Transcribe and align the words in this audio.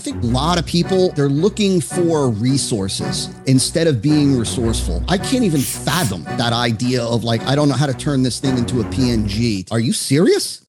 I 0.00 0.02
think 0.02 0.22
a 0.22 0.28
lot 0.28 0.58
of 0.58 0.64
people, 0.64 1.12
they're 1.12 1.28
looking 1.28 1.78
for 1.78 2.30
resources 2.30 3.28
instead 3.44 3.86
of 3.86 4.00
being 4.00 4.38
resourceful. 4.38 5.04
I 5.10 5.18
can't 5.18 5.44
even 5.44 5.60
fathom 5.60 6.24
that 6.24 6.54
idea 6.54 7.04
of 7.04 7.22
like, 7.22 7.42
I 7.42 7.54
don't 7.54 7.68
know 7.68 7.74
how 7.74 7.84
to 7.84 7.92
turn 7.92 8.22
this 8.22 8.40
thing 8.40 8.56
into 8.56 8.80
a 8.80 8.84
PNG. 8.84 9.70
Are 9.70 9.78
you 9.78 9.92
serious? 9.92 10.66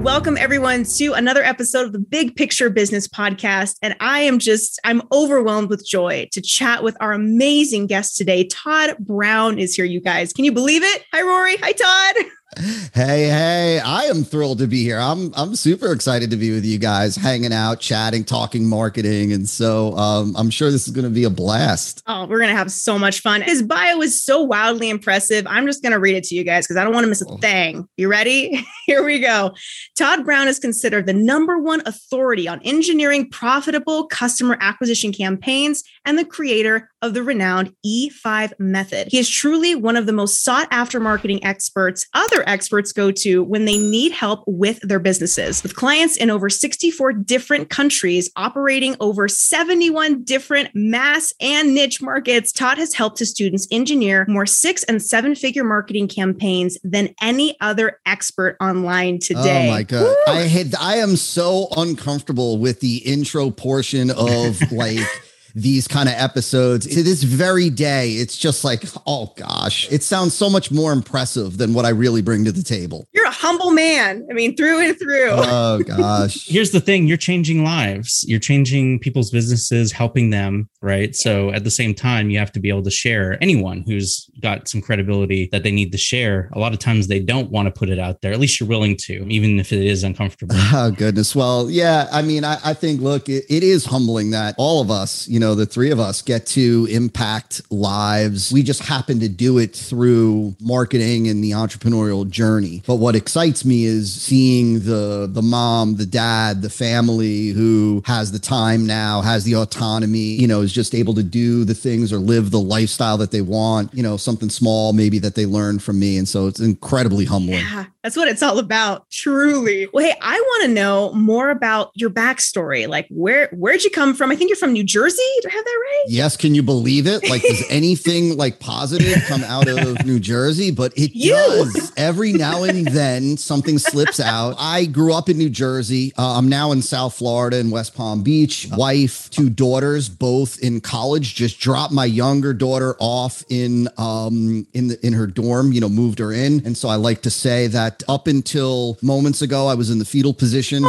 Welcome 0.00 0.38
everyone 0.38 0.84
to 0.96 1.12
another 1.12 1.42
episode 1.42 1.84
of 1.84 1.92
the 1.92 1.98
Big 1.98 2.34
Picture 2.34 2.70
Business 2.70 3.06
Podcast. 3.06 3.76
And 3.82 3.94
I 4.00 4.20
am 4.20 4.38
just, 4.38 4.80
I'm 4.82 5.02
overwhelmed 5.12 5.68
with 5.68 5.86
joy 5.86 6.28
to 6.32 6.40
chat 6.40 6.82
with 6.82 6.96
our 7.00 7.12
amazing 7.12 7.88
guest 7.88 8.16
today. 8.16 8.44
Todd 8.44 8.96
Brown 8.98 9.58
is 9.58 9.74
here, 9.74 9.84
you 9.84 10.00
guys. 10.00 10.32
Can 10.32 10.46
you 10.46 10.52
believe 10.52 10.82
it? 10.82 11.04
Hi, 11.12 11.20
Rory. 11.20 11.56
Hi, 11.58 11.72
Todd. 11.72 12.24
Hey, 12.56 13.28
hey, 13.28 13.80
I 13.80 14.04
am 14.04 14.24
thrilled 14.24 14.58
to 14.58 14.66
be 14.66 14.82
here. 14.82 14.98
I'm 14.98 15.32
I'm 15.34 15.56
super 15.56 15.92
excited 15.92 16.30
to 16.30 16.36
be 16.36 16.52
with 16.52 16.64
you 16.64 16.78
guys, 16.78 17.16
hanging 17.16 17.52
out, 17.52 17.80
chatting, 17.80 18.24
talking 18.24 18.66
marketing. 18.66 19.32
And 19.32 19.48
so 19.48 19.96
um, 19.96 20.34
I'm 20.36 20.50
sure 20.50 20.70
this 20.70 20.86
is 20.86 20.94
going 20.94 21.04
to 21.04 21.10
be 21.10 21.24
a 21.24 21.30
blast. 21.30 22.02
Oh, 22.06 22.26
we're 22.26 22.38
going 22.38 22.50
to 22.50 22.56
have 22.56 22.70
so 22.70 22.98
much 22.98 23.20
fun. 23.20 23.42
His 23.42 23.62
bio 23.62 24.00
is 24.00 24.22
so 24.22 24.42
wildly 24.42 24.90
impressive. 24.90 25.46
I'm 25.46 25.66
just 25.66 25.82
going 25.82 25.92
to 25.92 25.98
read 25.98 26.16
it 26.16 26.24
to 26.24 26.34
you 26.34 26.44
guys 26.44 26.66
because 26.66 26.76
I 26.76 26.84
don't 26.84 26.94
want 26.94 27.04
to 27.04 27.08
miss 27.08 27.22
a 27.22 27.38
thing. 27.38 27.88
You 27.96 28.08
ready? 28.08 28.64
Here 28.86 29.04
we 29.04 29.20
go. 29.20 29.54
Todd 29.96 30.24
Brown 30.24 30.48
is 30.48 30.58
considered 30.58 31.06
the 31.06 31.12
number 31.12 31.58
one 31.58 31.82
authority 31.86 32.48
on 32.48 32.60
engineering 32.62 33.28
profitable 33.30 34.06
customer 34.06 34.56
acquisition 34.60 35.12
campaigns 35.12 35.82
and 36.04 36.18
the 36.18 36.24
creator 36.24 36.90
of 37.02 37.14
the 37.14 37.22
renowned 37.22 37.74
E5 37.84 38.52
method. 38.58 39.08
He 39.10 39.18
is 39.18 39.28
truly 39.28 39.74
one 39.74 39.96
of 39.96 40.06
the 40.06 40.12
most 40.12 40.42
sought 40.42 40.68
after 40.70 41.00
marketing 41.00 41.44
experts 41.44 42.06
other 42.14 42.42
experts 42.48 42.92
go 42.92 43.10
to 43.10 43.42
when 43.42 43.64
they 43.64 43.78
need 43.78 44.12
help 44.12 44.44
with 44.46 44.80
their 44.80 44.98
businesses. 44.98 45.62
With 45.62 45.76
clients 45.76 46.16
in 46.16 46.30
over 46.30 46.48
64 46.48 47.12
different 47.12 47.70
countries, 47.70 48.30
operating 48.36 48.96
over 49.00 49.28
71 49.28 50.24
different 50.24 50.70
mass 50.74 51.32
and 51.40 51.74
niche 51.74 52.00
markets, 52.00 52.52
Todd 52.52 52.78
has 52.78 52.94
helped 52.94 53.18
his 53.18 53.30
students 53.30 53.66
engineer 53.70 54.24
more 54.28 54.46
six 54.46 54.82
and 54.84 55.02
seven 55.02 55.34
figure 55.34 55.64
marketing 55.64 56.08
campaigns 56.08 56.78
than 56.82 57.14
any 57.20 57.56
other 57.60 58.00
expert 58.06 58.56
online 58.60 59.16
oh 59.16 59.26
today. 59.26 59.68
Oh 59.68 59.72
my 59.72 59.82
God. 59.82 60.02
Woo! 60.02 60.32
I 60.32 60.40
had, 60.42 60.74
I 60.74 60.96
am 60.96 61.16
so 61.16 61.68
uncomfortable 61.76 62.58
with 62.58 62.80
the 62.80 62.98
intro 62.98 63.50
portion 63.50 64.10
of 64.10 64.60
like, 64.72 64.98
these 65.54 65.86
kind 65.86 66.08
of 66.08 66.14
episodes 66.16 66.86
to 66.86 67.02
this 67.02 67.22
very 67.22 67.70
day 67.70 68.10
it's 68.12 68.36
just 68.36 68.64
like 68.64 68.84
oh 69.06 69.32
gosh 69.36 69.90
it 69.92 70.02
sounds 70.02 70.34
so 70.34 70.50
much 70.50 70.70
more 70.70 70.92
impressive 70.92 71.58
than 71.58 71.72
what 71.74 71.84
i 71.84 71.90
really 71.90 72.22
bring 72.22 72.44
to 72.44 72.52
the 72.52 72.62
table. 72.62 73.08
You're 73.12 73.26
a 73.26 73.30
humble 73.30 73.70
man. 73.70 74.26
I 74.30 74.32
mean 74.32 74.56
through 74.56 74.80
and 74.80 74.98
through. 74.98 75.30
Oh 75.30 75.82
gosh. 75.82 76.46
Here's 76.48 76.70
the 76.70 76.80
thing 76.80 77.06
you're 77.06 77.16
changing 77.16 77.64
lives. 77.64 78.24
You're 78.26 78.40
changing 78.40 79.00
people's 79.00 79.30
businesses 79.30 79.92
helping 79.92 80.30
them 80.30 80.68
right? 80.84 81.16
So 81.16 81.50
at 81.50 81.64
the 81.64 81.70
same 81.70 81.94
time 81.94 82.28
you 82.28 82.38
have 82.38 82.52
to 82.52 82.60
be 82.60 82.68
able 82.68 82.82
to 82.82 82.90
share. 82.90 83.38
Anyone 83.42 83.84
who's 83.86 84.28
got 84.40 84.68
some 84.68 84.82
credibility 84.82 85.48
that 85.50 85.62
they 85.62 85.72
need 85.72 85.92
to 85.92 85.98
share 85.98 86.50
a 86.52 86.58
lot 86.58 86.74
of 86.74 86.78
times 86.78 87.06
they 87.06 87.20
don't 87.20 87.50
want 87.50 87.66
to 87.66 87.72
put 87.72 87.88
it 87.88 87.98
out 87.98 88.20
there 88.20 88.32
at 88.32 88.38
least 88.38 88.60
you're 88.60 88.68
willing 88.68 88.96
to 88.96 89.26
even 89.28 89.58
if 89.58 89.72
it 89.72 89.84
is 89.84 90.04
uncomfortable. 90.04 90.56
Oh 90.76 90.90
goodness. 90.90 91.36
Well 91.36 91.70
yeah 91.70 92.08
i 92.10 92.20
mean 92.20 92.44
i, 92.44 92.58
I 92.64 92.74
think 92.74 93.00
look 93.00 93.28
it, 93.28 93.44
it 93.48 93.62
is 93.62 93.84
humbling 93.84 94.30
that 94.32 94.54
all 94.58 94.80
of 94.80 94.90
us 94.90 95.28
you 95.28 95.38
know 95.38 95.43
know, 95.44 95.54
the 95.54 95.66
three 95.66 95.90
of 95.90 96.00
us 96.00 96.22
get 96.22 96.46
to 96.46 96.86
impact 96.90 97.62
lives. 97.70 98.52
We 98.52 98.62
just 98.62 98.82
happen 98.82 99.20
to 99.20 99.28
do 99.28 99.58
it 99.58 99.74
through 99.74 100.56
marketing 100.60 101.28
and 101.28 101.42
the 101.42 101.52
entrepreneurial 101.52 102.28
journey. 102.28 102.82
But 102.86 102.96
what 102.96 103.14
excites 103.14 103.64
me 103.64 103.84
is 103.84 104.12
seeing 104.12 104.80
the 104.80 105.28
the 105.30 105.42
mom, 105.42 105.96
the 105.96 106.06
dad, 106.06 106.62
the 106.62 106.70
family 106.70 107.48
who 107.48 108.02
has 108.06 108.32
the 108.32 108.38
time 108.38 108.86
now, 108.86 109.20
has 109.20 109.44
the 109.44 109.56
autonomy, 109.56 110.18
you 110.18 110.46
know, 110.46 110.62
is 110.62 110.72
just 110.72 110.94
able 110.94 111.14
to 111.14 111.22
do 111.22 111.64
the 111.64 111.74
things 111.74 112.12
or 112.12 112.18
live 112.18 112.50
the 112.50 112.60
lifestyle 112.60 113.18
that 113.18 113.30
they 113.30 113.42
want, 113.42 113.92
you 113.94 114.02
know, 114.02 114.16
something 114.16 114.50
small 114.50 114.92
maybe 114.92 115.18
that 115.18 115.34
they 115.34 115.46
learned 115.46 115.82
from 115.82 115.98
me. 115.98 116.16
And 116.16 116.28
so 116.28 116.46
it's 116.46 116.60
incredibly 116.60 117.24
humbling. 117.24 117.60
Yeah, 117.60 117.86
that's 118.04 118.16
what 118.16 118.28
it's 118.28 118.42
all 118.42 118.58
about, 118.58 119.10
truly. 119.10 119.88
Well, 119.90 120.04
hey, 120.04 120.14
I 120.20 120.38
want 120.38 120.64
to 120.64 120.68
know 120.68 121.10
more 121.14 121.48
about 121.48 121.90
your 121.94 122.10
backstory. 122.10 122.86
Like 122.86 123.06
where 123.08 123.48
where'd 123.52 123.82
you 123.82 123.90
come 123.90 124.14
from? 124.14 124.30
I 124.30 124.36
think 124.36 124.50
you're 124.50 124.58
from 124.58 124.74
New 124.74 124.84
Jersey. 124.84 125.22
Do 125.40 125.48
I 125.48 125.52
have 125.54 125.64
that 125.64 125.80
right? 125.82 126.04
Yes. 126.08 126.36
Can 126.36 126.54
you 126.54 126.62
believe 126.62 127.06
it? 127.06 127.26
Like, 127.30 127.40
does 127.40 127.64
anything 127.70 128.36
like 128.36 128.60
positive 128.60 129.24
come 129.26 129.42
out 129.44 129.68
of 129.68 130.04
New 130.04 130.20
Jersey? 130.20 130.70
But 130.70 130.92
it 130.98 131.12
you. 131.14 131.32
does. 131.32 131.92
Every 131.96 132.34
now 132.34 132.64
and 132.64 132.86
then 132.88 133.38
something 133.38 133.78
slips 133.78 134.20
out. 134.20 134.56
I 134.58 134.84
grew 134.84 135.14
up 135.14 135.30
in 135.30 135.38
New 135.38 135.48
Jersey. 135.48 136.12
Uh, 136.18 136.36
I'm 136.36 136.50
now 136.50 136.72
in 136.72 136.82
South 136.82 137.14
Florida 137.14 137.58
in 137.58 137.70
West 137.70 137.94
Palm 137.94 138.22
Beach. 138.22 138.68
Wife, 138.76 139.30
two 139.30 139.48
daughters, 139.48 140.10
both 140.10 140.58
in 140.58 140.82
college. 140.82 141.34
Just 141.34 141.58
dropped 141.58 141.94
my 141.94 142.04
younger 142.04 142.52
daughter 142.52 142.96
off 142.98 143.42
in 143.48 143.88
um 143.96 144.66
in 144.74 144.88
the 144.88 145.06
in 145.06 145.14
her 145.14 145.26
dorm. 145.26 145.72
You 145.72 145.80
know, 145.80 145.88
moved 145.88 146.18
her 146.18 146.32
in, 146.32 146.60
and 146.66 146.76
so 146.76 146.90
I 146.90 146.96
like 146.96 147.22
to 147.22 147.30
say 147.30 147.66
that 147.68 147.93
up 148.08 148.26
until 148.26 148.98
moments 149.02 149.42
ago, 149.42 149.66
I 149.66 149.74
was 149.74 149.90
in 149.90 149.98
the 149.98 150.04
fetal 150.04 150.34
position. 150.34 150.84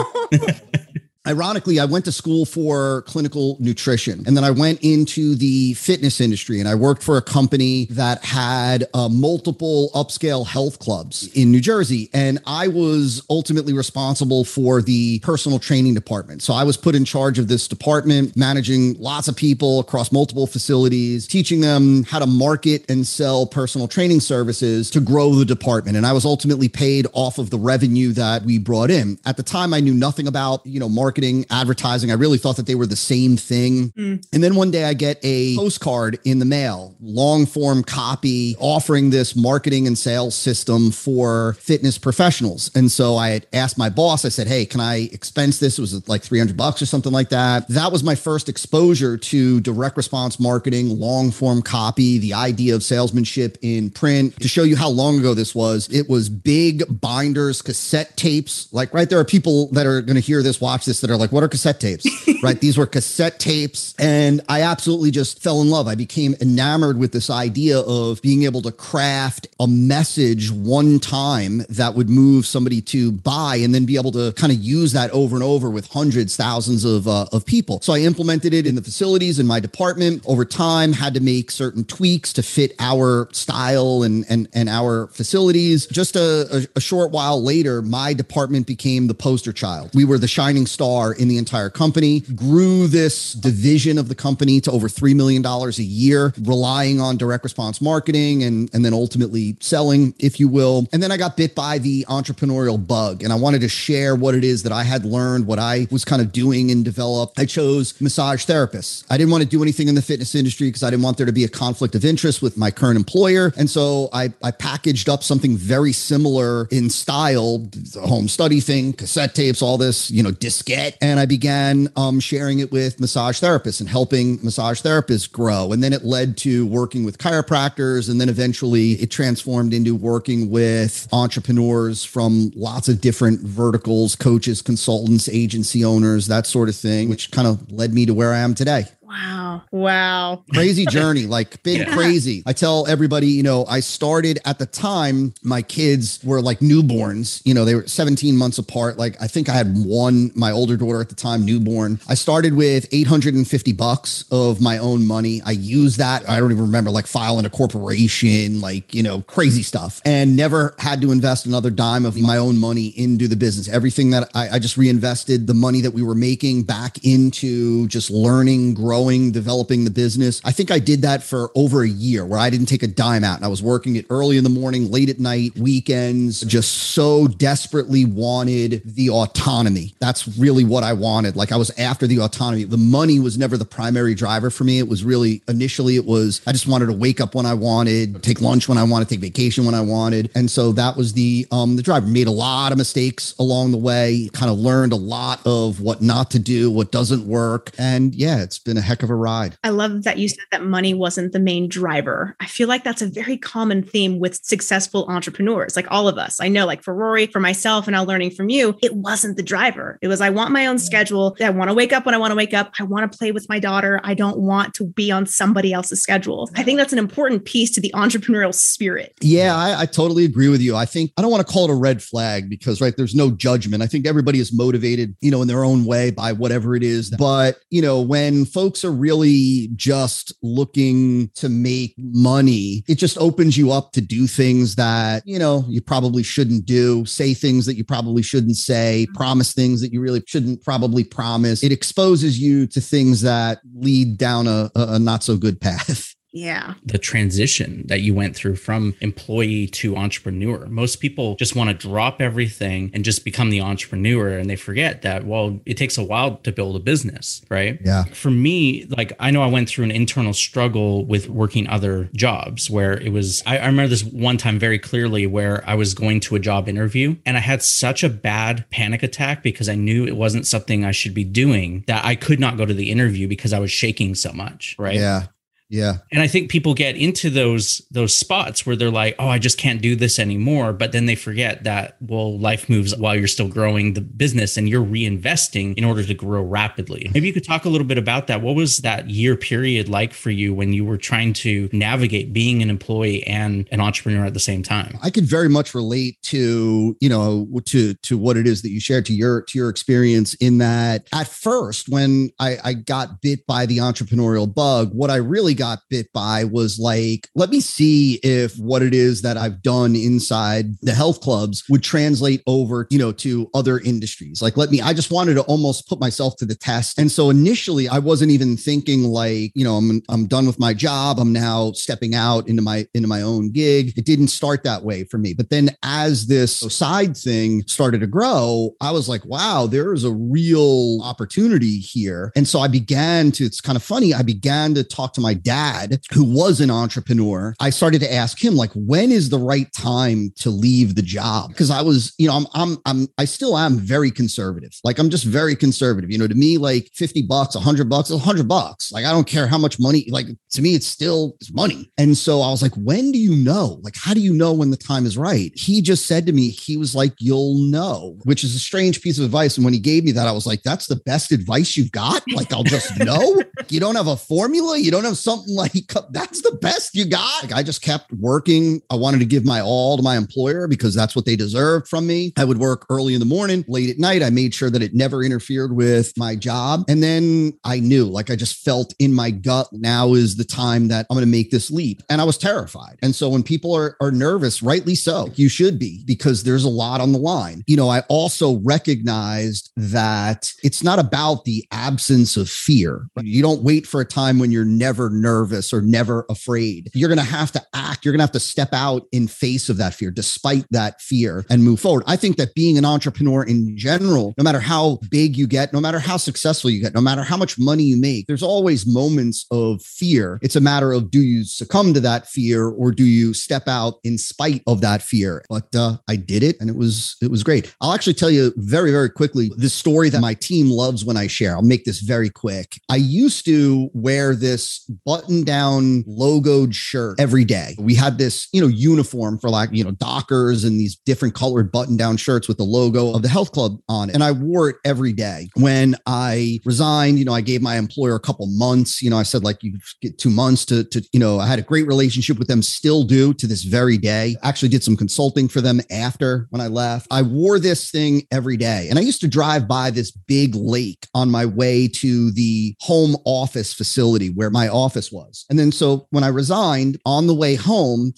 Ironically, 1.28 1.80
I 1.80 1.86
went 1.86 2.06
to 2.06 2.12
school 2.12 2.46
for 2.46 3.02
clinical 3.04 3.58
nutrition 3.60 4.24
and 4.28 4.38
then 4.38 4.44
I 4.44 4.52
went 4.52 4.84
into 4.84 5.36
the 5.36 5.74
fitness 5.74 6.22
industry 6.22 6.60
and 6.60 6.70
I 6.70 6.76
worked 6.76 7.02
for 7.02 7.18
a 7.18 7.22
company 7.22 7.86
that 7.92 8.24
had 8.24 8.86
uh, 8.94 9.10
multiple 9.10 9.90
upscale 9.96 10.46
health 10.46 10.78
clubs 10.78 11.28
in 11.34 11.52
New 11.52 11.62
Jersey. 11.62 12.10
And 12.14 12.40
I 12.46 12.68
was 12.68 13.24
ultimately 13.30 13.74
responsible 13.74 14.46
for 14.46 14.84
the 14.84 15.20
personal 15.20 15.58
training 15.58 15.96
department. 15.96 16.44
So 16.44 16.54
I 16.54 16.64
was 16.64 16.78
put 16.78 16.94
in 16.94 17.06
charge 17.06 17.40
of 17.40 17.48
this 17.48 17.68
department, 17.68 18.38
managing 18.38 18.94
lots 19.00 19.28
of 19.28 19.36
people 19.36 19.80
across 19.80 20.12
multiple 20.12 20.46
facilities, 20.46 21.28
teaching 21.28 21.62
them 21.62 22.04
how 22.04 22.20
to 22.20 22.28
market 22.28 22.90
and 22.90 23.06
sell 23.06 23.48
personal 23.48 23.88
training 23.88 24.20
services 24.20 24.92
to 24.92 25.00
grow 25.00 25.34
the 25.34 25.46
department. 25.46 25.98
And 25.98 26.06
I 26.06 26.14
was 26.14 26.24
ultimately 26.26 26.70
paid 26.70 27.08
off 27.14 27.40
of 27.40 27.50
the 27.50 27.58
revenue 27.58 28.12
that 28.14 28.44
we 28.44 28.60
brought 28.60 28.92
in. 28.92 29.18
At 29.26 29.38
the 29.38 29.44
time, 29.44 29.74
I 29.74 29.80
knew 29.80 29.94
nothing 29.96 30.28
about, 30.28 30.66
you 30.66 30.80
know, 30.80 30.90
marketing 30.90 31.15
marketing, 31.16 31.46
advertising. 31.50 32.12
I 32.12 32.16
really 32.16 32.38
thought 32.38 32.58
that 32.58 32.66
they 32.66 32.76
were 32.76 32.86
the 32.86 32.98
same 32.98 33.38
thing. 33.38 33.92
Mm. 33.92 34.28
And 34.34 34.44
then 34.44 34.56
one 34.56 34.70
day 34.70 34.84
I 34.84 34.94
get 34.94 35.18
a 35.24 35.56
postcard 35.56 36.20
in 36.26 36.40
the 36.40 36.46
mail, 36.46 36.94
long 37.00 37.46
form 37.46 37.86
copy 37.86 38.58
offering 38.60 39.12
this 39.12 39.34
marketing 39.34 39.88
and 39.88 39.98
sales 39.98 40.36
system 40.36 40.92
for 40.92 41.54
fitness 41.54 41.98
professionals. 41.98 42.70
And 42.76 42.92
so 42.92 43.16
I 43.16 43.30
had 43.30 43.48
asked 43.54 43.78
my 43.78 43.90
boss, 43.90 44.26
I 44.26 44.30
said, 44.30 44.48
Hey, 44.48 44.66
can 44.66 44.82
I 44.82 45.08
expense 45.14 45.60
this? 45.60 45.78
It 45.78 45.82
was 45.82 46.10
like 46.10 46.22
300 46.22 46.58
bucks 46.58 46.82
or 46.82 46.86
something 46.86 47.14
like 47.14 47.30
that. 47.30 47.66
That 47.70 47.94
was 47.94 48.04
my 48.04 48.16
first 48.16 48.50
exposure 48.50 49.16
to 49.16 49.62
direct 49.62 49.96
response 49.96 50.38
marketing, 50.38 51.00
long 51.00 51.32
form 51.32 51.62
copy, 51.62 52.18
the 52.18 52.34
idea 52.34 52.76
of 52.76 52.84
salesmanship 52.84 53.58
in 53.62 53.90
print. 53.90 54.38
To 54.42 54.50
show 54.50 54.64
you 54.64 54.76
how 54.76 54.90
long 54.90 55.20
ago 55.20 55.34
this 55.34 55.56
was, 55.56 55.88
it 55.94 56.10
was 56.10 56.28
big 56.28 56.84
binders, 57.00 57.62
cassette 57.62 58.18
tapes. 58.18 58.68
Like, 58.74 58.94
right, 58.94 59.10
there 59.10 59.20
are 59.20 59.24
people 59.24 59.72
that 59.72 59.86
are 59.86 60.02
going 60.02 60.16
to 60.16 60.22
hear 60.22 60.44
this, 60.44 60.60
watch 60.60 60.84
this 60.84 61.05
that 61.06 61.14
are 61.14 61.18
like, 61.18 61.32
what 61.32 61.44
are 61.44 61.48
cassette 61.48 61.80
tapes? 61.80 62.06
right. 62.44 62.60
These 62.60 62.78
were 62.78 62.88
cassette 62.88 63.40
tapes. 63.40 63.94
And 64.00 64.42
I 64.50 64.62
absolutely 64.62 65.12
just 65.12 65.42
fell 65.42 65.62
in 65.62 65.70
love. 65.70 65.88
I 65.88 65.96
became 65.96 66.36
enamored 66.42 66.98
with 66.98 67.12
this 67.12 67.30
idea 67.30 67.80
of 67.80 68.22
being 68.22 68.44
able 68.44 68.62
to 68.64 68.72
craft 68.72 69.48
a 69.60 69.68
message 69.68 70.52
one 70.52 71.00
time 71.00 71.60
that 71.70 71.94
would 71.94 72.10
move 72.10 72.48
somebody 72.48 72.82
to 72.82 73.12
buy 73.12 73.58
and 73.58 73.74
then 73.74 73.86
be 73.86 73.98
able 73.98 74.12
to 74.14 74.34
kind 74.34 74.52
of 74.52 74.60
use 74.60 74.94
that 74.94 75.12
over 75.12 75.36
and 75.36 75.44
over 75.44 75.70
with 75.70 75.88
hundreds, 75.88 76.36
thousands 76.36 76.86
of, 76.86 77.08
uh, 77.08 77.28
of 77.32 77.46
people. 77.46 77.82
So 77.82 77.94
I 77.94 78.00
implemented 78.00 78.54
it 78.54 78.66
in 78.66 78.76
the 78.76 78.82
facilities 78.82 79.38
in 79.38 79.46
my 79.46 79.60
department 79.60 80.24
over 80.26 80.44
time, 80.44 80.94
had 80.94 81.14
to 81.14 81.20
make 81.20 81.52
certain 81.52 81.84
tweaks 81.84 82.34
to 82.34 82.44
fit 82.44 82.74
our 82.80 83.30
style 83.32 84.04
and, 84.04 84.26
and, 84.30 84.48
and 84.54 84.70
our 84.70 85.08
facilities. 85.08 85.86
Just 85.86 86.16
a, 86.16 86.48
a, 86.52 86.78
a 86.78 86.82
short 86.82 87.12
while 87.12 87.42
later, 87.42 87.82
my 87.82 88.14
department 88.14 88.66
became 88.66 89.08
the 89.08 89.14
poster 89.14 89.54
child. 89.54 89.92
We 89.94 90.06
were 90.06 90.18
the 90.18 90.28
shining 90.28 90.66
star 90.66 90.95
in 91.18 91.28
the 91.28 91.38
entire 91.38 91.70
company, 91.70 92.22
grew 92.22 92.88
this 92.88 93.34
division 93.34 93.98
of 93.98 94.10
the 94.10 94.16
company 94.16 94.62
to 94.62 94.72
over 94.72 94.88
$3 94.88 95.16
million 95.16 95.46
a 95.46 95.70
year, 95.82 96.34
relying 96.42 97.00
on 97.00 97.18
direct 97.18 97.44
response 97.44 97.82
marketing 97.82 98.44
and, 98.44 98.70
and 98.74 98.84
then 98.84 98.94
ultimately 98.94 99.56
selling, 99.60 100.14
if 100.20 100.40
you 100.40 100.48
will. 100.48 100.88
And 100.94 101.02
then 101.02 101.12
I 101.12 101.18
got 101.18 101.38
bit 101.38 101.56
by 101.56 101.78
the 101.78 102.06
entrepreneurial 102.10 102.86
bug 102.86 103.24
and 103.24 103.32
I 103.32 103.36
wanted 103.36 103.62
to 103.62 103.70
share 103.70 104.16
what 104.16 104.36
it 104.36 104.44
is 104.44 104.64
that 104.64 104.72
I 104.72 104.84
had 104.84 105.06
learned, 105.06 105.48
what 105.48 105.60
I 105.60 105.88
was 105.92 106.06
kind 106.06 106.22
of 106.22 106.32
doing 106.32 106.72
and 106.72 106.84
develop. 106.86 107.34
I 107.38 107.46
chose 107.46 108.00
massage 108.00 108.46
therapists. 108.46 109.06
I 109.10 109.18
didn't 109.18 109.32
want 109.32 109.44
to 109.44 109.50
do 109.50 109.62
anything 109.62 109.88
in 109.88 109.96
the 109.96 110.02
fitness 110.02 110.36
industry 110.36 110.68
because 110.68 110.84
I 110.84 110.90
didn't 110.90 111.04
want 111.04 111.18
there 111.18 111.26
to 111.26 111.34
be 111.34 111.44
a 111.44 111.50
conflict 111.50 111.96
of 111.96 112.06
interest 112.06 112.42
with 112.42 112.58
my 112.58 112.72
current 112.72 112.98
employer. 112.98 113.54
And 113.58 113.70
so 113.70 114.10
I, 114.14 114.34
I 114.44 114.52
packaged 114.52 115.10
up 115.10 115.24
something 115.24 115.58
very 115.58 115.92
similar 115.92 116.68
in 116.72 116.90
style, 116.90 117.68
home 117.96 118.28
study 118.28 118.60
thing, 118.60 118.94
cassette 118.94 119.36
tapes, 119.36 119.62
all 119.62 119.78
this, 119.78 120.12
you 120.12 120.24
know, 120.24 120.32
diskette 120.32 120.85
get. 120.92 120.98
And 121.02 121.20
I 121.20 121.26
began 121.26 121.90
um, 121.96 122.20
sharing 122.20 122.60
it 122.60 122.72
with 122.72 123.00
massage 123.00 123.42
therapists 123.42 123.80
and 123.80 123.90
helping 123.90 124.44
massage 124.44 124.82
therapists 124.82 125.32
grow. 125.32 125.72
And 125.72 125.84
then 125.84 125.94
it 125.94 126.04
led 126.04 126.38
to 126.38 126.66
working 126.66 127.04
with 127.04 127.18
chiropractors. 127.18 128.10
And 128.10 128.20
then 128.20 128.30
eventually 128.30 128.94
it 128.94 129.12
transformed 129.12 129.74
into 129.74 129.96
working 129.96 130.50
with 130.50 131.08
entrepreneurs 131.12 132.04
from 132.04 132.52
lots 132.56 132.88
of 132.88 133.02
different 133.02 133.42
verticals, 133.42 134.16
coaches, 134.16 134.62
consultants, 134.62 135.30
agency 135.30 135.84
owners, 135.84 136.28
that 136.28 136.48
sort 136.48 136.70
of 136.70 136.76
thing, 136.76 137.10
which 137.10 137.32
kind 137.32 137.48
of 137.48 137.72
led 137.72 137.94
me 137.94 138.06
to 138.06 138.14
where 138.14 138.34
I 138.34 138.40
am 138.40 138.56
today. 138.56 138.86
Wow. 139.16 139.64
Wow. 139.72 140.44
Crazy 140.54 140.86
journey, 140.86 141.26
like 141.26 141.64
big 141.64 141.80
yeah. 141.80 141.94
crazy. 141.94 142.44
I 142.46 142.52
tell 142.52 142.86
everybody, 142.88 143.28
you 143.28 143.44
know, 143.44 143.66
I 143.66 143.80
started 143.80 144.40
at 144.44 144.60
the 144.60 144.66
time, 144.66 145.34
my 145.42 145.62
kids 145.62 146.20
were 146.22 146.42
like 146.42 146.60
newborns, 146.60 147.42
you 147.46 147.54
know, 147.54 147.64
they 147.64 147.76
were 147.76 147.88
17 147.88 148.36
months 148.36 148.58
apart. 148.58 148.98
Like 148.98 149.16
I 149.22 149.28
think 149.28 149.48
I 149.48 149.54
had 149.54 149.74
one, 149.86 150.32
my 150.36 150.52
older 150.52 150.76
daughter 150.76 151.00
at 151.00 151.08
the 151.08 151.16
time, 151.16 151.46
newborn. 151.46 152.00
I 152.10 152.16
started 152.16 152.56
with 152.56 152.88
850 152.92 153.72
bucks 153.72 154.26
of 154.32 154.60
my 154.60 154.78
own 154.80 155.08
money. 155.08 155.42
I 155.46 155.52
used 155.52 155.98
that. 156.00 156.28
I 156.30 156.40
don't 156.40 156.52
even 156.52 156.66
remember 156.66 156.92
like 156.92 157.08
filing 157.08 157.46
a 157.46 157.50
corporation, 157.50 158.60
like, 158.60 158.94
you 158.94 159.04
know, 159.04 159.22
crazy 159.22 159.64
stuff 159.64 160.02
and 160.04 160.36
never 160.36 160.76
had 160.78 161.02
to 161.02 161.12
invest 161.12 161.46
another 161.46 161.70
dime 161.70 162.06
of 162.06 162.20
my 162.20 162.38
own 162.38 162.58
money 162.58 162.88
into 162.98 163.30
the 163.30 163.38
business. 163.38 163.70
Everything 163.70 164.10
that 164.10 164.30
I, 164.36 164.50
I 164.50 164.60
just 164.60 164.76
reinvested 164.76 165.48
the 165.48 165.54
money 165.54 165.80
that 165.82 165.92
we 165.92 166.04
were 166.04 166.16
making 166.16 166.64
back 166.64 167.06
into 167.06 167.88
just 167.88 168.12
learning, 168.12 168.74
growing 168.74 169.05
growing, 169.06 169.32
developing 169.32 169.84
the 169.86 169.92
business. 169.92 170.42
I 170.44 170.52
think 170.52 170.72
I 170.72 170.80
did 170.80 171.04
that 171.04 171.22
for 171.22 171.52
over 171.54 171.84
a 171.84 171.88
year 171.88 172.26
where 172.26 172.40
I 172.40 172.50
didn't 172.50 172.66
take 172.66 172.82
a 172.82 172.88
dime 172.88 173.24
out 173.24 173.36
and 173.36 173.46
I 173.46 173.48
was 173.48 173.62
working 173.62 173.98
it 173.98 174.08
early 174.10 174.38
in 174.38 174.44
the 174.44 174.50
morning, 174.50 174.90
late 174.90 175.10
at 175.10 175.20
night, 175.20 175.56
weekends, 175.56 176.42
just 176.42 176.74
so 176.74 177.28
desperately 177.28 178.04
wanted 178.06 178.82
the 178.84 179.12
autonomy. 179.12 179.94
That's 180.00 180.28
really 180.40 180.64
what 180.64 180.84
I 180.84 180.94
wanted. 180.94 181.36
Like 181.36 181.52
I 181.52 181.56
was 181.56 181.70
after 181.78 182.08
the 182.08 182.20
autonomy. 182.20 182.64
The 182.64 182.78
money 182.78 183.20
was 183.20 183.38
never 183.38 183.58
the 183.58 183.66
primary 183.66 184.16
driver 184.16 184.50
for 184.50 184.64
me. 184.64 184.80
It 184.80 184.88
was 184.88 185.04
really 185.04 185.44
initially 185.48 185.98
it 185.98 186.06
was 186.06 186.42
I 186.48 186.52
just 186.52 186.68
wanted 186.68 186.88
to 186.88 186.94
wake 186.94 187.22
up 187.22 187.36
when 187.36 187.46
I 187.46 187.54
wanted, 187.54 188.24
take 188.24 188.42
lunch 188.42 188.68
when 188.68 188.80
I 188.80 188.84
wanted, 188.84 189.08
take 189.08 189.20
vacation 189.20 189.66
when 189.66 189.76
I 189.76 189.82
wanted. 189.82 190.32
And 190.34 190.50
so 190.50 190.72
that 190.72 190.98
was 190.98 191.14
the 191.14 191.46
um 191.52 191.76
the 191.76 191.84
driver. 191.84 192.08
Made 192.08 192.28
a 192.28 192.32
lot 192.32 192.72
of 192.72 192.80
mistakes 192.80 193.36
along 193.38 193.72
the 193.72 193.78
way, 193.78 194.32
kind 194.34 194.52
of 194.52 194.58
learned 194.58 194.94
a 194.94 194.98
lot 194.98 195.46
of 195.46 195.80
what 195.80 196.02
not 196.02 196.32
to 196.32 196.40
do, 196.40 196.72
what 196.72 196.92
doesn't 196.92 197.28
work. 197.28 197.70
And 197.78 198.16
yeah, 198.16 198.42
it's 198.42 198.58
been 198.58 198.78
a 198.78 198.82
heck 198.86 199.04
of 199.04 199.10
a 199.10 199.16
ride. 199.16 199.58
I 199.64 199.70
love 199.70 200.04
that 200.04 200.18
you 200.18 200.30
said 200.30 200.46
that 200.52 200.64
money 200.64 200.94
wasn't 200.94 201.34
the 201.34 201.40
main 201.40 201.68
driver. 201.68 202.36
I 202.40 202.46
feel 202.46 202.68
like 202.68 202.84
that's 202.84 203.02
a 203.02 203.08
very 203.08 203.38
common 203.38 203.84
theme 203.84 204.20
with 204.20 204.40
successful 204.44 205.06
entrepreneurs, 205.10 205.76
like 205.76 205.88
all 205.90 206.08
of 206.08 206.18
us. 206.18 206.40
I 206.40 206.48
know, 206.48 206.66
like 206.66 206.84
for 206.84 206.94
Rory, 206.94 207.28
for 207.28 207.40
myself, 207.40 207.88
and 207.88 207.94
now 207.94 208.04
learning 208.04 208.32
from 208.32 208.50
you, 208.50 208.78
it 208.82 208.96
wasn't 208.96 209.38
the 209.38 209.44
driver. 209.44 209.98
It 210.02 210.08
was, 210.08 210.22
I 210.22 210.30
want 210.30 210.52
my 210.52 210.68
own 210.68 210.80
schedule. 210.80 211.36
I 211.42 211.50
want 211.50 211.70
to 211.70 211.74
wake 211.74 211.94
up 211.94 212.06
when 212.06 212.16
I 212.16 212.18
want 212.18 212.32
to 212.32 212.36
wake 212.36 212.54
up. 212.54 212.72
I 212.80 212.84
want 212.84 213.12
to 213.12 213.18
play 213.18 213.32
with 213.32 213.50
my 213.50 213.60
daughter. 213.60 214.00
I 214.04 214.14
don't 214.14 214.38
want 214.38 214.74
to 214.76 214.86
be 214.86 215.12
on 215.12 215.26
somebody 215.26 215.74
else's 215.74 216.02
schedule. 216.02 216.50
I 216.56 216.64
think 216.64 216.78
that's 216.78 216.94
an 216.94 217.00
important 217.00 217.46
piece 217.46 217.72
to 217.72 217.82
the 217.82 217.92
entrepreneurial 217.96 218.54
spirit. 218.54 219.14
Yeah, 219.22 219.56
I, 219.56 219.82
I 219.82 219.86
totally 219.86 220.26
agree 220.26 220.50
with 220.50 220.62
you. 220.62 220.76
I 220.76 220.86
think 220.86 221.12
I 221.18 221.22
don't 221.22 221.32
want 221.32 221.46
to 221.46 221.52
call 221.52 221.66
it 221.66 221.72
a 221.72 221.76
red 221.76 222.04
flag 222.04 222.50
because, 222.50 222.82
right, 222.82 222.96
there's 222.96 223.16
no 223.16 223.32
judgment. 223.32 223.82
I 223.82 223.88
think 223.88 224.06
everybody 224.06 224.40
is 224.40 224.54
motivated, 224.54 225.16
you 225.22 225.32
know, 225.32 225.42
in 225.42 225.48
their 225.48 225.64
own 225.64 225.86
way 225.86 226.12
by 226.12 226.32
whatever 226.34 226.76
it 226.76 226.84
is. 226.84 227.10
But, 227.10 227.58
you 227.70 227.82
know, 227.82 228.02
when 228.02 228.46
folks 228.46 228.75
are 228.84 228.92
really 228.92 229.70
just 229.76 230.34
looking 230.42 231.30
to 231.36 231.50
make 231.50 231.96
money, 231.98 232.84
it 232.88 232.96
just 232.96 233.18
opens 233.18 233.58
you 233.58 233.72
up 233.72 233.92
to 233.94 234.02
do 234.02 234.28
things 234.28 234.76
that, 234.76 235.24
you 235.26 235.40
know, 235.40 235.64
you 235.68 235.82
probably 235.82 236.24
shouldn't 236.24 236.66
do, 236.66 237.06
say 237.06 237.34
things 237.34 237.66
that 237.66 237.76
you 237.76 237.84
probably 237.84 238.22
shouldn't 238.22 238.58
say, 238.58 239.06
mm-hmm. 239.06 239.16
promise 239.16 239.54
things 239.54 239.82
that 239.82 239.94
you 239.94 240.02
really 240.02 240.24
shouldn't 240.28 240.64
probably 240.64 241.04
promise. 241.04 241.64
It 241.64 241.72
exposes 241.72 242.40
you 242.40 242.68
to 242.68 242.82
things 242.82 243.22
that 243.22 243.60
lead 243.76 244.18
down 244.18 244.48
a, 244.48 244.70
a 244.76 245.00
not 245.00 245.24
so 245.24 245.38
good 245.38 245.62
path. 245.62 246.14
Yeah. 246.36 246.74
The 246.84 246.98
transition 246.98 247.84
that 247.88 248.02
you 248.02 248.14
went 248.14 248.36
through 248.36 248.58
from 248.58 248.94
employee 249.00 249.68
to 249.68 249.96
entrepreneur. 249.96 250.66
Most 250.68 250.98
people 250.98 251.36
just 251.38 251.56
want 251.56 251.70
to 251.70 251.88
drop 251.88 252.22
everything 252.22 252.92
and 252.94 253.06
just 253.06 253.24
become 253.24 253.50
the 253.50 253.62
entrepreneur 253.62 254.38
and 254.38 254.50
they 254.50 254.58
forget 254.58 255.02
that, 255.04 255.26
well, 255.26 255.60
it 255.66 255.78
takes 255.78 255.98
a 255.98 256.04
while 256.04 256.36
to 256.38 256.52
build 256.52 256.76
a 256.76 256.80
business, 256.80 257.42
right? 257.50 257.80
Yeah. 257.84 258.04
For 258.06 258.30
me, 258.30 258.86
like 258.98 259.14
I 259.18 259.32
know 259.32 259.42
I 259.44 259.48
went 259.48 259.70
through 259.70 259.86
an 259.86 259.92
internal 259.92 260.34
struggle 260.34 261.06
with 261.06 261.30
working 261.30 261.70
other 261.70 262.10
jobs 262.14 262.70
where 262.70 263.00
it 263.00 263.14
was, 263.14 263.42
I, 263.46 263.58
I 263.60 263.68
remember 263.68 263.88
this 263.88 264.04
one 264.04 264.36
time 264.36 264.60
very 264.60 264.78
clearly 264.78 265.26
where 265.26 265.64
I 265.66 265.76
was 265.76 265.94
going 265.94 266.20
to 266.22 266.36
a 266.36 266.40
job 266.40 266.68
interview 266.68 267.16
and 267.26 267.38
I 267.38 267.40
had 267.40 267.64
such 267.64 268.04
a 268.04 268.10
bad 268.10 268.70
panic 268.70 269.04
attack 269.04 269.42
because 269.42 269.70
I 269.70 269.76
knew 269.76 270.06
it 270.06 270.18
wasn't 270.18 270.46
something 270.46 270.84
I 270.84 270.92
should 270.92 271.14
be 271.14 271.24
doing 271.24 271.86
that 271.88 272.04
I 272.04 272.16
could 272.16 272.42
not 272.42 272.58
go 272.58 272.66
to 272.66 272.74
the 272.74 272.92
interview 272.92 273.30
because 273.30 273.54
I 273.54 273.60
was 273.60 273.72
shaking 273.72 274.16
so 274.16 274.34
much, 274.34 274.76
right? 274.78 274.96
Yeah. 274.96 275.28
Yeah. 275.70 275.98
And 276.12 276.22
I 276.22 276.28
think 276.28 276.52
people 276.52 276.74
get 276.74 276.96
into 276.96 277.30
those 277.30 277.82
those 277.90 278.16
spots 278.16 278.66
where 278.66 278.76
they're 278.76 278.92
like, 278.92 279.16
"Oh, 279.18 279.28
I 279.28 279.40
just 279.40 279.58
can't 279.58 279.82
do 279.82 279.96
this 279.96 280.20
anymore," 280.20 280.74
but 280.74 280.92
then 280.92 281.08
they 281.08 281.16
forget 281.16 281.64
that 281.64 281.98
well, 282.00 282.38
life 282.38 282.70
moves 282.70 282.96
while 282.96 283.16
you're 283.16 283.28
still 283.28 283.48
growing 283.48 283.94
the 283.94 284.02
business 284.02 284.58
and 284.58 284.70
you're 284.70 284.86
reinvesting 284.86 285.76
in 285.76 285.84
order 285.84 286.04
to 286.04 286.14
grow 286.14 286.44
rapidly. 286.44 287.10
Maybe 287.14 287.28
you 287.28 287.34
could 287.34 287.44
talk 287.44 287.66
a 287.66 287.70
little 287.70 287.88
bit 287.88 287.98
about 287.98 288.28
that. 288.28 288.42
What 288.42 288.56
was 288.56 288.80
that 288.80 289.10
year 289.10 289.36
period 289.36 289.90
like 289.90 290.14
for 290.14 290.30
you 290.30 290.54
when 290.54 290.72
you 290.72 290.86
were 290.86 290.98
trying 290.98 291.34
to 291.34 291.68
navigate 291.74 292.32
being 292.32 292.62
an 292.62 292.70
employee 292.70 293.24
and 293.24 293.68
an 293.72 293.82
entrepreneur 293.82 294.26
at 294.26 294.36
the 294.36 294.40
same 294.40 294.62
time? 294.62 295.00
I 295.02 295.10
could 295.10 295.26
very 295.26 295.50
much 295.50 295.74
relate 295.74 296.22
to, 296.24 296.96
you 297.00 297.10
know, 297.10 297.48
to 297.66 297.96
to 297.96 298.18
what 298.20 298.38
it 298.38 298.46
is 298.46 298.62
that 298.62 298.70
you 298.70 298.80
shared 298.80 299.08
to 299.08 299.14
your 299.14 299.42
to 299.42 299.58
your 299.58 299.70
experience 299.70 300.36
in 300.36 300.60
that 300.60 301.08
at 301.12 301.28
first 301.28 301.90
when 301.90 302.30
I 302.40 302.58
I 302.64 302.74
got 302.74 303.22
bit 303.22 303.48
by 303.48 303.66
the 303.66 303.80
entrepreneurial 303.80 304.54
bug, 304.54 304.94
what 304.94 305.10
I 305.10 305.16
really 305.16 305.55
got 305.56 305.80
bit 305.90 306.12
by 306.14 306.44
was 306.44 306.80
like, 306.80 307.28
let 307.36 307.50
me 307.50 307.60
see 307.60 308.20
if 308.24 308.56
what 308.58 308.82
it 308.82 308.94
is 308.94 309.22
that 309.24 309.38
I've 309.38 309.62
done 309.62 309.96
inside 309.96 310.68
the 310.82 310.94
health 310.94 311.22
clubs 311.22 311.64
would 311.70 311.84
translate 311.84 312.42
over, 312.48 312.88
you 312.90 313.00
know, 313.00 313.12
to 313.14 313.50
other 313.54 313.80
industries. 313.80 314.42
Like, 314.42 314.58
let 314.58 314.70
me, 314.70 314.82
I 314.82 314.94
just 314.94 315.12
wanted 315.12 315.36
to 315.36 315.42
almost 315.44 315.88
put 315.88 316.00
myself 316.00 316.36
to 316.38 316.46
the 316.46 316.56
test. 316.56 317.00
And 317.00 317.12
so 317.12 317.30
initially 317.30 317.88
I 317.88 318.00
wasn't 318.00 318.32
even 318.32 318.58
thinking 318.58 319.04
like, 319.04 319.52
you 319.56 319.64
know, 319.64 319.76
I'm, 319.76 320.02
I'm 320.10 320.28
done 320.28 320.46
with 320.46 320.60
my 320.60 320.74
job. 320.74 321.20
I'm 321.20 321.34
now 321.34 321.72
stepping 321.72 322.16
out 322.16 322.48
into 322.48 322.62
my, 322.62 322.88
into 322.94 323.08
my 323.08 323.22
own 323.22 323.52
gig. 323.52 323.98
It 323.98 324.06
didn't 324.06 324.28
start 324.28 324.64
that 324.64 324.84
way 324.84 325.04
for 325.06 325.18
me. 325.18 325.34
But 325.34 325.50
then 325.50 325.72
as 325.84 326.28
this 326.28 326.60
side 326.60 327.18
thing 327.18 327.64
started 327.68 328.02
to 328.02 328.08
grow, 328.08 328.72
I 328.82 328.92
was 328.92 329.08
like, 329.10 329.26
wow, 329.26 329.68
there 329.68 329.94
is 329.94 330.04
a 330.04 330.12
real 330.12 331.02
opportunity 331.04 331.80
here. 331.80 332.32
And 332.36 332.48
so 332.48 332.60
I 332.60 332.68
began 332.68 333.32
to, 333.34 333.46
it's 333.46 333.62
kind 333.62 333.76
of 333.76 333.84
funny. 333.84 334.14
I 334.14 334.22
began 334.22 334.74
to 334.76 334.84
talk 334.84 335.14
to 335.14 335.22
my 335.22 335.34
dad, 335.46 336.02
who 336.12 336.24
was 336.26 336.60
an 336.60 336.70
entrepreneur, 336.70 337.56
I 337.62 337.70
started 337.70 338.00
to 338.02 338.14
ask 338.14 338.44
him, 338.44 338.56
like, 338.56 338.72
when 338.74 339.12
is 339.12 339.30
the 339.30 339.40
right 339.40 339.72
time 339.72 340.34
to 340.38 340.50
leave 340.50 340.96
the 340.96 341.02
job? 341.02 341.50
Because 341.50 341.72
I 341.72 341.82
was, 341.82 342.14
you 342.18 342.28
know, 342.28 342.34
I'm, 342.34 342.48
I'm, 342.54 342.78
I'm, 342.86 343.08
I 343.18 343.24
still 343.24 343.58
am 343.58 343.78
very 343.78 344.12
conservative. 344.12 344.72
Like, 344.84 345.00
I'm 345.00 345.10
just 345.10 345.24
very 345.24 345.56
conservative. 345.56 346.12
You 346.12 346.18
know, 346.18 346.28
to 346.28 346.36
me, 346.36 346.58
like 346.58 346.90
50 346.94 347.22
bucks, 347.22 347.56
100 347.56 347.88
bucks, 347.88 348.10
100 348.10 348.48
bucks. 348.48 348.92
Like, 348.92 349.06
I 349.06 349.12
don't 349.12 349.28
care 349.28 349.48
how 349.48 349.58
much 349.58 349.80
money, 349.80 350.08
like, 350.10 350.28
to 350.52 350.62
me, 350.62 350.76
it's 350.76 350.88
still 350.88 351.36
it's 351.40 351.54
money. 351.54 351.92
And 351.98 352.18
so 352.18 352.42
I 352.42 352.50
was 352.50 352.62
like, 352.62 352.74
when 352.74 353.12
do 353.12 353.20
you 353.20 353.36
know? 353.36 353.80
Like, 353.84 353.96
how 353.96 354.14
do 354.14 354.20
you 354.20 354.34
know 354.34 354.52
when 354.52 354.72
the 354.72 354.78
time 354.78 355.06
is 355.06 355.18
right? 355.18 355.52
He 355.56 355.82
just 355.82 356.08
said 356.08 356.26
to 356.26 356.34
me, 356.34 356.50
he 356.50 356.76
was 356.76 356.96
like, 356.96 357.14
you'll 357.20 357.56
know, 357.70 358.18
which 358.24 358.44
is 358.44 358.56
a 358.56 358.60
strange 358.60 359.02
piece 359.02 359.20
of 359.20 359.26
advice. 359.26 359.58
And 359.58 359.64
when 359.64 359.74
he 359.74 359.80
gave 359.80 360.04
me 360.04 360.12
that, 360.14 360.28
I 360.28 360.32
was 360.32 360.48
like, 360.48 360.64
that's 360.64 360.88
the 360.88 360.96
best 360.96 361.32
advice 361.32 361.78
you've 361.78 361.92
got. 361.92 362.24
Like, 362.32 362.52
I'll 362.52 362.64
just 362.64 362.98
know. 363.00 363.42
you 363.70 363.80
don't 363.80 363.96
have 363.96 364.08
a 364.08 364.18
formula. 364.18 364.78
You 364.78 364.92
don't 364.92 365.04
have 365.04 365.18
some 365.18 365.35
something 365.36 365.56
like 365.56 365.74
that's 366.12 366.42
the 366.42 366.58
best 366.62 366.96
you 366.96 367.06
got. 367.06 367.44
Like 367.44 367.54
I 367.54 367.64
just 367.64 367.82
kept 367.82 368.12
working. 368.14 368.82
I 368.90 368.96
wanted 368.96 369.20
to 369.20 369.26
give 369.26 369.46
my 369.46 369.62
all 369.62 369.98
to 369.98 370.04
my 370.04 370.18
employer 370.18 370.68
because 370.68 370.94
that's 370.94 371.16
what 371.16 371.26
they 371.26 371.36
deserved 371.36 371.88
from 371.88 372.08
me. 372.08 372.34
I 372.38 372.46
would 372.46 372.58
work 372.58 372.86
early 372.90 373.14
in 373.14 373.20
the 373.20 373.26
morning, 373.26 373.66
late 373.68 373.90
at 373.90 374.00
night. 374.00 374.24
I 374.24 374.30
made 374.30 374.54
sure 374.54 374.70
that 374.70 374.82
it 374.82 374.94
never 374.94 375.24
interfered 375.24 375.76
with 375.76 376.14
my 376.18 376.36
job. 376.36 376.86
And 376.88 377.02
then 377.02 377.58
I 377.64 377.80
knew, 377.80 378.06
like 378.06 378.30
I 378.30 378.36
just 378.36 378.64
felt 378.64 378.94
in 379.00 379.14
my 379.14 379.32
gut, 379.32 379.68
now 379.72 380.14
is 380.14 380.38
the 380.38 380.46
time 380.46 380.88
that 380.90 381.06
I'm 381.10 381.16
going 381.16 381.26
to 381.26 381.32
make 381.32 381.52
this 381.52 381.72
leap. 381.72 382.02
And 382.10 382.22
I 382.22 382.24
was 382.24 382.38
terrified. 382.38 382.98
And 383.02 383.16
so 383.16 383.30
when 383.30 383.44
people 383.44 383.76
are, 383.76 383.96
are 384.02 384.12
nervous, 384.12 384.62
rightly 384.62 384.96
so, 384.96 385.30
you 385.36 385.50
should 385.50 385.80
be 385.80 386.04
because 386.06 386.44
there's 386.44 386.64
a 386.64 386.70
lot 386.70 387.02
on 387.02 387.12
the 387.12 387.20
line. 387.20 387.64
You 387.68 387.78
know, 387.78 387.90
I 387.90 388.02
also 388.02 388.60
recognized 388.60 389.72
that 389.76 390.52
it's 390.64 390.84
not 390.84 391.00
about 391.00 391.46
the 391.46 391.66
absence 391.72 392.38
of 392.38 392.50
fear. 392.50 393.08
You 393.22 393.42
don't 393.42 393.64
wait 393.64 393.88
for 393.88 394.02
a 394.02 394.06
time 394.06 394.40
when 394.40 394.52
you're 394.52 394.66
never 394.66 395.10
nervous 395.10 395.25
nervous 395.26 395.74
or 395.74 395.82
never 395.82 396.26
afraid. 396.30 396.92
You're 396.94 397.10
going 397.10 397.18
to 397.18 397.24
have 397.24 397.52
to 397.54 397.62
act. 397.74 397.95
You're 398.04 398.12
going 398.12 398.20
to 398.20 398.24
have 398.24 398.32
to 398.32 398.40
step 398.40 398.70
out 398.74 399.04
in 399.12 399.28
face 399.28 399.70
of 399.70 399.78
that 399.78 399.94
fear, 399.94 400.12
despite 400.12 400.66
that 400.72 401.02
fear, 401.02 401.46
and 401.50 401.64
move 401.64 401.80
forward. 401.80 402.04
I 402.08 402.16
think 402.16 402.38
that 402.38 402.54
being 402.54 402.78
an 402.78 402.86
entrepreneur 402.86 403.44
in 403.44 403.78
general, 403.78 404.34
no 404.38 404.44
matter 404.44 404.60
how 404.60 405.00
big 405.10 405.38
you 405.38 405.48
get, 405.48 405.74
no 405.74 405.80
matter 405.80 406.00
how 406.00 406.18
successful 406.18 406.70
you 406.70 406.82
get, 406.82 406.94
no 406.94 407.02
matter 407.02 407.24
how 407.24 407.38
much 407.38 407.58
money 407.60 407.84
you 407.84 407.98
make, 407.98 408.28
there's 408.28 408.44
always 408.44 408.86
moments 408.86 409.46
of 409.52 409.82
fear. 409.82 410.40
It's 410.42 410.56
a 410.56 410.62
matter 410.62 410.92
of 410.92 411.12
do 411.12 411.22
you 411.22 411.44
succumb 411.44 411.94
to 411.94 412.00
that 412.02 412.28
fear 412.28 412.68
or 412.68 412.92
do 412.92 413.04
you 413.04 413.34
step 413.34 413.68
out 413.68 413.96
in 414.04 414.18
spite 414.18 414.64
of 414.68 414.82
that 414.82 415.02
fear? 415.02 415.44
But 415.50 415.74
uh, 415.76 415.98
I 416.08 416.16
did 416.16 416.44
it, 416.44 416.58
and 416.60 416.70
it 416.70 416.76
was 416.76 417.16
it 417.22 417.32
was 417.32 417.44
great. 417.44 417.74
I'll 417.82 417.94
actually 417.94 418.14
tell 418.14 418.32
you 418.32 418.54
very 418.58 418.92
very 418.92 419.10
quickly 419.10 419.52
the 419.58 419.70
story 419.70 420.10
that 420.10 420.22
my 420.22 420.34
team 420.34 420.70
loves 420.70 421.06
when 421.06 421.18
I 421.18 421.28
share. 421.28 421.56
I'll 421.56 421.62
make 421.62 421.86
this 421.86 422.00
very 422.00 422.30
quick. 422.30 422.80
I 422.90 422.98
used 422.98 423.46
to 423.46 423.90
wear 423.94 424.36
this 424.36 424.80
button 425.06 425.44
down 425.44 426.04
logoed 426.04 426.74
shirt 426.74 427.20
every 427.20 427.46
day. 427.46 427.76
We 427.86 427.96
had 427.96 428.18
this, 428.18 428.48
you 428.52 428.62
know, 428.62 428.68
uniform 428.68 429.40
for 429.40 429.50
like, 429.50 429.70
you 429.72 429.84
know, 429.84 429.92
Dockers 429.92 430.64
and 430.64 430.80
these 430.80 430.96
different 430.96 431.36
colored 431.36 431.72
button 431.72 431.96
down 431.96 432.18
shirts 432.18 432.48
with 432.48 432.58
the 432.58 432.64
logo 432.64 433.14
of 433.14 433.22
the 433.22 433.30
health 433.30 433.52
club 433.52 433.78
on 433.88 434.10
it. 434.10 434.16
And 434.16 434.24
I 434.24 434.32
wore 434.32 434.70
it 434.70 434.78
every 434.84 435.14
day. 435.14 435.50
When 435.56 435.96
I 436.06 436.60
resigned, 436.66 437.20
you 437.20 437.26
know, 437.26 437.34
I 437.34 437.42
gave 437.42 437.62
my 437.62 437.78
employer 437.78 438.16
a 438.16 438.20
couple 438.20 438.48
months. 438.48 439.02
You 439.02 439.10
know, 439.10 439.18
I 439.18 439.24
said 439.24 439.44
like 439.44 439.62
you 439.62 439.78
get 440.02 440.18
two 440.18 440.30
months 440.30 440.66
to, 440.66 440.84
to, 440.86 441.04
you 441.14 441.20
know, 441.20 441.40
I 441.40 441.48
had 441.48 441.60
a 441.60 441.64
great 441.64 441.88
relationship 441.88 442.40
with 442.40 442.48
them, 442.48 442.62
still 442.62 443.04
do 443.04 443.34
to 443.36 443.48
this 443.48 443.64
very 443.64 443.98
day. 443.98 444.36
Actually 444.44 444.70
did 444.70 444.84
some 444.84 444.98
consulting 444.98 445.48
for 445.48 445.62
them 445.62 445.80
after 445.92 446.48
when 446.50 446.62
I 446.62 446.68
left. 446.68 447.08
I 447.12 447.22
wore 447.22 447.60
this 447.60 447.92
thing 447.92 448.24
every 448.32 448.58
day. 448.58 448.88
And 448.90 448.98
I 448.98 449.02
used 449.04 449.22
to 449.22 449.28
drive 449.28 449.68
by 449.68 449.92
this 449.92 450.12
big 450.12 450.56
lake 450.56 451.08
on 451.14 451.30
my 451.30 451.46
way 451.46 451.88
to 451.88 452.32
the 452.32 452.76
home 452.82 453.16
office 453.26 453.74
facility 453.74 454.30
where 454.30 454.50
my 454.50 454.68
office 454.68 455.12
was. 455.12 455.46
And 455.50 455.60
then 455.60 455.72
so 455.72 456.08
when 456.10 456.24
I 456.24 456.30
resigned 456.30 457.00
on 457.06 457.28
the 457.28 457.34
way 457.34 457.56
home, 457.56 457.75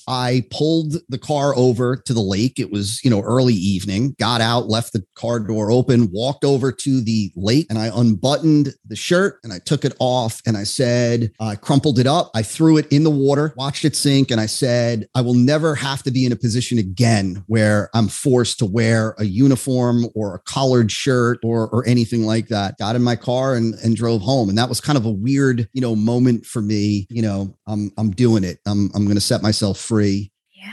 I 0.08 0.46
pulled 0.52 0.96
the 1.10 1.18
car 1.18 1.56
over 1.56 1.96
to 1.96 2.14
the 2.14 2.22
lake. 2.22 2.60
It 2.60 2.72
was, 2.72 3.04
you 3.04 3.10
know, 3.10 3.22
early 3.22 3.54
evening, 3.54 4.16
got 4.20 4.42
out, 4.42 4.68
left 4.68 4.94
the 4.94 5.04
car 5.16 5.40
door 5.40 5.72
open, 5.72 6.10
walked 6.12 6.44
over 6.44 6.72
to 6.72 7.02
the 7.02 7.32
lake 7.36 7.68
and 7.70 7.80
I 7.80 7.92
unbuttoned 7.94 8.74
the 8.86 8.96
shirt 8.96 9.40
and 9.44 9.52
I 9.52 9.60
took 9.60 9.86
it 9.86 9.96
off 10.00 10.42
and 10.46 10.58
I 10.58 10.64
said, 10.64 11.32
I 11.40 11.56
crumpled 11.56 12.00
it 12.00 12.08
up. 12.08 12.32
I 12.36 12.44
threw 12.44 12.78
it 12.78 12.88
in 12.92 13.04
the 13.04 13.10
water, 13.10 13.54
watched 13.58 13.86
it 13.86 13.96
sink. 13.96 14.32
And 14.32 14.40
I 14.40 14.46
said, 14.46 15.08
I 15.16 15.22
will 15.22 15.34
never 15.34 15.76
have 15.76 16.04
to 16.04 16.12
be 16.12 16.26
in 16.26 16.32
a 16.32 16.36
position 16.36 16.78
again 16.78 17.44
where 17.48 17.90
I'm 17.94 18.08
forced 18.08 18.60
to 18.60 18.66
wear 18.66 19.16
a 19.18 19.26
uniform 19.26 20.06
or 20.16 20.36
a 20.36 20.40
collared 20.40 20.92
shirt 20.92 21.40
or, 21.44 21.68
or 21.70 21.88
anything 21.88 22.26
like 22.26 22.48
that. 22.50 22.78
Got 22.78 22.96
in 22.96 23.04
my 23.04 23.16
car 23.16 23.56
and, 23.56 23.76
and 23.76 23.96
drove 23.96 24.22
home. 24.22 24.50
And 24.50 24.58
that 24.58 24.70
was 24.70 24.82
kind 24.82 24.98
of 24.98 25.06
a 25.06 25.12
weird, 25.12 25.68
you 25.74 25.82
know, 25.82 25.96
moment 25.96 26.46
for 26.46 26.62
me. 26.62 27.08
You 27.10 27.22
know, 27.22 27.58
I'm, 27.68 27.92
I'm 27.98 28.12
doing 28.12 28.44
it. 28.44 28.60
I'm, 28.66 28.92
I'm 28.94 29.06
going 29.06 29.16
to 29.16 29.22
set 29.22 29.42
myself 29.48 29.80
free 29.80 30.30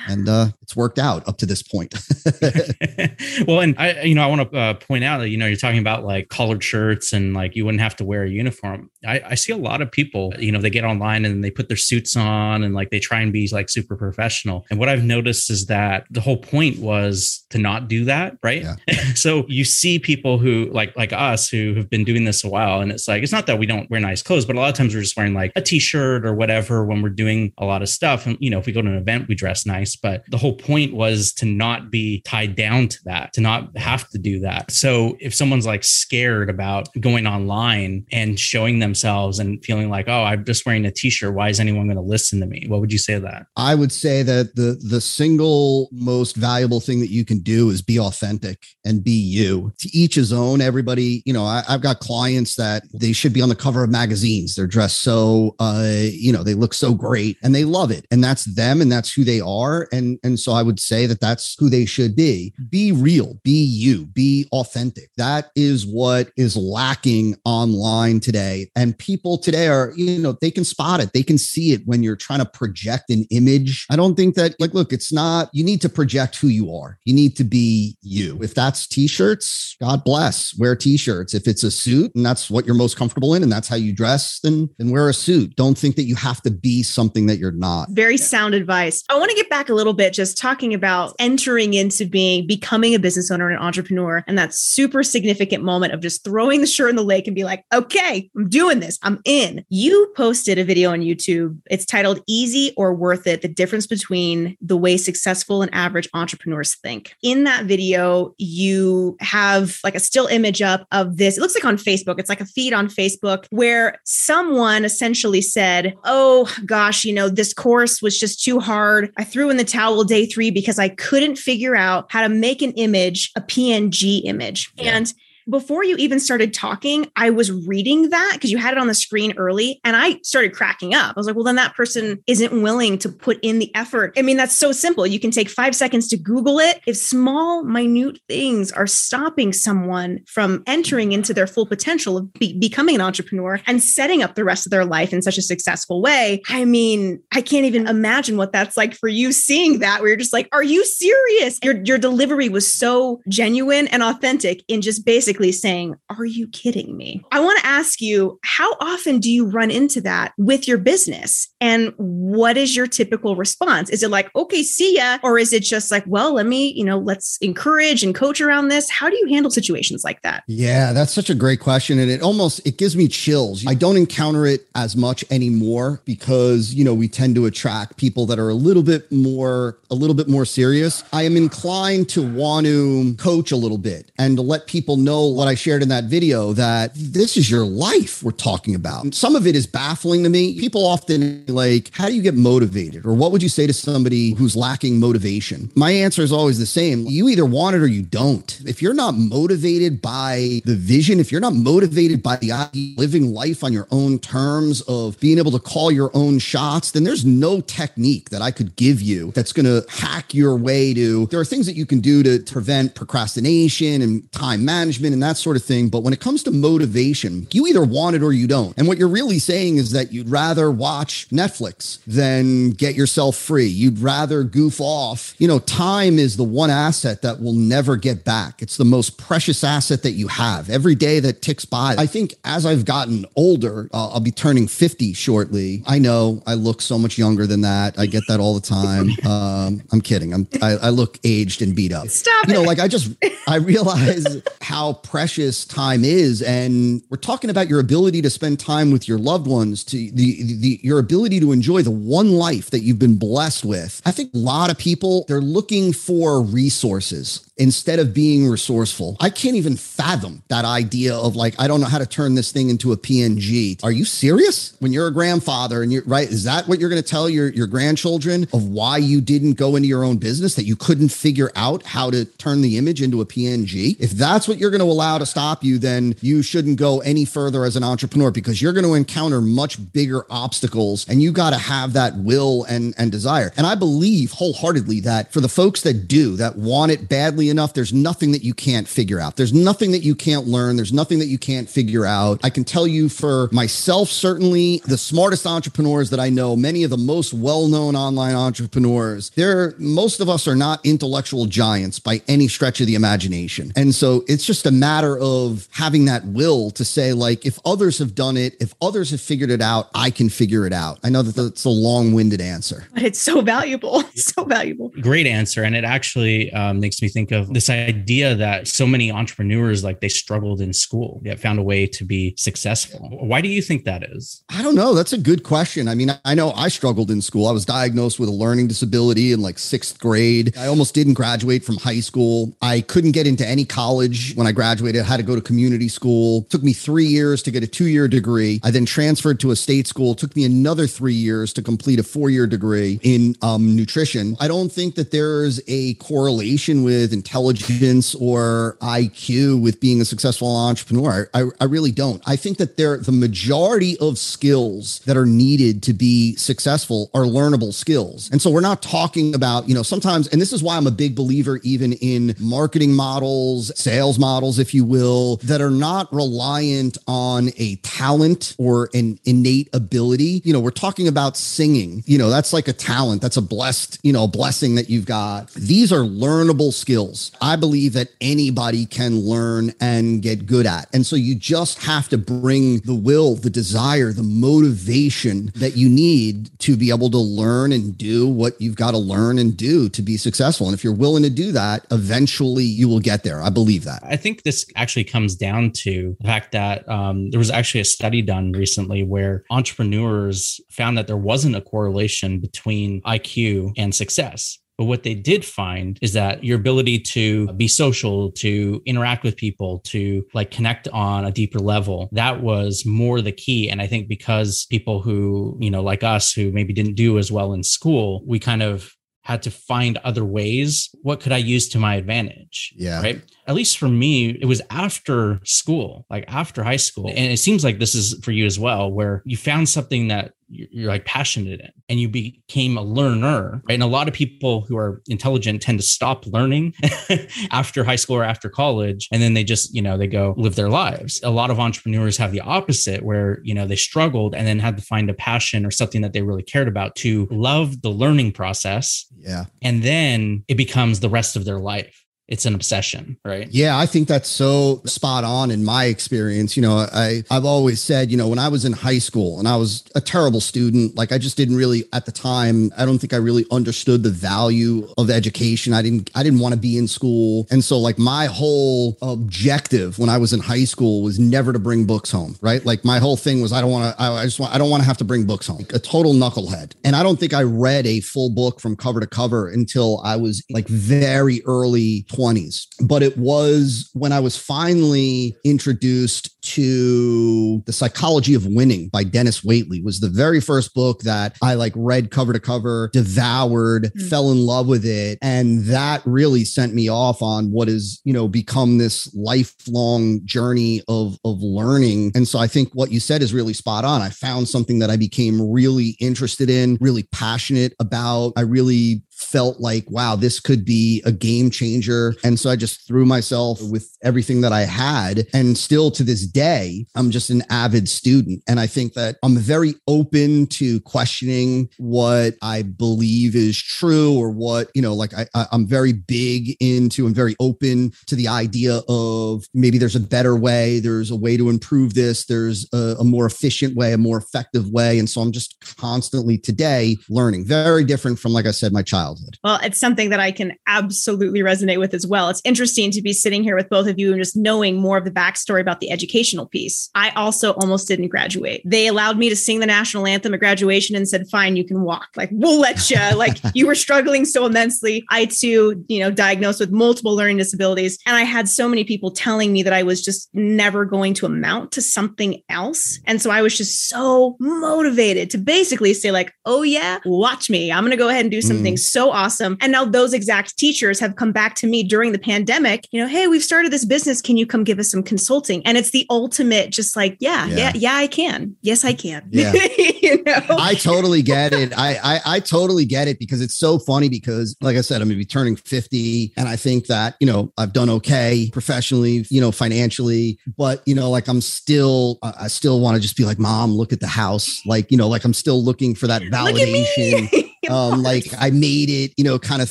and 0.09 0.29
uh, 0.29 0.49
it's 0.63 0.77
worked 0.77 0.99
out 0.99 1.27
up 1.29 1.39
to 1.39 1.47
this 1.47 1.63
point. 1.63 1.95
well, 3.47 3.61
and 3.61 3.75
I, 3.79 4.03
you 4.03 4.15
know, 4.15 4.23
I 4.23 4.27
want 4.27 4.51
to 4.51 4.59
uh, 4.59 4.75
point 4.75 5.05
out 5.05 5.19
that 5.19 5.29
you 5.29 5.37
know 5.37 5.47
you're 5.47 5.57
talking 5.57 5.79
about 5.79 6.05
like 6.05 6.29
collared 6.29 6.63
shirts 6.63 7.13
and 7.13 7.35
like 7.35 7.57
you 7.57 7.65
wouldn't 7.65 7.81
have 7.81 7.97
to 7.97 8.05
wear 8.05 8.25
a 8.25 8.29
uniform. 8.29 8.91
I, 9.07 9.21
I 9.25 9.35
see 9.35 9.53
a 9.53 9.57
lot 9.57 9.83
of 9.83 9.91
people, 9.91 10.33
you 10.39 10.53
know, 10.53 10.61
they 10.61 10.71
get 10.71 10.85
online 10.85 11.25
and 11.25 11.43
they 11.45 11.51
put 11.51 11.69
their 11.69 11.77
suits 11.77 12.17
on 12.17 12.63
and 12.63 12.75
like 12.75 12.91
they 12.91 13.01
try 13.01 13.21
and 13.21 13.33
be 13.33 13.49
like 13.53 13.69
super 13.69 13.97
professional. 13.97 14.65
And 14.71 14.79
what 14.79 14.89
I've 14.89 15.05
noticed 15.05 15.51
is 15.51 15.67
that 15.67 16.07
the 16.11 16.21
whole 16.21 16.37
point 16.37 16.79
was 16.79 17.45
to 17.51 17.59
not 17.59 17.89
do 17.89 18.05
that, 18.07 18.37
right? 18.43 18.63
Yeah. 18.63 18.97
so 19.15 19.45
you 19.49 19.65
see 19.65 19.99
people 19.99 20.39
who 20.39 20.67
like 20.71 20.97
like 20.97 21.13
us 21.13 21.49
who 21.49 21.75
have 21.75 21.91
been 21.91 22.05
doing 22.05 22.25
this 22.25 22.45
a 22.45 22.49
while, 22.49 22.81
and 22.81 22.91
it's 22.91 23.09
like 23.09 23.23
it's 23.23 23.33
not 23.33 23.47
that 23.47 23.59
we 23.59 23.67
don't 23.67 23.91
wear 23.91 24.01
nice 24.01 24.23
clothes, 24.23 24.47
but 24.47 24.57
a 24.57 24.61
lot 24.61 24.71
of 24.71 24.75
times 24.75 24.95
we're 24.95 25.03
just 25.03 25.17
wearing 25.17 25.35
like 25.35 25.53
a 25.57 25.61
t-shirt 25.61 26.25
or 26.25 26.35
whatever 26.35 26.85
when 26.85 27.03
we're 27.03 27.09
doing 27.09 27.53
a 27.59 27.65
lot 27.65 27.83
of 27.83 27.89
stuff. 27.89 28.27
And 28.27 28.37
you 28.41 28.51
know, 28.51 28.59
if 28.59 28.67
we 28.67 28.73
go 28.73 28.83
to 28.83 28.89
an 28.89 28.97
event, 28.97 29.29
we 29.29 29.35
dress 29.35 29.67
nice 29.67 29.84
but 29.97 30.25
the 30.29 30.39
whole 30.39 30.57
point 30.57 30.95
was 30.95 31.33
to 31.35 31.47
not 31.47 31.91
be 31.91 32.23
tied 32.23 32.57
down 32.57 32.89
to 32.89 32.99
that, 33.05 33.33
to 33.35 33.41
not 33.41 33.77
have 33.77 34.09
to 34.11 34.19
do 34.19 34.41
that. 34.41 34.71
So 34.71 35.17
if 35.21 35.35
someone's 35.35 35.67
like 35.67 35.85
scared 35.85 36.51
about 36.51 36.89
going 37.01 37.27
online 37.27 38.07
and 38.13 38.39
showing 38.39 38.79
themselves 38.79 39.39
and 39.39 39.65
feeling 39.65 39.91
like, 39.91 40.09
oh, 40.09 40.25
I'm 40.25 40.45
just 40.45 40.67
wearing 40.67 40.87
a 40.87 40.91
t-shirt, 40.91 41.35
why 41.35 41.49
is 41.49 41.61
anyone 41.61 41.87
going 41.87 41.97
to 41.97 42.03
listen 42.03 42.41
to 42.41 42.47
me? 42.47 42.65
What 42.69 42.81
would 42.81 42.93
you 42.93 42.99
say 42.99 43.15
to 43.15 43.21
that? 43.21 43.47
I 43.57 43.75
would 43.75 43.93
say 43.93 44.23
that 44.23 44.55
the 44.57 44.79
the 44.83 45.01
single 45.01 45.89
most 45.93 46.37
valuable 46.37 46.81
thing 46.81 47.01
that 47.01 47.11
you 47.11 47.25
can 47.25 47.39
do 47.39 47.71
is 47.71 47.83
be 47.83 47.99
authentic 47.99 48.67
and 48.85 49.03
be 49.03 49.13
you. 49.13 49.73
To 49.79 49.89
each 49.97 50.15
his 50.15 50.33
own. 50.33 50.61
Everybody, 50.61 51.23
you 51.25 51.33
know, 51.33 51.45
I, 51.45 51.63
have 51.69 51.81
got 51.81 52.01
clients 52.01 52.57
that 52.57 52.85
they 52.93 53.13
should 53.13 53.33
be 53.33 53.43
on 53.43 53.49
the 53.49 53.57
cover 53.57 53.85
of 53.85 53.91
magazines. 53.91 54.55
They're 54.55 54.67
dressed 54.67 55.01
so, 55.03 55.55
uh, 55.59 55.87
you 56.11 56.33
know, 56.33 56.43
they 56.43 56.55
look 56.55 56.75
so 56.75 56.95
great 56.95 57.37
and 57.43 57.55
they 57.55 57.65
love 57.65 57.91
it, 57.91 58.07
and 58.11 58.23
that's 58.23 58.45
them 58.45 58.81
and 58.81 58.91
that's 58.91 59.13
who 59.13 59.25
they 59.25 59.41
are 59.41 59.64
and 59.93 60.19
and 60.23 60.39
so 60.39 60.53
i 60.53 60.63
would 60.63 60.81
say 60.81 61.07
that 61.07 61.21
that's 61.21 61.57
who 61.59 61.69
they 61.69 61.85
should 61.85 62.15
be. 62.15 62.55
Be 62.69 62.93
real 62.93 63.39
be 63.43 63.65
you 63.65 64.07
be 64.07 64.47
authentic. 64.53 65.11
That 65.17 65.51
is 65.57 65.87
what 65.87 66.31
is 66.37 66.57
lacking 66.57 67.37
online 67.45 68.21
today. 68.21 68.71
And 68.77 68.97
people 68.99 69.39
today 69.39 69.69
are 69.69 69.93
you 69.97 70.19
know 70.19 70.33
they 70.33 70.51
can 70.51 70.65
spot 70.65 71.01
it. 71.01 71.13
They 71.13 71.23
can 71.23 71.39
see 71.39 71.73
it 71.73 71.83
when 71.87 72.03
you're 72.03 72.17
trying 72.17 72.41
to 72.41 72.47
project 72.47 73.11
an 73.11 73.25
image. 73.31 73.87
I 73.91 73.97
don't 73.97 74.15
think 74.15 74.35
that 74.35 74.55
like 74.61 74.75
look 74.75 74.93
it's 74.93 75.13
not 75.13 75.51
you 75.53 75.65
need 75.65 75.81
to 75.83 75.89
project 75.89 76.37
who 76.37 76.49
you 76.49 76.75
are. 76.75 76.99
You 77.05 77.15
need 77.15 77.37
to 77.37 77.45
be 77.45 77.97
you. 78.03 78.39
If 78.43 78.55
that's 78.55 78.87
t-shirts 78.87 79.77
god 79.81 80.05
bless. 80.05 80.57
Wear 80.59 80.77
t-shirts. 80.77 81.35
If 81.35 81.49
it's 81.49 81.63
a 81.63 81.71
suit 81.71 82.15
and 82.15 82.25
that's 82.25 82.51
what 82.51 82.67
you're 82.67 82.75
most 82.75 82.97
comfortable 82.97 83.35
in 83.35 83.43
and 83.43 83.51
that's 83.51 83.69
how 83.69 83.77
you 83.77 83.95
dress 83.95 84.41
then 84.41 84.69
then 84.79 84.91
wear 84.91 85.09
a 85.09 85.15
suit. 85.15 85.57
Don't 85.57 85.79
think 85.79 85.97
that 85.97 86.05
you 86.05 86.15
have 86.17 86.43
to 86.43 86.51
be 86.51 86.83
something 86.83 87.27
that 87.27 87.39
you're 87.39 87.53
not. 87.53 87.91
Very 87.91 88.17
sound 88.17 88.55
advice. 88.55 89.03
I 89.09 89.19
want 89.19 89.31
to 89.31 89.37
get 89.37 89.49
back 89.49 89.54
a 89.55 89.75
little 89.75 89.93
bit 89.93 90.13
just 90.13 90.37
talking 90.37 90.75
about 90.75 91.15
entering 91.19 91.75
into 91.75 92.05
being 92.05 92.47
becoming 92.47 92.95
a 92.95 92.99
business 92.99 93.31
owner 93.31 93.49
and 93.49 93.57
an 93.57 93.63
entrepreneur 93.63 94.25
and 94.27 94.37
that 94.37 94.53
super 94.53 95.03
significant 95.03 95.63
moment 95.63 95.93
of 95.93 96.01
just 96.01 96.25
throwing 96.25 96.61
the 96.61 96.67
shirt 96.67 96.91
in 96.91 96.97
the 96.97 97.05
lake 97.05 97.27
and 97.27 97.35
be 97.35 97.45
like, 97.45 97.65
okay, 97.73 98.29
I'm 98.37 98.49
doing 98.49 98.81
this. 98.81 98.99
I'm 99.03 99.21
in. 99.25 99.65
You 99.69 100.13
posted 100.17 100.59
a 100.59 100.65
video 100.65 100.91
on 100.91 101.01
YouTube. 101.01 101.57
It's 101.71 101.87
titled 101.87 102.21
Easy 102.27 102.75
or 102.77 102.93
Worth 102.95 103.27
It: 103.27 103.43
The 103.43 103.49
Difference 103.49 103.87
Between 103.87 104.57
the 104.61 104.77
Way 104.77 104.97
Successful 104.97 105.63
and 105.63 105.73
Average 105.73 106.09
Entrepreneurs 106.15 106.75
Think. 106.75 107.15
In 107.23 107.45
that 107.45 107.67
video, 107.67 108.35
you 108.39 109.17
have 109.21 109.79
like 109.85 109.95
a 109.95 110.01
still 110.01 110.27
image 110.27 110.63
up 110.63 110.87
of 110.91 111.17
this. 111.17 111.39
It 111.39 111.41
looks 111.41 111.55
like 111.55 111.65
on 111.65 111.77
Facebook. 111.77 112.19
It's 112.19 112.29
like 112.29 112.41
a 112.41 112.47
feed 112.47 112.73
on 112.73 112.89
Facebook 112.89 113.47
where 113.51 114.01
someone 114.05 114.85
essentially 114.85 115.43
said, 115.43 115.95
"Oh 116.05 116.53
gosh, 116.67 117.05
you 117.05 117.13
know, 117.13 117.29
this 117.29 117.55
course 117.55 118.03
was 118.03 118.19
just 118.19 118.43
too 118.43 118.59
hard. 118.59 119.13
I 119.17 119.25
threw 119.25 119.44
in 119.51 119.57
the 119.57 119.65
towel 119.65 120.05
day 120.05 120.27
three 120.27 120.51
because 120.51 120.79
I 120.79 120.89
couldn't 120.89 121.37
figure 121.37 121.77
out 121.77 122.07
how 122.11 122.23
to 122.23 122.29
make 122.29 122.63
an 122.63 122.73
image 122.73 123.31
a 123.37 123.41
PNG 123.41 124.23
image. 124.25 124.71
Yeah. 124.77 124.97
And 124.97 125.13
before 125.49 125.85
you 125.85 125.97
even 125.97 126.19
started 126.21 126.55
talking, 126.55 127.07
I 127.17 127.31
was 127.31 127.51
reading 127.53 128.11
that 128.11 128.33
because 128.35 128.51
you 128.51 128.59
had 128.59 128.73
it 128.73 128.79
on 128.79 128.87
the 128.87 128.95
screen 128.95 129.35
early 129.37 129.81
and 129.85 129.97
I 129.97 130.19
started 130.23 130.55
cracking 130.55 130.95
up. 130.95 131.17
I 131.17 131.21
was 131.21 131.27
like, 131.27 131.37
well, 131.37 131.45
then 131.45 131.57
that 131.57 131.75
person 131.75 132.23
isn't 132.27 132.63
willing 132.63 132.99
to 132.99 133.09
put 133.09 133.39
in 133.43 133.59
the 133.59 133.75
effort. 133.75 134.15
I 134.17 134.23
mean, 134.23 134.37
that's 134.37 134.57
so 134.57 134.73
simple. 134.73 135.07
You 135.07 135.21
can 135.21 135.31
take 135.31 135.49
five 135.49 135.75
seconds 135.75 136.09
to 136.09 136.17
Google 136.17 136.59
it. 136.59 136.81
If 136.87 136.97
small, 136.97 137.65
minute 137.65 138.19
things 138.29 138.73
are 138.73 138.87
stopping 138.87 139.53
someone 139.53 140.21
from 140.27 140.63
entering 140.67 141.13
into 141.13 141.35
their 141.35 141.47
full 141.47 141.67
potential 141.67 142.17
of 142.17 142.33
be- 142.35 142.59
becoming 142.59 142.95
an 142.95 143.01
entrepreneur 143.01 143.61
and 143.67 143.83
setting 143.83 144.23
up 144.23 144.35
the 144.35 144.45
rest 144.45 144.67
of 144.67 144.71
their 144.71 144.85
life 144.85 145.13
in 145.13 145.23
such 145.23 145.39
a 145.39 145.43
successful 145.43 146.01
way, 146.01 146.43
I 146.49 146.65
mean, 146.65 147.23
I 147.33 147.43
can't 147.43 147.67
even 147.67 147.87
imagine 147.87 148.37
what 148.37 148.53
that's 148.53 148.77
like 148.77 148.95
for 148.95 149.09
you 149.09 149.33
seeing 149.33 149.81
that, 149.81 150.01
where 150.01 150.09
you're 150.09 150.17
just 150.17 150.33
like, 150.33 150.49
are 150.53 150.63
you 150.63 150.85
serious? 150.85 151.59
Your, 151.63 151.83
your 151.83 151.99
delivery 151.99 152.49
was 152.49 152.73
so 152.73 153.21
genuine 153.29 153.89
and 153.89 154.03
authentic 154.03 154.63
in 154.69 154.81
just 154.81 155.05
basic 155.05 155.34
basically 155.35 155.53
saying, 155.53 155.97
Are 156.11 156.25
you 156.25 156.47
kidding 156.49 156.97
me? 156.97 157.25
I 157.33 157.41
want 157.41 157.59
to 157.61 157.67
ask 157.67 158.01
you, 158.01 158.39
how 158.45 158.73
often 158.81 159.19
do 159.19 159.31
you 159.31 159.47
run 159.47 159.71
into 159.71 160.01
that 160.03 160.33
with 160.39 160.69
your 160.69 160.79
business? 160.79 161.49
And 161.61 161.93
what 161.97 162.57
is 162.57 162.77
your 162.77 162.87
typical 162.87 163.37
response? 163.37 163.91
Is 163.91 164.03
it 164.03 164.11
like, 164.11 164.31
okay, 164.37 164.63
see 164.63 164.97
ya? 164.97 165.19
Or 165.23 165.39
is 165.39 165.53
it 165.53 165.63
just 165.63 165.91
like, 165.91 166.05
well, 166.07 166.35
let 166.35 166.47
me, 166.47 166.73
you 166.73 166.85
know, 166.85 166.99
let's 166.99 167.39
encourage 167.39 168.03
and 168.03 168.15
coach 168.15 168.41
around 168.41 168.69
this? 168.69 168.91
How 168.91 169.09
do 169.09 169.17
you 169.17 169.27
handle 169.29 169.51
situations 169.51 170.05
like 170.05 170.23
that? 170.23 170.45
Yeah, 170.47 170.93
that's 170.93 171.13
such 171.13 171.31
a 171.31 171.35
great 171.35 171.61
question. 171.61 171.99
And 171.99 172.11
it 172.11 172.23
almost 172.23 172.65
it 172.67 172.79
gives 172.79 172.97
me 172.97 173.09
chills. 173.09 173.67
I 173.67 173.75
don't 173.75 173.97
encounter 173.97 174.47
it 174.47 174.69
as 174.75 174.95
much 174.95 175.25
anymore 175.31 176.03
because, 176.05 176.75
you 176.75 176.85
know, 176.85 176.95
we 176.95 177.09
tend 177.09 177.35
to 177.37 177.47
attract 177.47 177.97
people 177.97 178.27
that 178.27 178.39
are 178.39 178.51
a 178.51 178.55
little 178.55 178.83
bit 178.83 179.11
more, 179.11 179.79
a 179.91 179.95
little 179.95 180.15
bit 180.15 180.29
more 180.29 180.45
serious. 180.45 181.03
I 181.13 181.23
am 181.23 181.37
inclined 181.37 182.09
to 182.11 182.23
want 182.23 182.67
to 182.67 183.15
coach 183.15 183.51
a 183.51 183.57
little 183.57 183.79
bit 183.79 184.13
and 184.19 184.37
to 184.37 184.43
let 184.43 184.67
people 184.67 184.97
know 184.97 185.24
what 185.33 185.49
I 185.49 185.55
shared 185.55 185.83
in 185.83 185.89
that 185.89 186.05
video 186.05 186.53
that 186.53 186.93
this 186.95 187.37
is 187.37 187.51
your 187.51 187.65
life 187.65 188.23
we're 188.23 188.33
talking 188.33 188.75
about. 188.75 189.15
Some 189.15 189.37
of 189.37 189.47
it 189.47 189.57
is 189.57 189.67
baffling 189.67 190.23
to 190.25 190.29
me. 190.29 190.59
People 190.59 190.87
often 190.87 191.45
like, 191.47 191.91
how 191.95 192.09
do 192.09 192.15
you 192.15 192.23
get 192.23 192.35
motivated? 192.35 193.07
Or 193.07 193.15
what 193.15 193.33
would 193.33 193.43
you 193.43 193.49
say 193.49 193.67
to 193.67 193.73
somebody 193.73 194.35
who's 194.35 194.57
lacking 194.57 195.01
motivation? 195.01 195.71
My 195.75 195.91
answer 195.91 196.23
is 196.23 196.33
always 196.33 196.59
the 196.59 196.67
same. 196.67 197.07
You 197.07 197.29
either 197.29 197.47
want 197.47 197.77
it 197.77 197.83
or 197.83 197.87
you 197.87 198.03
don't. 198.03 198.61
If 198.67 198.83
you're 198.83 198.95
not 198.95 199.15
motivated 199.15 200.03
by 200.03 200.61
the 200.65 200.75
vision, 200.75 201.21
if 201.21 201.33
you're 201.33 201.41
not 201.41 201.55
motivated 201.55 202.23
by 202.23 202.37
the 202.37 202.53
idea 202.53 202.95
living 202.97 203.33
life 203.33 203.63
on 203.65 203.73
your 203.73 203.87
own 203.91 204.19
terms 204.19 204.83
of 204.83 205.19
being 205.21 205.39
able 205.39 205.53
to 205.53 205.59
call 205.59 205.91
your 205.91 206.11
own 206.15 206.39
shots, 206.39 206.91
then 206.91 207.05
there's 207.05 207.25
no 207.25 207.61
technique 207.61 208.31
that 208.31 208.43
I 208.43 208.51
could 208.51 208.77
give 208.77 209.01
you 209.01 209.31
that's 209.33 209.53
going 209.53 209.67
to 209.67 209.87
hack 209.89 210.35
your 210.35 210.57
way 210.57 210.95
to. 210.95 211.27
There 211.27 211.41
are 211.41 211.45
things 211.45 211.67
that 211.67 211.77
you 211.77 211.87
can 211.87 212.01
do 212.01 212.23
to 212.23 212.41
prevent 212.53 212.95
procrastination 212.95 214.03
and 214.03 214.31
time 214.33 214.65
management 214.65 215.14
and 215.15 215.23
that 215.23 215.39
sort 215.39 215.57
of 215.57 215.65
thing. 215.65 215.89
But 215.89 216.03
when 216.03 216.13
it 216.13 216.21
comes 216.21 216.43
to 216.43 216.51
motivation, 216.51 217.47
you 217.53 217.67
either 217.67 217.83
want 217.83 218.17
it 218.17 218.23
or 218.23 218.33
you 218.33 218.47
don't. 218.47 218.77
And 218.77 218.87
what 218.87 218.99
you're 218.99 219.09
really 219.09 219.39
saying 219.39 219.79
is 219.79 219.93
that 219.93 220.13
you'd 220.13 220.29
rather 220.29 220.71
watch 220.71 221.29
Netflix 221.31 222.01
than 222.07 222.71
get 222.71 222.95
yourself 222.95 223.37
free. 223.37 223.67
You'd 223.67 224.01
rather 224.01 224.45
goof 224.45 224.81
off. 224.81 225.35
You 225.39 225.49
know, 225.49 225.59
time 225.61 226.19
is 226.19 226.37
the 226.37 226.45
one 226.45 226.69
asset 226.69 227.23
that 227.23 227.41
will 227.41 227.55
never 227.55 227.97
get 227.97 228.25
back. 228.25 228.61
It's 228.61 228.77
the 228.77 228.85
most 228.85 229.17
precious 229.17 229.65
asset 229.65 230.03
that 230.03 230.13
you 230.13 230.29
have. 230.29 230.69
Every 230.69 230.95
day 230.95 231.21
that 231.21 231.41
ticks 231.41 231.65
by, 231.65 231.95
I 231.97 232.07
think 232.07 232.35
as 232.45 232.67
I've 232.67 232.85
gotten 232.85 233.25
older, 233.37 233.89
uh, 233.95 234.11
I'll 234.11 234.21
be 234.21 234.33
turning 234.33 234.67
50 234.67 235.15
shortly. 235.15 235.83
I 235.87 235.99
know 235.99 236.43
I 236.47 236.55
look 236.55 236.83
so 236.83 236.99
much 236.99 237.17
younger 237.17 237.47
than 237.47 237.63
that. 237.63 237.99
I 237.99 238.07
get 238.07 238.25
that 238.29 238.41
all 238.41 238.55
the 238.55 238.61
time. 238.61 239.11
Um, 239.25 239.83
I'm 239.91 240.01
kidding. 240.01 240.35
I'm, 240.35 240.47
I, 240.61 240.73
I 240.73 240.89
look 240.91 241.19
aged 241.25 241.63
and 241.63 241.75
beat 241.75 241.93
up. 241.93 242.09
Stop 242.09 242.47
you 242.47 242.55
know, 242.55 242.63
it. 242.63 242.67
like 242.67 242.79
I 242.79 242.89
just 242.89 243.13
I 243.47 243.57
realize 243.57 244.43
how 244.61 244.95
precious 245.05 245.65
time 245.65 246.05
is, 246.05 246.43
and 246.43 247.03
we're 247.11 247.17
talking 247.17 247.51
about 247.51 247.69
your 247.69 247.79
ability 247.79 248.23
to 248.23 248.31
spend 248.31 248.59
time 248.59 248.91
with 248.91 249.07
your 249.07 249.19
loved 249.19 249.47
ones, 249.47 249.85
to 249.85 249.97
the, 249.97 250.43
the 250.43 250.81
your 250.83 250.99
ability 250.99 251.39
to 251.41 251.53
enjoy 251.53 251.83
the 251.83 251.91
one 251.91 252.33
life 252.33 252.71
that 252.71 252.81
you've 252.81 252.99
been 252.99 253.17
blessed 253.17 253.65
with. 253.65 254.03
I 254.05 254.11
think 254.11 254.35
a 254.35 254.39
lot 254.39 254.71
of 254.71 254.79
people 254.79 255.25
they're 255.29 255.41
looking 255.41 255.93
for 255.93 256.43
resources 256.43 257.49
instead 257.57 257.99
of 257.99 258.13
being 258.13 258.49
resourceful. 258.49 259.17
I 259.21 259.31
can't 259.31 259.57
even 259.57 259.77
fathom 259.77 260.43
that 260.49 260.65
idea 260.65 261.15
of 261.15 261.37
like, 261.37 261.55
I 261.59 261.69
don't 261.69 261.81
know 261.81 261.87
how 261.87 261.99
to 261.99 262.07
turn 262.07 262.35
this 262.35 262.53
thing 262.53 262.71
into 262.71 262.93
a 262.93 262.97
PNG. 262.97 263.83
Are 263.85 263.93
you 263.93 264.05
serious? 264.05 264.77
When 264.81 264.93
you're 264.93 265.07
a 265.07 265.13
grandfather 265.13 265.83
and 265.83 265.93
you're 265.93 266.05
right, 266.05 266.29
is 266.29 266.45
that 266.45 266.67
what 266.67 266.81
you're 266.81 266.89
going 266.89 267.03
to 267.03 267.09
tell 267.09 267.29
your, 267.29 267.49
your 267.49 267.67
grandchildren 267.67 268.47
of 268.53 268.69
why 268.69 268.99
you 268.99 269.21
didn't 269.21 269.55
go 269.55 269.77
into 269.77 269.89
your 269.89 270.05
own 270.05 270.17
business, 270.17 270.55
that 270.57 270.65
you 270.65 270.77
couldn't 270.77 271.11
figure 271.11 271.51
out 271.55 271.85
how 271.85 272.11
to 272.11 272.25
turn 272.25 272.61
the 272.61 272.77
image 272.77 273.03
into 273.03 273.21
a 273.21 273.27
PNG? 273.27 273.97
If 274.01 274.11
that's 274.13 274.49
what 274.49 274.59
you're 274.59 274.71
going 274.71 274.81
to 274.81 274.87
allow 274.87 275.19
to 275.19 275.27
stop 275.27 275.63
you, 275.63 275.79
then 275.79 276.15
you 276.21 276.43
shouldn't 276.43 276.79
go 276.79 277.01
any 277.01 277.25
further 277.25 277.65
as 277.65 277.77
an 277.77 277.85
entrepreneur 277.85 278.31
because 278.31 278.61
you're 278.61 278.73
going 278.73 278.85
to 278.85 278.95
encounter 278.95 279.41
much 279.41 279.93
bigger 279.93 280.27
obstacles 280.31 281.09
and 281.09 281.23
you 281.23 281.33
got 281.33 281.51
to 281.51 281.59
have 281.59 281.93
that 281.93 282.17
will 282.17 282.65
and, 282.65 282.95
and 282.99 283.13
desire. 283.13 283.53
And 283.57 283.67
I 283.67 283.75
believe 283.75 284.33
wholeheartedly 284.33 285.01
that 285.01 285.33
for 285.33 285.41
the 285.41 285.49
folks 285.49 285.83
that 285.83 286.09
do, 286.09 286.37
that 286.37 286.57
want 286.57 286.91
it 286.91 287.09
badly 287.09 287.44
enough, 287.51 287.75
there's 287.75 287.93
nothing 287.93 288.33
that 288.33 288.43
you 288.43 288.55
can't 288.55 288.89
figure 288.89 289.21
out. 289.21 289.37
There's 289.37 289.53
nothing 289.53 289.93
that 289.93 290.03
you 290.03 290.15
can't 290.15 290.47
learn. 290.47 290.77
There's 290.77 290.93
nothing 290.93 291.19
that 291.19 291.27
you 291.27 291.39
can't 291.39 291.69
figure 291.69 292.05
out. 292.05 292.41
I 292.43 292.51
can 292.51 292.65
tell 292.65 292.87
you 292.87 293.09
for 293.09 293.49
myself, 293.53 294.09
certainly 294.09 294.81
the 294.87 294.99
smartest 294.99 295.47
entrepreneurs 295.47 296.11
that 296.11 296.21
I 296.21 296.29
know, 296.29 296.57
many 296.57 296.85
of 296.85 296.91
the 296.91 296.99
most 296.99 297.35
well-known 297.35 297.97
online 297.97 298.35
entrepreneurs, 298.35 299.31
they're 299.31 299.75
most 299.79 300.21
of 300.21 300.29
us 300.29 300.47
are 300.49 300.57
not 300.57 300.85
intellectual 300.85 301.47
giants 301.47 301.99
by 301.99 302.23
any 302.29 302.49
stretch 302.49 302.81
of 302.81 302.87
the 302.87 302.95
imagination. 302.95 303.73
And 303.77 303.95
so 303.95 304.25
it's 304.29 304.45
just 304.45 304.67
a 304.67 304.71
matter 304.71 305.19
of 305.19 305.69
having 305.73 306.05
that 306.07 306.25
will 306.27 306.71
to 306.73 306.85
say, 306.85 307.13
like, 307.13 307.45
if 307.45 307.59
others 307.65 307.99
have 307.99 308.15
done 308.15 308.37
it, 308.37 308.57
if 308.61 308.75
others 308.81 309.11
have 309.11 309.21
figured 309.21 309.51
it 309.51 309.61
out, 309.61 309.91
I 309.95 310.11
can 310.11 310.29
figure 310.29 310.67
it 310.67 310.73
out. 310.73 310.99
I 311.03 311.11
know 311.11 311.23
that 311.23 311.35
that's 311.35 311.65
a 311.65 311.71
long-winded 311.71 312.41
answer. 312.41 312.87
But 312.95 313.03
it's 313.03 313.21
so 313.21 313.41
valuable. 313.41 314.03
so 314.15 314.45
valuable. 314.45 314.91
Great 315.01 315.27
answer. 315.27 315.63
And 315.63 315.75
it 315.75 315.85
actually 315.85 316.53
um, 316.53 316.81
makes 316.81 317.01
me 317.03 317.09
think 317.09 317.33
of 317.35 317.53
this 317.53 317.69
idea 317.69 318.35
that 318.35 318.67
so 318.67 318.87
many 318.87 319.13
entrepreneurs, 319.13 319.85
like 319.85 320.01
they 320.01 320.09
struggled 320.09 320.61
in 320.61 320.73
school, 320.73 321.21
yet 321.25 321.39
found 321.39 321.59
a 321.59 321.63
way 321.63 321.87
to 321.87 322.05
be 322.05 322.35
successful. 322.39 323.01
Why 323.21 323.41
do 323.41 323.49
you 323.49 323.61
think 323.61 323.85
that 323.85 324.03
is? 324.05 324.43
I 324.49 324.63
don't 324.63 324.75
know. 324.75 324.95
That's 324.95 325.13
a 325.13 325.19
good 325.19 325.43
question. 325.43 325.89
I 325.89 325.95
mean, 325.95 326.11
I 326.25 326.35
know 326.35 326.53
I 326.53 326.69
struggled 326.69 327.11
in 327.11 327.21
school. 327.21 327.47
I 327.47 327.53
was 327.53 327.65
diagnosed 327.65 328.19
with 328.19 328.29
a 328.29 328.33
learning 328.33 328.69
disability 328.69 329.33
in 329.33 329.43
like 329.43 329.59
sixth 329.59 329.99
grade. 329.99 330.57
I 330.57 330.67
almost 330.67 330.95
didn't 330.95 331.15
graduate 331.15 331.65
from 331.65 331.77
high 331.77 332.01
school. 332.01 332.57
I 332.63 332.81
couldn't 332.81 333.13
get 333.13 333.27
into 333.27 333.47
any 333.47 333.65
college 333.65 334.35
when 334.35 334.47
I 334.47 334.53
graduated. 334.53 335.03
I 335.03 335.05
had 335.05 335.17
to 335.19 335.23
go 335.23 335.35
to 335.35 335.41
community 335.41 335.89
school. 335.89 336.43
It 336.43 336.51
took 336.51 336.63
me 336.63 336.73
three 336.73 337.07
years 337.07 337.43
to 337.43 337.51
get 337.51 337.63
a 337.63 337.67
two 337.67 337.89
year 337.89 338.09
degree. 338.09 338.61
I 338.63 338.71
then 338.71 338.87
transferred 338.87 339.41
to 339.41 339.51
a 339.51 339.57
state 339.57 339.87
school. 339.87 340.13
It 340.13 340.19
took 340.19 340.37
me 340.37 340.45
another 340.45 340.87
three 340.87 341.15
years 341.15 341.53
to 341.55 341.63
complete 341.63 341.99
a 341.99 342.03
four 342.03 342.31
year 342.31 342.47
degree 342.47 343.01
in 343.03 343.35
um, 343.43 343.77
nutrition. 343.77 344.37
I 344.41 344.49
don't 344.49 344.71
think 344.71 344.95
that 344.95 345.11
there's 345.11 345.61
a 345.67 345.95
correlation 345.95 346.85
with 346.85 347.13
intelligence 347.25 348.15
or 348.17 348.77
IQ 348.83 349.63
with 349.63 349.81
being 349.81 350.01
a 350.03 350.05
successful 350.05 350.55
entrepreneur. 350.55 351.31
I, 351.33 351.45
I 351.59 351.65
really 351.65 351.91
don't. 351.91 352.23
I 352.27 352.37
think 352.37 352.59
that 352.59 352.77
there 352.77 352.99
the 352.99 353.13
majority 353.13 353.97
of 353.99 354.19
skills 354.19 355.01
that 355.07 355.17
are 355.17 355.25
needed 355.25 355.83
to 355.85 355.95
be 355.95 356.37
successful 356.37 357.11
are 357.15 357.23
learnable 357.23 357.73
skills. 357.73 358.29
And 358.31 358.43
so 358.43 358.51
we're 358.51 358.61
not 358.61 358.83
talking 358.83 359.35
about, 359.35 359.69
you 359.69 359.75
know, 359.75 359.83
sometimes, 359.83 360.29
and 360.29 360.41
this 360.41 360.53
is 360.53 360.63
why 360.63 360.77
I'm 360.77 360.87
a 360.87 360.91
big 360.91 361.17
believer 361.17 361.61
even 361.63 361.95
in 361.95 362.35
marketing 362.39 362.93
models, 362.93 363.73
sales 363.79 364.19
models, 364.19 364.59
if 364.59 364.75
you 364.75 364.85
will, 364.85 365.37
that 365.37 365.63
are 365.63 365.71
not 365.71 366.13
reliant 366.13 366.99
on 367.09 367.49
a 367.57 367.77
talent 367.77 368.55
or 368.59 368.91
an 368.93 369.19
innate 369.25 369.71
ability. 369.73 370.43
You 370.45 370.53
know, 370.53 370.61
we're 370.61 370.71
talking 370.71 371.09
about 371.09 371.39
singing, 371.39 372.03
you 372.07 372.19
know, 372.19 372.29
that's 372.29 372.53
like 372.53 372.69
a 372.69 372.73
talent, 372.75 373.23
that's 373.23 373.39
a 373.39 373.43
blessed, 373.43 373.99
you 374.03 374.13
know, 374.13 374.27
blessing 374.27 374.75
that 374.75 374.91
you've 374.91 375.07
got. 375.07 375.51
These 375.55 375.91
are 375.91 376.01
learnable 376.01 376.73
skills. 376.73 377.14
I 377.41 377.57
believe 377.57 377.93
that 377.95 378.09
anybody 378.21 378.87
can 378.87 379.21
learn 379.21 379.73
and 379.81 380.23
get 380.23 380.47
good 380.47 380.67
at. 380.67 380.89
And 380.93 381.07
so 381.07 381.17
you 381.17 381.35
just 381.35 381.83
have 381.83 382.09
to 382.09 382.19
bring 382.19 382.81
the 382.81 382.95
will, 382.95 383.35
the 383.37 383.51
desire, 383.51 384.13
the 384.13 384.23
motivation 384.23 385.53
that 385.55 385.77
you 385.77 385.89
need 385.89 386.59
to 386.61 386.77
be 386.77 386.91
able 386.91 387.11
to 387.11 387.19
learn 387.19 387.73
and 387.73 387.97
do 387.97 388.29
what 388.29 388.61
you've 388.61 388.77
got 388.77 388.93
to 388.93 388.99
learn 388.99 389.39
and 389.39 389.57
do 389.57 389.89
to 389.91 390.03
be 390.03 390.17
successful. 390.17 390.67
And 390.67 390.75
if 390.75 390.83
you're 390.83 390.95
willing 390.95 391.23
to 391.23 391.31
do 391.31 391.53
that, 391.53 391.87
eventually 391.91 392.65
you 392.65 392.89
will 392.89 393.01
get 393.01 393.23
there. 393.23 393.43
I 393.43 393.51
believe 393.51 393.85
that. 393.85 394.03
I 394.05 394.17
think 394.17 394.43
this 394.43 394.67
actually 394.77 395.05
comes 395.05 395.35
down 395.35 395.73
to 395.83 396.17
the 396.21 396.27
fact 396.27 396.53
that 396.53 396.89
um, 396.89 397.31
there 397.31 397.39
was 397.39 397.51
actually 397.51 397.81
a 397.81 397.85
study 397.85 398.23
done 398.23 398.53
recently 398.53 399.03
where 399.03 399.45
entrepreneurs 399.51 400.61
found 400.71 400.99
that 400.99 401.07
there 401.07 401.17
wasn't 401.17 401.57
a 401.57 401.61
correlation 401.61 402.41
between 402.41 403.01
IQ 403.03 403.73
and 403.77 403.95
success. 403.95 404.59
But 404.77 404.85
what 404.85 405.05
they 405.05 405.15
did 405.15 405.45
find 405.45 405.99
is 406.03 406.15
that 406.15 406.43
your 406.43 406.59
ability 406.59 406.99
to 407.01 407.53
be 407.53 407.69
social, 407.69 408.33
to 408.33 408.83
interact 408.87 409.23
with 409.23 409.37
people, 409.37 409.79
to 409.87 410.25
like 410.35 410.51
connect 410.51 410.89
on 410.89 411.25
a 411.25 411.31
deeper 411.31 411.61
level, 411.61 412.09
that 412.13 412.43
was 412.43 412.85
more 412.85 413.21
the 413.21 413.33
key. 413.33 413.71
And 413.71 413.81
I 413.81 413.87
think 413.87 414.09
because 414.09 414.67
people 414.71 415.01
who, 415.01 415.57
you 415.61 415.71
know, 415.71 415.83
like 415.83 416.03
us 416.03 416.33
who 416.33 416.51
maybe 416.51 416.73
didn't 416.73 416.95
do 416.95 417.19
as 417.19 417.31
well 417.31 417.53
in 417.53 417.63
school, 417.63 418.25
we 418.27 418.39
kind 418.39 418.63
of 418.63 418.93
had 419.23 419.43
to 419.43 419.51
find 419.51 419.97
other 419.99 420.25
ways. 420.25 420.91
What 421.01 421.21
could 421.21 421.33
I 421.33 421.39
use 421.39 421.69
to 421.71 421.79
my 421.79 421.95
advantage? 421.95 422.75
Yeah. 422.77 423.01
Right. 423.01 423.23
At 423.47 423.55
least 423.55 423.79
for 423.79 423.89
me, 423.89 424.31
it 424.31 424.45
was 424.45 424.61
after 424.69 425.41
school, 425.45 426.05
like 426.11 426.27
after 426.29 426.63
high 426.63 426.77
school. 426.77 427.09
And 427.09 427.33
it 427.33 427.39
seems 427.39 427.65
like 427.65 427.79
this 427.79 427.95
is 427.95 428.23
for 428.23 428.33
you 428.33 428.45
as 428.45 428.59
well, 428.59 428.93
where 428.93 429.23
you 429.25 429.39
found 429.39 429.69
something 429.71 430.09
that 430.09 430.34
you're 430.49 430.89
like 430.89 431.05
passionate 431.05 431.61
in 431.61 431.71
and 431.89 432.01
you 432.01 432.09
became 432.09 432.77
a 432.77 432.83
learner 432.83 433.63
right? 433.69 433.75
And 433.75 433.83
a 433.83 433.87
lot 433.87 434.09
of 434.09 434.15
people 434.15 434.63
who 434.63 434.77
are 434.77 435.03
intelligent 435.09 435.63
tend 435.63 435.79
to 435.79 435.85
stop 435.85 436.27
learning 436.27 436.75
after 437.51 437.85
high 437.85 437.97
school 437.97 438.17
or 438.17 438.25
after 438.25 438.49
college 438.49 439.09
and 439.13 439.23
then 439.23 439.35
they 439.35 439.45
just 439.45 439.75
you 439.75 439.83
know 439.83 439.97
they 439.97 440.07
go 440.07 440.35
live 440.37 440.55
their 440.55 440.69
lives. 440.69 441.21
A 441.23 441.31
lot 441.31 441.51
of 441.51 441.59
entrepreneurs 441.61 442.17
have 442.17 442.33
the 442.33 442.41
opposite 442.41 443.03
where 443.03 443.41
you 443.43 443.55
know 443.55 443.67
they 443.67 443.77
struggled 443.77 444.35
and 444.35 444.47
then 444.47 444.59
had 444.59 444.77
to 444.77 444.83
find 444.83 445.11
a 445.11 445.15
passion 445.15 445.65
or 445.67 445.71
something 445.71 446.03
that 446.03 446.13
they 446.13 446.23
really 446.23 446.43
cared 446.43 446.69
about 446.69 446.95
to 446.97 447.29
love 447.31 447.83
the 447.83 447.91
learning 447.91 448.33
process. 448.33 449.07
Yeah. 449.17 449.47
and 449.63 449.83
then 449.83 450.45
it 450.49 450.57
becomes 450.57 451.01
the 451.01 451.09
rest 451.09 451.35
of 451.35 451.47
their 451.47 451.59
life 451.59 452.04
it's 452.27 452.47
an 452.47 452.55
obsession, 452.55 453.19
right? 453.25 453.49
Yeah, 453.51 453.79
I 453.79 453.85
think 453.85 454.09
that's 454.09 454.29
so 454.29 454.81
spot 454.87 455.25
on 455.25 455.51
in 455.51 455.63
my 455.63 455.85
experience. 455.85 456.57
You 456.57 456.63
know, 456.63 456.87
I 456.91 457.23
I've 457.31 457.45
always 457.45 457.83
said, 457.83 458.11
you 458.11 458.17
know, 458.17 458.29
when 458.29 458.39
I 458.39 458.49
was 458.49 458.65
in 458.65 458.73
high 458.73 458.99
school 458.99 459.39
and 459.39 459.47
I 459.47 459.57
was 459.57 459.85
a 459.95 460.01
terrible 460.01 460.41
student, 460.41 460.97
like 460.97 461.13
I 461.13 461.19
just 461.19 461.37
didn't 461.37 461.57
really 461.57 461.85
at 461.93 462.07
the 462.07 462.13
time, 462.13 462.73
I 462.79 462.87
don't 462.87 462.99
think 462.99 463.13
I 463.13 463.17
really 463.17 463.45
understood 463.51 464.03
the 464.03 464.11
value 464.11 464.89
of 464.97 465.11
education. 465.11 465.75
I 465.75 465.83
didn't 465.83 466.11
I 466.15 466.23
didn't 466.23 466.39
want 466.39 466.55
to 466.55 466.61
be 466.61 466.79
in 466.79 466.89
school. 466.89 467.47
And 467.51 467.63
so 467.63 467.79
like 467.79 467.99
my 467.99 468.25
whole 468.25 468.97
objective 469.03 469.99
when 469.99 470.09
I 470.09 470.17
was 470.17 470.33
in 470.33 470.41
high 470.41 470.65
school 470.65 471.03
was 471.03 471.19
never 471.19 471.53
to 471.53 471.59
bring 471.59 471.85
books 471.85 472.11
home, 472.11 472.37
right? 472.41 472.65
Like 472.65 472.87
my 472.87 473.01
whole 473.01 473.19
thing 473.19 473.43
was 473.43 473.53
I 473.53 473.61
don't 473.61 473.71
want 473.71 473.95
to 473.95 474.03
I, 474.03 474.23
I 474.23 474.25
just 474.25 474.41
want 474.41 474.55
I 474.55 474.59
don't 474.59 474.71
want 474.71 474.83
to 474.83 474.87
have 474.87 474.99
to 474.99 475.05
bring 475.05 475.27
books 475.27 475.47
home. 475.47 475.67
A 475.75 475.79
total 475.79 476.15
knucklehead. 476.15 476.73
And 476.85 476.97
I 476.97 477.03
don't 477.03 477.21
think 477.21 477.35
I 477.35 477.43
read 477.43 477.87
a 477.87 478.01
full 478.01 478.31
book 478.31 478.61
from 478.61 478.77
cover 478.77 479.01
to 479.01 479.07
cover 479.07 479.49
until 479.51 480.01
I 480.03 480.17
was 480.17 480.43
like 480.49 480.69
very 480.69 481.43
early 481.45 482.07
20s. 482.15 482.67
But 482.81 483.03
it 483.03 483.17
was 483.17 483.91
when 483.93 484.13
I 484.13 484.21
was 484.21 484.37
finally 484.37 485.37
introduced 485.45 486.34
to 486.45 487.63
The 487.67 487.73
Psychology 487.73 488.35
of 488.35 488.47
Winning 488.47 488.89
by 488.89 489.05
Dennis 489.05 489.41
Waitley 489.41 489.83
was 489.83 490.01
the 490.01 490.09
very 490.09 490.41
first 490.41 490.75
book 490.75 491.01
that 491.01 491.37
I 491.43 491.55
like 491.55 491.73
read 491.75 492.11
cover 492.11 492.33
to 492.33 492.41
cover, 492.41 492.91
devoured, 492.93 493.85
mm. 493.85 494.09
fell 494.09 494.31
in 494.31 494.39
love 494.39 494.67
with 494.67 494.85
it. 494.85 495.19
And 495.23 495.65
that 495.65 496.03
really 496.05 496.45
sent 496.45 496.75
me 496.75 496.89
off 496.89 497.23
on 497.23 497.51
what 497.51 497.69
is, 497.69 498.01
you 498.05 498.13
know, 498.13 498.29
become 498.29 498.79
this 498.79 499.15
lifelong 499.15 500.21
journey 500.25 500.83
of, 500.89 501.19
of 501.25 501.39
learning. 501.41 502.13
And 502.15 502.29
so 502.29 502.39
I 502.39 502.47
think 502.47 502.71
what 502.75 502.93
you 502.93 503.01
said 503.01 503.23
is 503.23 503.35
really 503.35 503.55
spot 503.55 503.85
on. 503.85 504.03
I 504.03 504.11
found 504.11 504.49
something 504.49 504.79
that 504.81 504.91
I 504.91 504.97
became 504.97 505.51
really 505.51 505.97
interested 506.01 506.51
in, 506.51 506.77
really 506.81 507.05
passionate 507.05 507.75
about. 507.81 508.33
I 508.37 508.43
really 508.43 509.03
felt 509.11 509.61
like, 509.61 509.85
wow, 509.89 510.17
this 510.17 510.41
could 510.41 510.65
be 510.65 511.03
a 511.05 511.13
game 511.13 511.51
changer. 511.51 512.15
And 512.25 512.39
so 512.39 512.51
I 512.51 512.57
just 512.57 512.87
threw 512.87 513.07
myself 513.07 513.61
with 513.63 513.97
everything 514.03 514.41
that 514.43 514.53
I 514.53 514.63
had. 514.63 515.27
And 515.33 515.57
still 515.57 515.91
to 515.93 516.03
this 516.03 516.27
day, 516.35 516.85
I'm 516.95 517.11
just 517.11 517.31
an 517.31 517.43
avid 517.49 517.89
student. 517.89 518.43
And 518.47 518.61
I 518.61 518.67
think 518.67 518.93
that 518.95 519.17
I'm 519.23 519.39
very 519.39 519.75
open 519.89 520.47
to 520.49 520.81
questioning 520.81 521.71
what 521.79 522.35
I 522.43 522.63
believe 522.63 523.35
is 523.35 523.57
true 523.57 524.13
or 524.19 524.31
what, 524.31 524.69
you 524.75 524.83
know, 524.83 524.93
like 524.93 525.13
I, 525.15 525.47
I'm 525.51 525.67
very 525.67 525.93
big 525.93 526.57
into 526.61 527.07
and 527.07 527.15
very 527.15 527.37
open 527.41 527.93
to 528.07 528.17
the 528.17 528.29
idea 528.29 528.83
of 528.89 529.45
maybe 529.55 529.79
there's 529.79 529.97
a 529.97 530.01
better 530.01 530.37
way, 530.37 530.81
there's 530.81 531.11
a 531.11 531.17
way 531.17 531.37
to 531.37 531.49
improve 531.49 531.95
this, 531.95 532.27
there's 532.27 532.69
a, 532.75 532.97
a 532.99 533.05
more 533.05 533.25
efficient 533.25 533.77
way, 533.77 533.93
a 533.93 533.99
more 533.99 534.19
effective 534.19 534.69
way. 534.69 534.99
And 534.99 535.09
so 535.09 535.21
I'm 535.21 535.33
just 535.33 535.57
constantly 535.79 536.37
today 536.37 536.97
learning, 537.09 537.47
very 537.47 537.85
different 537.85 538.19
from, 538.19 538.33
like 538.33 538.47
I 538.47 538.51
said, 538.51 538.73
my 538.73 538.83
childhood. 538.83 539.39
Well, 539.45 539.61
it's 539.63 539.79
something 539.79 540.11
that 540.11 540.21
I 540.21 540.33
can 540.33 540.57
absolutely 540.67 541.41
resonate 541.41 541.79
with 541.79 541.95
as 541.95 542.07
well. 542.07 542.29
It's 542.29 542.43
interesting 542.45 542.91
to 542.91 543.01
be 543.01 543.13
sitting 543.13 543.45
here 543.45 543.55
with 543.55 543.69
both 543.69 543.87
of 543.87 543.99
you 543.99 544.13
and 544.13 544.21
just 544.21 544.37
knowing 544.37 544.77
more 544.81 544.99
of 544.99 545.05
the 545.05 545.11
backstory 545.13 545.61
about 545.61 545.81
the 545.81 545.91
educational 546.25 546.47
piece. 546.47 546.91
I 546.95 547.11
also 547.11 547.53
almost 547.55 547.89
didn't 547.89 548.09
graduate. 548.09 548.63
They 548.65 548.87
allowed 548.87 549.19
me 549.19 549.29
to 549.29 549.37
sing 549.37 549.61
the 549.61 549.67
national 549.67 550.07
anthem 550.07 550.33
at 550.35 550.41
graduation 550.41 550.97
and 550.97 551.09
said, 551.09 551.29
fine, 551.29 551.57
you 551.57 551.65
can 551.65 551.83
walk. 551.83 552.09
Like, 552.17 552.31
we'll 552.33 552.61
let 552.61 552.91
you. 552.91 552.99
like, 553.17 553.39
you 553.55 553.67
were 553.67 553.75
struggling 553.75 554.25
so 554.25 554.47
immensely. 554.47 555.05
I 555.11 555.27
too, 555.27 555.85
you 555.89 556.01
know, 556.01 556.11
diagnosed 556.11 556.61
with 556.61 556.71
multiple 556.71 557.15
learning 557.15 557.39
disabilities. 557.39 557.99
And 558.07 558.17
I 558.17 558.23
had 558.23 558.49
so 558.49 558.69
many 558.69 558.85
people 558.85 559.11
telling 559.11 559.53
me 559.53 559.63
that 559.63 559.73
I 559.73 559.83
was 559.83 560.03
just 560.03 560.29
never 560.35 560.85
going 560.85 561.15
to 561.15 561.27
amount 561.27 561.73
to 561.73 561.83
something 561.83 562.43
else. 562.49 562.99
And 563.07 563.21
so 563.21 563.31
I 563.31 563.43
was 563.43 563.57
just 563.57 563.89
so 563.89 564.37
motivated 564.41 565.31
to 565.31 565.39
basically 565.39 565.95
say, 565.95 566.11
like, 566.11 566.33
oh, 566.47 566.63
yeah, 566.63 566.99
watch 567.05 567.51
me. 567.51 567.71
I'm 567.71 567.83
going 567.83 567.91
to 567.91 567.97
go 567.97 568.09
ahead 568.09 568.25
and 568.25 568.31
do 568.31 568.41
something 568.41 568.75
mm. 568.75 568.79
so 568.79 569.11
awesome. 569.11 569.57
And 569.61 569.73
now 569.73 569.85
those 569.85 570.13
exact 570.13 570.57
teachers 570.57 570.99
have 571.01 571.17
come 571.17 571.33
back 571.33 571.55
to 571.57 571.67
me 571.67 571.83
during 571.83 572.13
the 572.13 572.19
pandemic, 572.19 572.87
you 572.91 573.01
know, 573.01 573.09
hey, 573.09 573.27
we've 573.27 573.43
started 573.43 573.73
this 573.73 573.85
business. 573.85 574.23
Can 574.23 574.37
you 574.37 574.47
come 574.47 574.65
give 574.65 574.79
us 574.79 574.91
some 574.91 575.03
consulting? 575.03 575.65
And 575.67 575.77
it's 575.77 575.91
the 575.91 576.07
ultimate, 576.15 576.71
just 576.71 576.97
like, 576.97 577.17
yeah, 577.21 577.47
yeah, 577.47 577.57
yeah, 577.57 577.73
yeah 577.75 577.95
I 577.95 578.07
can. 578.07 578.57
Yes, 578.63 578.85
I 578.85 578.93
can. 578.93 579.23
Yeah. 579.35 579.53
you 579.53 580.23
know? 580.23 580.41
I 580.51 580.75
totally 580.75 581.21
get 581.21 581.53
it. 581.53 581.77
I, 581.77 581.99
I, 582.03 582.21
I 582.37 582.41
totally 582.41 582.85
get 582.85 583.09
it 583.09 583.19
because 583.19 583.41
it's 583.41 583.59
so 583.59 583.79
funny 583.79 584.09
because 584.09 584.57
like 584.61 584.77
I 584.77 584.81
said, 584.81 585.03
I'm 585.03 585.09
gonna 585.09 585.19
be 585.19 585.25
turning 585.25 585.57
50 585.57 586.33
and 586.37 586.49
I 586.49 586.57
think 586.57 586.87
that, 586.87 587.17
you 587.21 587.27
know, 587.27 587.53
I've 587.59 587.73
done 587.73 587.91
okay 587.91 588.49
professionally, 588.53 589.27
you 589.29 589.41
know, 589.41 589.51
financially, 589.51 590.39
but 590.57 590.83
you 590.87 590.95
know, 590.95 591.11
like 591.11 591.27
I'm 591.27 591.41
still 591.41 592.19
I 592.23 592.47
still 592.47 592.81
want 592.81 592.97
to 592.97 593.01
just 593.01 593.17
be 593.17 593.25
like, 593.25 593.39
mom, 593.39 593.73
look 593.73 593.93
at 593.93 594.01
the 594.01 594.07
house. 594.07 594.63
Like, 594.67 594.91
you 594.91 594.97
know, 594.97 595.09
like 595.09 595.25
I'm 595.25 595.35
still 595.35 595.63
looking 595.63 595.95
for 595.95 596.07
that 596.07 596.23
validation. 596.23 597.51
um, 597.71 598.03
like 598.03 598.27
I 598.39 598.51
made 598.51 598.91
it, 598.91 599.13
you 599.17 599.25
know, 599.25 599.39
kind 599.39 599.63
of 599.63 599.71